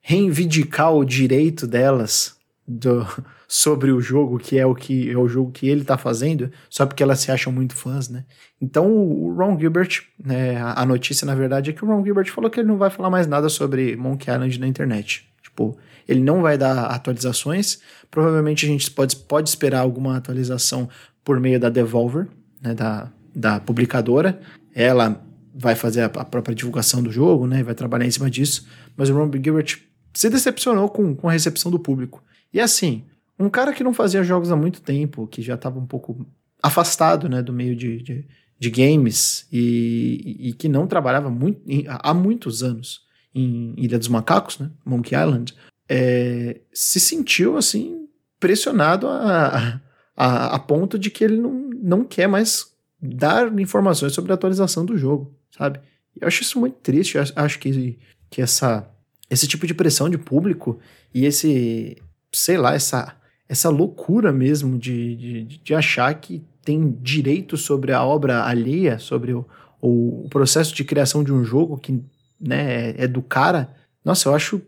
reivindicar 0.00 0.92
o 0.92 1.04
direito 1.04 1.66
delas 1.66 2.36
do- 2.66 3.06
sobre 3.48 3.92
o 3.92 4.00
jogo, 4.00 4.38
que 4.38 4.58
é 4.58 4.64
o 4.64 4.74
que 4.74 5.10
é 5.10 5.16
o 5.18 5.28
jogo 5.28 5.50
que 5.52 5.68
ele 5.68 5.84
tá 5.84 5.98
fazendo, 5.98 6.50
só 6.70 6.86
porque 6.86 7.02
elas 7.02 7.20
se 7.20 7.30
acham 7.30 7.52
muito 7.52 7.74
fãs, 7.76 8.08
né? 8.08 8.24
Então 8.58 8.90
o 8.90 9.34
Ron 9.34 9.58
Gilbert, 9.60 10.00
né, 10.18 10.56
a 10.56 10.80
a 10.80 10.86
notícia 10.86 11.26
na 11.26 11.34
verdade 11.34 11.68
é 11.70 11.72
que 11.74 11.84
o 11.84 11.88
Ron 11.88 12.02
Gilbert 12.02 12.30
falou 12.32 12.48
que 12.50 12.58
ele 12.60 12.68
não 12.68 12.78
vai 12.78 12.88
falar 12.88 13.10
mais 13.10 13.26
nada 13.26 13.50
sobre 13.50 13.94
Monkey 13.94 14.30
Island 14.30 14.58
na 14.58 14.66
internet. 14.66 15.28
Tipo, 15.42 15.76
ele 16.08 16.20
não 16.20 16.40
vai 16.40 16.56
dar 16.56 16.86
atualizações. 16.86 17.80
Provavelmente 18.10 18.64
a 18.64 18.68
gente 18.68 18.90
pode, 18.90 19.16
pode 19.16 19.50
esperar 19.50 19.80
alguma 19.80 20.16
atualização 20.16 20.88
por 21.24 21.38
meio 21.40 21.58
da 21.60 21.68
Devolver, 21.68 22.28
né, 22.60 22.74
da, 22.74 23.10
da 23.34 23.60
publicadora. 23.60 24.40
Ela 24.74 25.24
vai 25.54 25.74
fazer 25.74 26.00
a, 26.02 26.06
a 26.06 26.24
própria 26.24 26.54
divulgação 26.54 27.02
do 27.02 27.10
jogo, 27.12 27.46
né, 27.46 27.62
vai 27.62 27.74
trabalhar 27.74 28.06
em 28.06 28.10
cima 28.10 28.30
disso. 28.30 28.66
Mas 28.96 29.10
o 29.10 29.14
Ron 29.14 29.30
Gilbert 29.32 29.78
se 30.14 30.28
decepcionou 30.30 30.88
com, 30.88 31.14
com 31.14 31.28
a 31.28 31.32
recepção 31.32 31.70
do 31.70 31.78
público. 31.78 32.22
E 32.52 32.60
assim, 32.60 33.04
um 33.38 33.48
cara 33.48 33.72
que 33.72 33.82
não 33.84 33.94
fazia 33.94 34.22
jogos 34.22 34.50
há 34.52 34.56
muito 34.56 34.80
tempo, 34.82 35.26
que 35.26 35.40
já 35.42 35.54
estava 35.54 35.78
um 35.78 35.86
pouco 35.86 36.26
afastado 36.62 37.28
né, 37.28 37.42
do 37.42 37.52
meio 37.52 37.74
de, 37.74 38.02
de, 38.02 38.26
de 38.58 38.70
games 38.70 39.46
e, 39.50 40.36
e 40.48 40.52
que 40.52 40.68
não 40.68 40.86
trabalhava 40.86 41.30
muito, 41.30 41.60
em- 41.66 41.84
há 41.88 42.14
muitos 42.14 42.62
anos 42.62 43.00
em 43.34 43.74
Ilha 43.78 43.98
dos 43.98 44.08
Macacos, 44.08 44.58
né, 44.58 44.70
Monkey 44.84 45.14
Island, 45.16 45.54
é, 45.88 46.60
se 46.72 47.00
sentiu 47.00 47.56
assim 47.56 48.06
pressionado 48.38 49.08
a, 49.08 49.46
a, 49.46 49.80
a 50.16 50.58
ponto 50.58 50.98
de 50.98 51.10
que 51.10 51.24
ele 51.24 51.36
não, 51.36 51.70
não 51.82 52.04
quer 52.04 52.28
mais 52.28 52.72
dar 53.00 53.58
informações 53.58 54.12
sobre 54.12 54.30
a 54.32 54.34
atualização 54.34 54.84
do 54.84 54.96
jogo, 54.96 55.34
sabe? 55.50 55.80
Eu 56.20 56.28
acho 56.28 56.42
isso 56.42 56.60
muito 56.60 56.76
triste, 56.76 57.16
eu 57.16 57.24
acho- 57.34 57.58
que, 57.58 57.98
que 58.30 58.42
essa, 58.42 58.88
esse 59.30 59.48
tipo 59.48 59.66
de 59.66 59.74
pressão 59.74 60.08
de 60.08 60.18
público 60.18 60.78
e 61.12 61.24
esse, 61.24 61.96
sei 62.32 62.56
lá, 62.56 62.74
essa, 62.74 63.16
essa 63.48 63.70
loucura 63.70 64.32
mesmo 64.32 64.78
de, 64.78 65.16
de, 65.16 65.44
de 65.44 65.74
achar 65.74 66.12
que 66.14 66.44
tem 66.64 66.96
direito 67.00 67.56
sobre 67.56 67.92
a 67.92 68.04
obra 68.04 68.44
alheia, 68.44 68.98
sobre 68.98 69.32
o, 69.32 69.44
o, 69.80 70.28
processo 70.30 70.74
de 70.74 70.84
criação 70.84 71.24
de 71.24 71.32
um 71.32 71.42
jogo 71.44 71.76
que 71.76 72.00
né, 72.40 72.90
é, 72.90 73.04
é 73.04 73.08
do 73.08 73.20
cara. 73.20 73.74
Nossa, 74.04 74.28
eu 74.28 74.34
acho, 74.34 74.62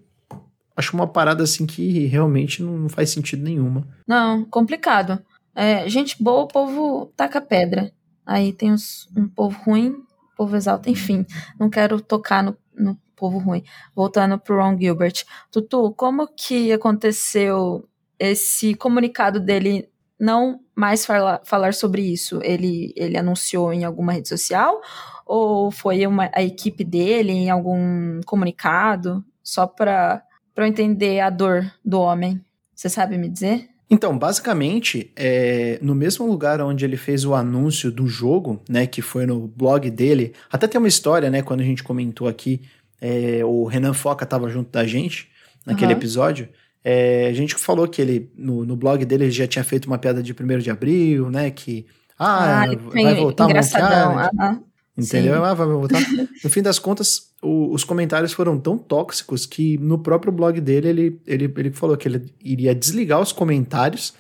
acho 0.76 0.94
uma 0.94 1.06
parada 1.06 1.44
assim 1.44 1.66
que 1.66 2.06
realmente 2.06 2.62
não 2.62 2.88
faz 2.88 3.10
sentido 3.10 3.44
nenhuma. 3.44 3.86
Não, 4.06 4.44
complicado. 4.44 5.22
É, 5.54 5.88
gente 5.88 6.22
boa, 6.22 6.42
o 6.44 6.48
povo 6.48 7.06
taca 7.16 7.40
pedra. 7.40 7.92
Aí 8.26 8.52
tem 8.52 8.72
um 9.16 9.28
povo 9.28 9.58
ruim, 9.64 9.94
povo 10.36 10.56
exalta, 10.56 10.90
enfim. 10.90 11.26
Não 11.58 11.68
quero 11.70 12.00
tocar 12.00 12.42
no, 12.42 12.56
no 12.74 12.98
povo 13.14 13.38
ruim. 13.38 13.62
Voltando 13.94 14.38
pro 14.38 14.56
Ron 14.56 14.78
Gilbert. 14.78 15.24
Tutu, 15.50 15.92
como 15.94 16.26
que 16.28 16.72
aconteceu 16.72 17.88
esse 18.18 18.74
comunicado 18.74 19.38
dele 19.40 19.88
não 20.18 20.60
mais 20.74 21.04
fala- 21.04 21.40
falar 21.44 21.74
sobre 21.74 22.02
isso? 22.02 22.40
Ele, 22.42 22.92
ele 22.96 23.16
anunciou 23.16 23.72
em 23.72 23.84
alguma 23.84 24.12
rede 24.12 24.28
social? 24.28 24.80
Ou 25.26 25.70
foi 25.70 26.06
uma, 26.06 26.30
a 26.34 26.42
equipe 26.42 26.84
dele 26.84 27.32
em 27.32 27.50
algum 27.50 28.20
comunicado? 28.26 29.24
Só 29.42 29.66
para 29.66 30.22
eu 30.56 30.64
entender 30.64 31.20
a 31.20 31.30
dor 31.30 31.70
do 31.84 32.00
homem. 32.00 32.42
Você 32.74 32.88
sabe 32.88 33.18
me 33.18 33.28
dizer? 33.28 33.68
Então, 33.94 34.18
basicamente, 34.18 35.12
é, 35.14 35.78
no 35.80 35.94
mesmo 35.94 36.26
lugar 36.26 36.60
onde 36.60 36.84
ele 36.84 36.96
fez 36.96 37.24
o 37.24 37.32
anúncio 37.32 37.92
do 37.92 38.08
jogo, 38.08 38.60
né, 38.68 38.88
que 38.88 39.00
foi 39.00 39.24
no 39.24 39.46
blog 39.46 39.88
dele, 39.88 40.32
até 40.50 40.66
tem 40.66 40.80
uma 40.80 40.88
história, 40.88 41.30
né, 41.30 41.42
quando 41.42 41.60
a 41.60 41.64
gente 41.64 41.84
comentou 41.84 42.26
aqui, 42.26 42.60
é, 43.00 43.44
o 43.44 43.64
Renan 43.66 43.92
Foca 43.92 44.24
estava 44.24 44.48
junto 44.48 44.68
da 44.68 44.84
gente 44.84 45.28
naquele 45.64 45.92
uhum. 45.92 45.98
episódio, 45.98 46.48
é, 46.82 47.28
a 47.28 47.32
gente 47.32 47.54
falou 47.54 47.86
que 47.86 48.02
ele, 48.02 48.28
no, 48.36 48.64
no 48.64 48.74
blog 48.74 49.04
dele, 49.04 49.24
ele 49.24 49.30
já 49.30 49.46
tinha 49.46 49.62
feito 49.62 49.86
uma 49.86 49.96
piada 49.96 50.20
de 50.20 50.32
1 50.32 50.58
de 50.58 50.70
abril, 50.72 51.30
né, 51.30 51.48
que, 51.52 51.86
ah, 52.18 52.62
ah 52.62 52.66
vai 52.66 53.14
voltar 53.14 53.44
a 53.44 53.48
montar, 53.48 54.50
uhum. 54.50 54.64
entendeu? 54.98 55.44
Ah, 55.44 55.54
vai 55.54 55.66
voltar. 55.68 56.00
no 56.42 56.50
fim 56.50 56.62
das 56.62 56.80
contas, 56.80 57.28
o, 57.44 57.72
os 57.72 57.84
comentários 57.84 58.32
foram 58.32 58.58
tão 58.58 58.78
tóxicos 58.78 59.44
que 59.44 59.76
no 59.78 59.98
próprio 59.98 60.32
blog 60.32 60.60
dele 60.60 60.88
ele, 60.88 61.20
ele, 61.26 61.54
ele 61.56 61.70
falou 61.72 61.96
que 61.96 62.08
ele 62.08 62.32
iria 62.42 62.74
desligar 62.74 63.20
os 63.20 63.32
comentários, 63.32 64.14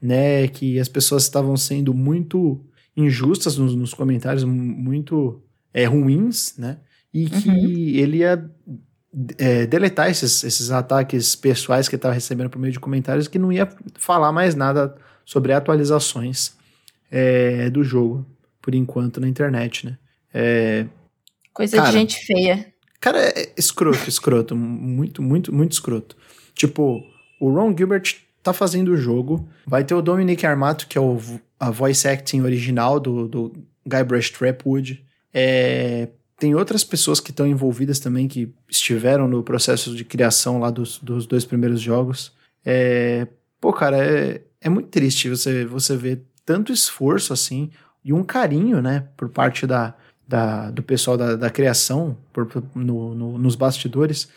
né? 0.00 0.48
Que 0.48 0.80
as 0.80 0.88
pessoas 0.88 1.24
estavam 1.24 1.56
sendo 1.56 1.92
muito 1.92 2.60
injustas 2.96 3.56
nos, 3.56 3.74
nos 3.74 3.94
comentários, 3.94 4.44
muito 4.44 5.42
é, 5.72 5.84
ruins, 5.84 6.56
né? 6.56 6.78
E 7.12 7.28
que 7.28 7.48
uhum. 7.48 8.00
ele 8.02 8.18
ia 8.18 8.50
é, 9.38 9.66
deletar 9.66 10.10
esses, 10.10 10.42
esses 10.44 10.70
ataques 10.70 11.34
pessoais 11.34 11.88
que 11.88 11.94
ele 11.94 11.98
estava 11.98 12.14
recebendo 12.14 12.48
por 12.48 12.58
meio 12.58 12.72
de 12.72 12.80
comentários, 12.80 13.28
que 13.28 13.38
não 13.38 13.52
ia 13.52 13.68
falar 13.98 14.32
mais 14.32 14.54
nada 14.54 14.94
sobre 15.24 15.52
atualizações 15.52 16.56
é, 17.10 17.68
do 17.70 17.82
jogo, 17.82 18.24
por 18.62 18.74
enquanto, 18.74 19.20
na 19.20 19.28
internet, 19.28 19.86
né? 19.86 19.98
É, 20.32 20.86
Coisa 21.52 21.76
cara, 21.76 21.90
de 21.90 21.92
gente 21.92 22.24
feia. 22.24 22.72
Cara, 23.00 23.18
é 23.18 23.52
escroto, 23.56 24.08
escroto. 24.08 24.54
muito, 24.56 25.22
muito, 25.22 25.52
muito 25.52 25.72
escroto. 25.72 26.16
Tipo, 26.54 27.02
o 27.40 27.50
Ron 27.50 27.74
Gilbert 27.76 28.16
tá 28.42 28.52
fazendo 28.52 28.92
o 28.92 28.96
jogo. 28.96 29.48
Vai 29.66 29.84
ter 29.84 29.94
o 29.94 30.02
Dominic 30.02 30.44
Armato, 30.46 30.86
que 30.86 30.98
é 30.98 31.00
o, 31.00 31.18
a 31.58 31.70
voice 31.70 32.06
acting 32.06 32.42
original 32.42 33.00
do, 33.00 33.26
do 33.26 33.52
Guybrush 33.86 34.30
Trapwood. 34.30 35.04
É, 35.32 36.08
tem 36.38 36.54
outras 36.54 36.84
pessoas 36.84 37.20
que 37.20 37.30
estão 37.30 37.46
envolvidas 37.46 37.98
também, 37.98 38.26
que 38.26 38.52
estiveram 38.68 39.28
no 39.28 39.42
processo 39.42 39.94
de 39.94 40.04
criação 40.04 40.58
lá 40.58 40.70
dos, 40.70 40.98
dos 40.98 41.26
dois 41.26 41.44
primeiros 41.44 41.80
jogos. 41.80 42.32
É, 42.64 43.26
pô, 43.60 43.72
cara, 43.72 43.98
é, 43.98 44.42
é 44.60 44.68
muito 44.68 44.88
triste 44.88 45.28
você, 45.28 45.64
você 45.64 45.96
ver 45.96 46.22
tanto 46.44 46.72
esforço 46.72 47.32
assim 47.32 47.70
e 48.04 48.12
um 48.12 48.24
carinho, 48.24 48.80
né, 48.80 49.06
por 49.16 49.28
parte 49.28 49.66
da, 49.66 49.94
da, 50.30 50.70
do 50.70 50.80
pessoal 50.80 51.16
da, 51.16 51.34
da 51.34 51.50
criação 51.50 52.16
por, 52.32 52.48
no, 52.72 53.16
no, 53.16 53.36
nos 53.36 53.56
bastidores 53.56 54.28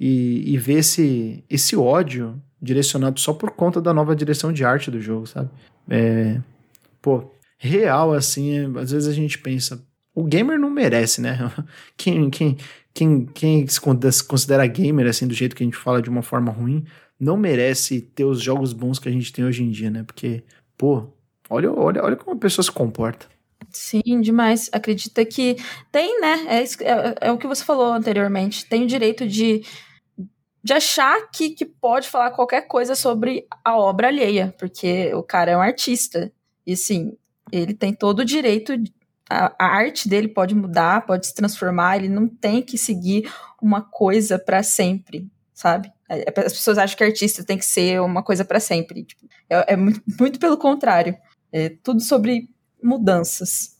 e, 0.00 0.54
e 0.54 0.56
ver 0.56 0.78
esse, 0.78 1.44
esse 1.50 1.76
ódio 1.76 2.42
direcionado 2.60 3.20
só 3.20 3.34
por 3.34 3.50
conta 3.50 3.78
da 3.78 3.92
nova 3.92 4.16
direção 4.16 4.50
de 4.50 4.64
arte 4.64 4.90
do 4.90 4.98
jogo, 4.98 5.26
sabe? 5.26 5.50
É, 5.86 6.40
pô, 7.02 7.30
real 7.58 8.14
assim, 8.14 8.58
é, 8.58 8.80
às 8.80 8.90
vezes 8.90 9.06
a 9.06 9.12
gente 9.12 9.38
pensa, 9.38 9.84
o 10.14 10.24
gamer 10.24 10.58
não 10.58 10.70
merece, 10.70 11.20
né? 11.20 11.38
Quem, 11.94 12.30
quem, 12.30 12.56
quem, 12.94 13.26
quem 13.26 13.66
se 13.66 13.80
considera 14.26 14.66
gamer 14.66 15.06
assim 15.06 15.26
do 15.26 15.34
jeito 15.34 15.54
que 15.54 15.62
a 15.62 15.66
gente 15.66 15.76
fala 15.76 16.00
de 16.00 16.08
uma 16.08 16.22
forma 16.22 16.50
ruim, 16.50 16.86
não 17.20 17.36
merece 17.36 18.00
ter 18.00 18.24
os 18.24 18.40
jogos 18.40 18.72
bons 18.72 18.98
que 18.98 19.10
a 19.10 19.12
gente 19.12 19.30
tem 19.30 19.44
hoje 19.44 19.62
em 19.62 19.70
dia, 19.70 19.90
né? 19.90 20.02
Porque, 20.04 20.42
pô, 20.76 21.12
olha, 21.50 21.70
olha, 21.70 22.02
olha 22.02 22.16
como 22.16 22.34
a 22.34 22.40
pessoa 22.40 22.64
se 22.64 22.72
comporta. 22.72 23.26
Sim, 23.78 24.20
demais. 24.20 24.68
Acredita 24.72 25.24
que 25.24 25.56
tem, 25.92 26.20
né? 26.20 26.46
É, 26.48 26.62
é, 26.62 27.28
é, 27.28 27.32
o 27.32 27.38
que 27.38 27.46
você 27.46 27.64
falou 27.64 27.92
anteriormente. 27.92 28.66
Tem 28.66 28.82
o 28.82 28.88
direito 28.88 29.26
de, 29.26 29.64
de 30.64 30.72
achar 30.72 31.30
que, 31.30 31.50
que 31.50 31.64
pode 31.64 32.08
falar 32.08 32.32
qualquer 32.32 32.62
coisa 32.62 32.96
sobre 32.96 33.46
a 33.64 33.78
obra 33.78 34.08
alheia, 34.08 34.52
porque 34.58 35.14
o 35.14 35.22
cara 35.22 35.52
é 35.52 35.56
um 35.56 35.62
artista. 35.62 36.32
E 36.66 36.76
sim, 36.76 37.16
ele 37.52 37.72
tem 37.72 37.94
todo 37.94 38.20
o 38.20 38.24
direito. 38.24 38.74
A, 39.30 39.54
arte 39.64 40.08
dele 40.08 40.26
pode 40.26 40.56
mudar, 40.56 41.06
pode 41.06 41.28
se 41.28 41.34
transformar, 41.34 41.98
ele 41.98 42.08
não 42.08 42.26
tem 42.26 42.60
que 42.60 42.76
seguir 42.76 43.32
uma 43.62 43.80
coisa 43.80 44.40
para 44.40 44.60
sempre, 44.64 45.30
sabe? 45.54 45.92
É, 46.10 46.22
é, 46.22 46.40
as 46.40 46.52
pessoas 46.52 46.78
acham 46.78 46.96
que 46.96 47.04
artista 47.04 47.44
tem 47.44 47.56
que 47.56 47.64
ser 47.64 48.00
uma 48.00 48.24
coisa 48.24 48.44
para 48.44 48.58
sempre. 48.58 49.04
Tipo, 49.04 49.28
é, 49.48 49.74
é 49.74 49.76
muito, 49.76 50.02
muito 50.18 50.40
pelo 50.40 50.58
contrário. 50.58 51.16
É 51.52 51.68
tudo 51.82 52.00
sobre 52.00 52.48
mudanças. 52.82 53.76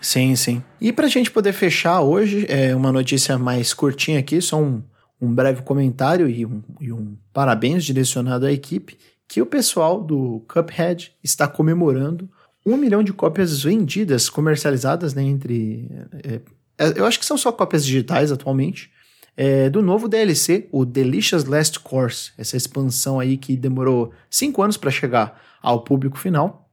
Sim, 0.00 0.36
sim. 0.36 0.62
E 0.80 0.92
para 0.92 1.06
a 1.06 1.08
gente 1.08 1.30
poder 1.30 1.52
fechar 1.52 2.00
hoje, 2.02 2.44
é 2.48 2.76
uma 2.76 2.92
notícia 2.92 3.38
mais 3.38 3.72
curtinha 3.72 4.18
aqui, 4.18 4.40
só 4.40 4.60
um, 4.60 4.82
um 5.20 5.34
breve 5.34 5.62
comentário 5.62 6.28
e 6.28 6.44
um, 6.44 6.62
e 6.78 6.92
um 6.92 7.16
parabéns 7.32 7.84
direcionado 7.84 8.44
à 8.44 8.52
equipe, 8.52 8.98
que 9.26 9.40
o 9.40 9.46
pessoal 9.46 10.02
do 10.02 10.44
Cuphead 10.46 11.12
está 11.22 11.48
comemorando 11.48 12.28
um 12.66 12.76
milhão 12.76 13.02
de 13.02 13.12
cópias 13.12 13.62
vendidas, 13.62 14.28
comercializadas, 14.28 15.14
né, 15.14 15.22
entre... 15.22 15.90
É, 16.22 16.40
é, 16.78 16.98
eu 16.98 17.06
acho 17.06 17.18
que 17.18 17.26
são 17.26 17.36
só 17.36 17.52
cópias 17.52 17.84
digitais 17.84 18.32
atualmente, 18.32 18.90
é, 19.36 19.68
do 19.68 19.82
novo 19.82 20.08
DLC, 20.08 20.68
o 20.70 20.84
Delicious 20.84 21.44
Last 21.44 21.80
Course, 21.80 22.32
essa 22.38 22.56
expansão 22.56 23.18
aí 23.18 23.36
que 23.36 23.56
demorou 23.56 24.12
cinco 24.30 24.62
anos 24.62 24.76
para 24.76 24.90
chegar 24.90 25.40
ao 25.60 25.82
público 25.82 26.18
final. 26.18 26.63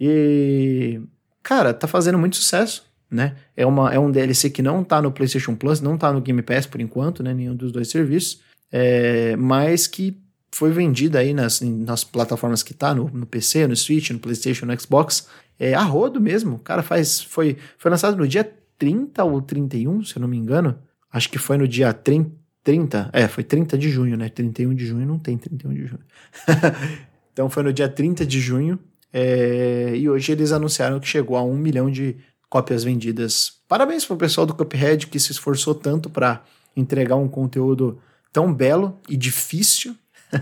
E, 0.00 1.00
cara, 1.42 1.74
tá 1.74 1.86
fazendo 1.86 2.18
muito 2.18 2.36
sucesso, 2.36 2.84
né? 3.10 3.36
É, 3.56 3.66
uma, 3.66 3.92
é 3.92 3.98
um 3.98 4.10
DLC 4.10 4.50
que 4.50 4.62
não 4.62 4.84
tá 4.84 5.00
no 5.02 5.10
PlayStation 5.10 5.54
Plus, 5.54 5.80
não 5.80 5.96
tá 5.96 6.12
no 6.12 6.20
Game 6.20 6.42
Pass 6.42 6.66
por 6.66 6.80
enquanto, 6.80 7.22
né? 7.22 7.34
Nenhum 7.34 7.54
dos 7.54 7.72
dois 7.72 7.88
serviços, 7.88 8.40
é, 8.70 9.34
mas 9.36 9.86
que 9.86 10.16
foi 10.52 10.70
vendida 10.70 11.18
aí 11.18 11.34
nas, 11.34 11.60
nas 11.60 12.04
plataformas 12.04 12.62
que 12.62 12.74
tá, 12.74 12.94
no, 12.94 13.08
no 13.08 13.26
PC, 13.26 13.66
no 13.66 13.76
Switch, 13.76 14.10
no 14.10 14.18
PlayStation, 14.18 14.66
no 14.66 14.80
Xbox, 14.80 15.28
é 15.58 15.74
a 15.74 15.82
rodo 15.82 16.20
mesmo. 16.20 16.58
Cara, 16.58 16.82
faz, 16.82 17.20
foi, 17.20 17.56
foi 17.76 17.90
lançado 17.90 18.16
no 18.16 18.26
dia 18.26 18.50
30 18.78 19.24
ou 19.24 19.42
31, 19.42 20.04
se 20.04 20.16
eu 20.16 20.20
não 20.20 20.28
me 20.28 20.36
engano. 20.36 20.78
Acho 21.12 21.28
que 21.28 21.38
foi 21.38 21.56
no 21.56 21.66
dia 21.66 21.92
30, 21.92 22.30
30 22.62 23.10
é, 23.12 23.26
foi 23.26 23.42
30 23.44 23.78
de 23.78 23.88
junho, 23.88 24.16
né? 24.16 24.28
31 24.28 24.74
de 24.74 24.86
junho 24.86 25.06
não 25.06 25.18
tem 25.18 25.36
31 25.36 25.74
de 25.74 25.86
junho. 25.86 26.04
então 27.32 27.48
foi 27.48 27.62
no 27.62 27.72
dia 27.72 27.88
30 27.88 28.26
de 28.26 28.40
junho 28.40 28.78
é, 29.12 29.92
e 29.96 30.08
hoje 30.08 30.32
eles 30.32 30.52
anunciaram 30.52 31.00
que 31.00 31.08
chegou 31.08 31.36
a 31.36 31.42
um 31.42 31.56
milhão 31.56 31.90
de 31.90 32.16
cópias 32.48 32.84
vendidas. 32.84 33.52
Parabéns 33.68 34.04
para 34.04 34.14
o 34.14 34.18
pessoal 34.18 34.46
do 34.46 34.54
Cuphead 34.54 35.06
que 35.06 35.20
se 35.20 35.32
esforçou 35.32 35.74
tanto 35.74 36.08
para 36.08 36.42
entregar 36.76 37.16
um 37.16 37.28
conteúdo 37.28 38.00
tão 38.32 38.52
belo 38.52 38.98
e 39.08 39.16
difícil 39.16 39.94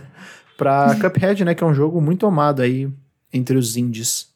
para 0.57 0.95
Cuphead, 1.01 1.45
né? 1.45 1.55
Que 1.55 1.65
é 1.65 1.67
um 1.67 1.75
jogo 1.75 2.01
muito 2.01 2.27
amado 2.27 2.63
aí 2.63 2.89
entre 3.33 3.57
os 3.57 3.77
indies. 3.77 4.29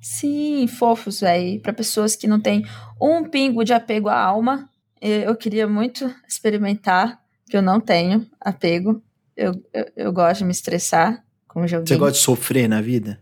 Sim, 0.00 0.66
fofos, 0.68 1.20
velho. 1.20 1.60
Para 1.60 1.72
pessoas 1.72 2.14
que 2.14 2.28
não 2.28 2.40
têm 2.40 2.64
um 3.00 3.24
pingo 3.24 3.64
de 3.64 3.72
apego 3.72 4.08
à 4.08 4.18
alma, 4.18 4.68
eu 5.00 5.34
queria 5.34 5.66
muito 5.66 6.12
experimentar, 6.28 7.20
que 7.48 7.56
eu 7.56 7.62
não 7.62 7.80
tenho 7.80 8.26
apego. 8.40 9.02
Eu, 9.36 9.52
eu, 9.72 9.86
eu 9.96 10.12
gosto 10.12 10.38
de 10.38 10.44
me 10.44 10.52
estressar 10.52 11.24
com 11.48 11.62
o 11.62 11.66
jogo. 11.66 11.86
Você 11.86 11.96
gosta 11.96 12.12
de 12.12 12.18
sofrer 12.18 12.68
na 12.68 12.80
vida? 12.80 13.20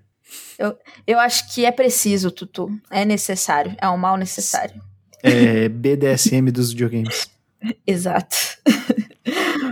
Eu, 0.59 0.79
eu 1.07 1.19
acho 1.19 1.53
que 1.53 1.65
é 1.65 1.71
preciso, 1.71 2.31
Tutu. 2.31 2.71
É 2.91 3.05
necessário. 3.05 3.75
É 3.81 3.89
um 3.89 3.97
mal 3.97 4.17
necessário. 4.17 4.81
É 5.23 5.69
BDSM 5.69 6.51
dos 6.51 6.71
videogames. 6.71 7.29
Exato. 7.87 8.37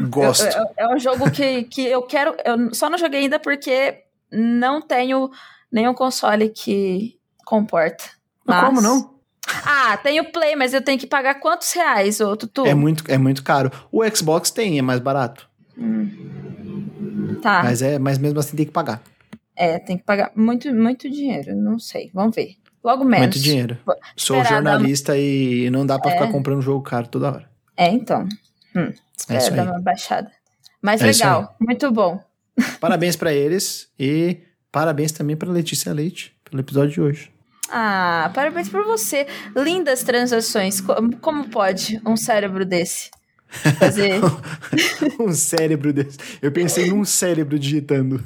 Gosto. 0.09 0.45
É, 0.45 0.73
é 0.79 0.89
um 0.89 0.99
jogo 0.99 1.31
que, 1.31 1.65
que 1.65 1.87
eu 1.87 2.03
quero. 2.03 2.35
Eu 2.45 2.75
só 2.75 2.89
não 2.89 2.99
joguei 2.99 3.21
ainda 3.21 3.39
porque 3.39 4.03
não 4.31 4.81
tenho 4.81 5.31
nenhum 5.71 5.95
console 5.95 6.49
que 6.49 7.19
comporta. 7.45 8.05
Mas... 8.47 8.65
Como 8.65 8.81
não? 8.81 9.13
Ah, 9.65 9.97
tenho 9.99 10.31
Play, 10.33 10.57
mas 10.57 10.73
eu 10.73 10.81
tenho 10.81 10.99
que 10.99 11.07
pagar 11.07 11.35
quantos 11.35 11.73
reais, 11.73 12.21
ô 12.21 12.37
Tutu? 12.37 12.65
É 12.65 12.75
muito, 12.75 13.05
é 13.09 13.19
muito 13.19 13.43
caro. 13.43 13.71
O 13.91 14.03
Xbox 14.09 14.51
tem, 14.51 14.79
é 14.79 14.83
mais 14.83 15.01
barato. 15.01 15.49
Hum. 15.77 17.39
Tá. 17.43 17.63
Mas, 17.63 17.83
é, 17.83 17.99
mas 17.99 18.19
mesmo 18.19 18.39
assim 18.39 18.57
tem 18.57 18.65
que 18.65 18.73
pagar. 18.73 19.03
É, 19.63 19.79
tem 19.79 19.97
que 19.97 20.03
pagar 20.03 20.33
muito, 20.35 20.75
muito 20.75 21.09
dinheiro, 21.09 21.55
não 21.55 21.79
sei. 21.79 22.11
Vamos 22.13 22.35
ver. 22.35 22.57
Logo 22.83 23.05
menos. 23.05 23.21
Muito 23.21 23.39
dinheiro. 23.39 23.79
Sou 24.17 24.43
jornalista 24.43 25.17
e 25.17 25.71
não 25.71 25.87
dá 25.87 26.01
para 26.01 26.11
é. 26.11 26.15
ficar 26.15 26.33
comprando 26.33 26.61
jogo 26.61 26.83
caro 26.83 27.07
toda 27.07 27.31
hora. 27.31 27.51
É, 27.77 27.87
então. 27.87 28.29
Hum, 28.75 28.93
espera 29.17 29.45
é 29.45 29.51
dar 29.51 29.67
uma 29.71 29.81
baixada. 29.81 30.33
Mas 30.83 31.01
é 31.01 31.07
legal, 31.07 31.55
muito 31.61 31.93
bom. 31.93 32.21
Parabéns 32.81 33.15
para 33.15 33.33
eles 33.33 33.89
e 33.97 34.41
parabéns 34.73 35.13
também 35.13 35.37
para 35.37 35.49
Letícia 35.49 35.93
Leite 35.93 36.35
pelo 36.43 36.61
episódio 36.61 36.91
de 36.91 37.01
hoje. 37.01 37.33
Ah, 37.71 38.33
parabéns 38.35 38.69
por 38.69 38.85
você. 38.85 39.29
Lindas 39.55 40.03
transações. 40.03 40.83
Como 41.21 41.49
pode 41.51 42.03
um 42.05 42.17
cérebro 42.17 42.67
desse? 42.67 43.11
Fazer. 43.79 44.21
um 45.21 45.33
cérebro 45.33 45.93
desse. 45.93 46.19
Eu 46.41 46.51
pensei 46.51 46.89
num 46.89 47.05
cérebro 47.05 47.59
digitando. 47.59 48.23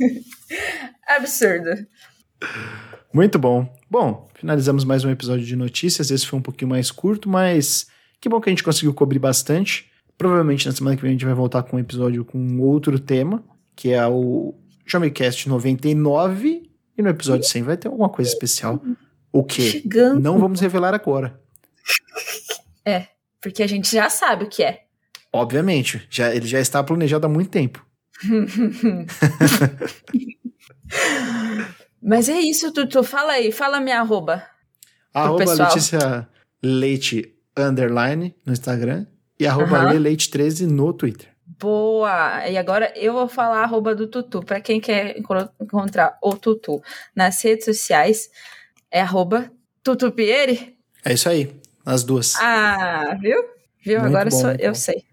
Absurdo. 1.06 1.86
Muito 3.12 3.38
bom. 3.38 3.72
Bom, 3.90 4.28
finalizamos 4.34 4.84
mais 4.84 5.04
um 5.04 5.10
episódio 5.10 5.44
de 5.44 5.54
notícias. 5.54 6.10
Esse 6.10 6.26
foi 6.26 6.38
um 6.38 6.42
pouquinho 6.42 6.70
mais 6.70 6.90
curto, 6.90 7.28
mas 7.28 7.86
que 8.20 8.28
bom 8.28 8.40
que 8.40 8.48
a 8.48 8.52
gente 8.52 8.64
conseguiu 8.64 8.94
cobrir 8.94 9.18
bastante. 9.18 9.90
Provavelmente 10.16 10.66
na 10.66 10.72
semana 10.72 10.96
que 10.96 11.02
vem 11.02 11.10
a 11.10 11.12
gente 11.12 11.24
vai 11.24 11.34
voltar 11.34 11.62
com 11.62 11.76
um 11.76 11.80
episódio 11.80 12.24
com 12.24 12.58
outro 12.60 12.98
tema, 12.98 13.44
que 13.76 13.92
é 13.92 14.06
o 14.06 14.54
Showmecast 14.86 15.48
99. 15.48 16.70
E 16.96 17.02
no 17.02 17.08
episódio 17.08 17.46
100 17.46 17.62
vai 17.62 17.76
ter 17.76 17.88
alguma 17.88 18.08
coisa 18.08 18.30
especial. 18.30 18.82
O 19.32 19.42
que? 19.42 19.82
Não 20.20 20.38
vamos 20.38 20.60
revelar 20.60 20.94
agora. 20.94 21.40
É, 22.84 23.08
porque 23.42 23.62
a 23.62 23.66
gente 23.66 23.90
já 23.92 24.08
sabe 24.08 24.44
o 24.44 24.48
que 24.48 24.62
é. 24.62 24.84
Obviamente, 25.32 26.06
já, 26.10 26.34
ele 26.34 26.46
já 26.46 26.60
está 26.60 26.82
planejado 26.82 27.26
há 27.26 27.28
muito 27.28 27.50
tempo. 27.50 27.84
Mas 32.02 32.28
é 32.28 32.38
isso, 32.40 32.72
Tutu. 32.72 33.02
Fala 33.02 33.32
aí, 33.34 33.52
fala 33.52 33.80
minha 33.80 34.00
arroba. 34.00 34.42
Arroba 35.14 35.38
pessoal. 35.44 35.68
Letícia 35.68 36.28
Leite 36.62 37.34
Underline 37.56 38.34
no 38.44 38.52
Instagram 38.52 39.06
e 39.38 39.46
arroba 39.46 39.78
Aham. 39.78 39.94
Leite13 40.00 40.66
no 40.66 40.92
Twitter. 40.92 41.28
Boa! 41.60 42.48
E 42.48 42.56
agora 42.58 42.92
eu 42.96 43.12
vou 43.12 43.28
falar 43.28 43.60
a 43.60 43.64
arroba 43.64 43.94
do 43.94 44.06
Tutu. 44.08 44.42
Pra 44.42 44.60
quem 44.60 44.80
quer 44.80 45.16
enco- 45.18 45.48
encontrar 45.60 46.18
o 46.22 46.34
Tutu 46.36 46.82
nas 47.14 47.40
redes 47.42 47.64
sociais, 47.64 48.28
é 48.90 49.00
arroba 49.00 49.50
Tutupieri. 49.82 50.76
É 51.04 51.12
isso 51.12 51.28
aí, 51.28 51.52
as 51.84 52.04
duas. 52.04 52.36
Ah, 52.36 53.16
viu? 53.20 53.44
Viu? 53.84 54.00
Muito 54.00 54.08
agora 54.08 54.30
bom, 54.30 54.40
sou, 54.40 54.50
eu 54.52 54.72
bom. 54.72 54.74
sei. 54.74 55.04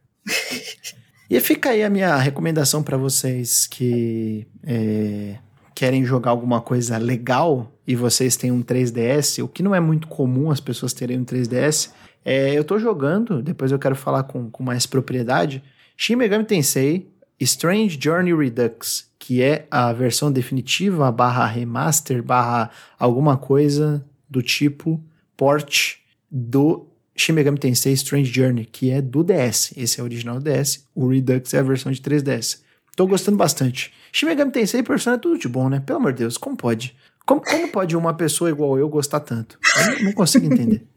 E 1.29 1.39
fica 1.39 1.69
aí 1.69 1.83
a 1.83 1.89
minha 1.89 2.15
recomendação 2.17 2.81
para 2.81 2.97
vocês 2.97 3.67
que 3.67 4.47
é, 4.65 5.35
querem 5.75 6.03
jogar 6.03 6.31
alguma 6.31 6.59
coisa 6.59 6.97
legal 6.97 7.71
e 7.85 7.95
vocês 7.95 8.35
têm 8.35 8.51
um 8.51 8.63
3DS, 8.63 9.43
o 9.43 9.47
que 9.47 9.61
não 9.61 9.75
é 9.75 9.79
muito 9.79 10.07
comum 10.07 10.49
as 10.49 10.59
pessoas 10.59 10.91
terem 10.91 11.19
um 11.19 11.25
3DS. 11.25 11.91
É, 12.25 12.53
eu 12.53 12.63
tô 12.63 12.79
jogando, 12.79 13.41
depois 13.41 13.71
eu 13.71 13.79
quero 13.79 13.95
falar 13.95 14.23
com, 14.23 14.49
com 14.49 14.63
mais 14.63 14.85
propriedade, 14.85 15.63
Shin 15.95 16.15
Megami 16.15 16.45
Tensei 16.45 17.07
Strange 17.39 17.97
Journey 18.01 18.35
Redux, 18.35 19.09
que 19.17 19.41
é 19.41 19.65
a 19.71 19.93
versão 19.93 20.31
definitiva 20.31 21.11
barra 21.11 21.45
remaster 21.45 22.21
barra 22.21 22.69
alguma 22.97 23.37
coisa 23.37 24.03
do 24.29 24.41
tipo 24.41 25.01
port 25.37 25.95
do 26.31 26.87
Shin 27.15 27.33
Megami 27.33 27.57
Tensei 27.57 27.93
Strange 27.93 28.31
Journey, 28.31 28.65
que 28.65 28.91
é 28.91 29.01
do 29.01 29.23
DS. 29.23 29.73
Esse 29.75 29.99
é 29.99 30.03
o 30.03 30.05
original 30.05 30.39
DS, 30.39 30.85
o 30.95 31.07
Redux 31.09 31.53
é 31.53 31.59
a 31.59 31.63
versão 31.63 31.91
de 31.91 32.01
3DS. 32.01 32.61
Tô 32.95 33.07
gostando 33.07 33.37
bastante. 33.37 33.93
Shin 34.11 34.25
Megami 34.27 34.51
Tensei 34.51 34.79
e 34.81 34.83
Persona 34.83 35.15
é 35.15 35.19
tudo 35.19 35.37
de 35.39 35.47
bom, 35.47 35.69
né? 35.69 35.79
Pelo 35.79 35.99
amor 35.99 36.13
de 36.13 36.19
Deus, 36.19 36.37
como 36.37 36.55
pode? 36.57 36.95
Como, 37.25 37.41
como 37.41 37.67
pode 37.69 37.95
uma 37.95 38.13
pessoa 38.13 38.49
igual 38.49 38.77
eu 38.77 38.89
gostar 38.89 39.19
tanto? 39.19 39.59
Eu 39.77 39.91
não- 39.95 40.03
não 40.05 40.13
consigo 40.13 40.45
entender. 40.45 40.85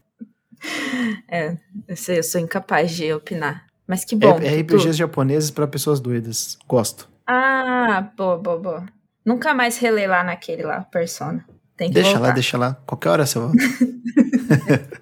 É, 1.29 1.57
eu, 1.89 1.97
sei, 1.97 2.19
eu 2.21 2.23
sou 2.23 2.41
incapaz 2.41 2.93
de 2.93 3.13
opinar. 3.13 3.67
Mas 3.85 4.05
que 4.05 4.15
bom. 4.15 4.39
é, 4.39 4.47
é. 4.47 4.61
RPGs 4.61 4.93
japoneses 4.97 5.51
para 5.51 5.67
pessoas 5.67 5.99
doidas. 5.99 6.57
Gosto. 6.69 7.09
Ah, 7.27 8.13
boa, 8.17 8.39
boa, 8.39 8.59
boa. 8.61 8.87
Nunca 9.27 9.53
mais 9.55 9.77
relei 9.79 10.07
lá 10.07 10.23
naquele 10.23 10.63
lá, 10.63 10.83
Persona. 10.83 11.45
Tem 11.77 11.89
que 11.89 11.95
Deixa 11.95 12.11
voltar. 12.13 12.29
lá, 12.29 12.31
deixa 12.33 12.57
lá. 12.59 12.75
Qualquer 12.87 13.09
hora 13.09 13.27
você 13.27 13.39
volta. 13.41 13.57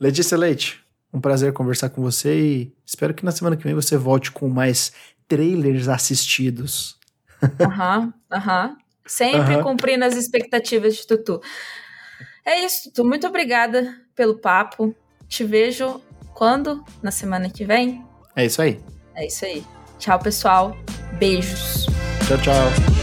Letícia 0.00 0.36
Leite, 0.36 0.82
um 1.12 1.20
prazer 1.20 1.52
conversar 1.52 1.90
com 1.90 2.00
você 2.00 2.40
e 2.40 2.74
espero 2.86 3.12
que 3.12 3.24
na 3.24 3.30
semana 3.30 3.56
que 3.56 3.64
vem 3.64 3.74
você 3.74 3.98
volte 3.98 4.32
com 4.32 4.48
mais 4.48 4.92
trailers 5.28 5.88
assistidos. 5.88 6.98
Aham, 7.60 8.12
aham. 8.32 8.76
Sempre 9.06 9.62
cumprindo 9.62 10.04
as 10.04 10.16
expectativas 10.16 10.96
de 10.96 11.06
Tutu. 11.06 11.40
É 12.44 12.64
isso, 12.64 12.84
Tutu. 12.84 13.04
Muito 13.04 13.26
obrigada 13.26 13.94
pelo 14.14 14.38
papo. 14.38 14.94
Te 15.28 15.44
vejo 15.44 16.00
quando? 16.32 16.84
Na 17.02 17.10
semana 17.10 17.50
que 17.50 17.64
vem? 17.64 18.04
É 18.34 18.46
isso 18.46 18.62
aí. 18.62 18.80
É 19.14 19.26
isso 19.26 19.44
aí. 19.44 19.64
Tchau, 19.98 20.18
pessoal. 20.18 20.76
Beijos. 21.18 21.86
Tchau, 22.26 22.38
tchau. 22.38 22.99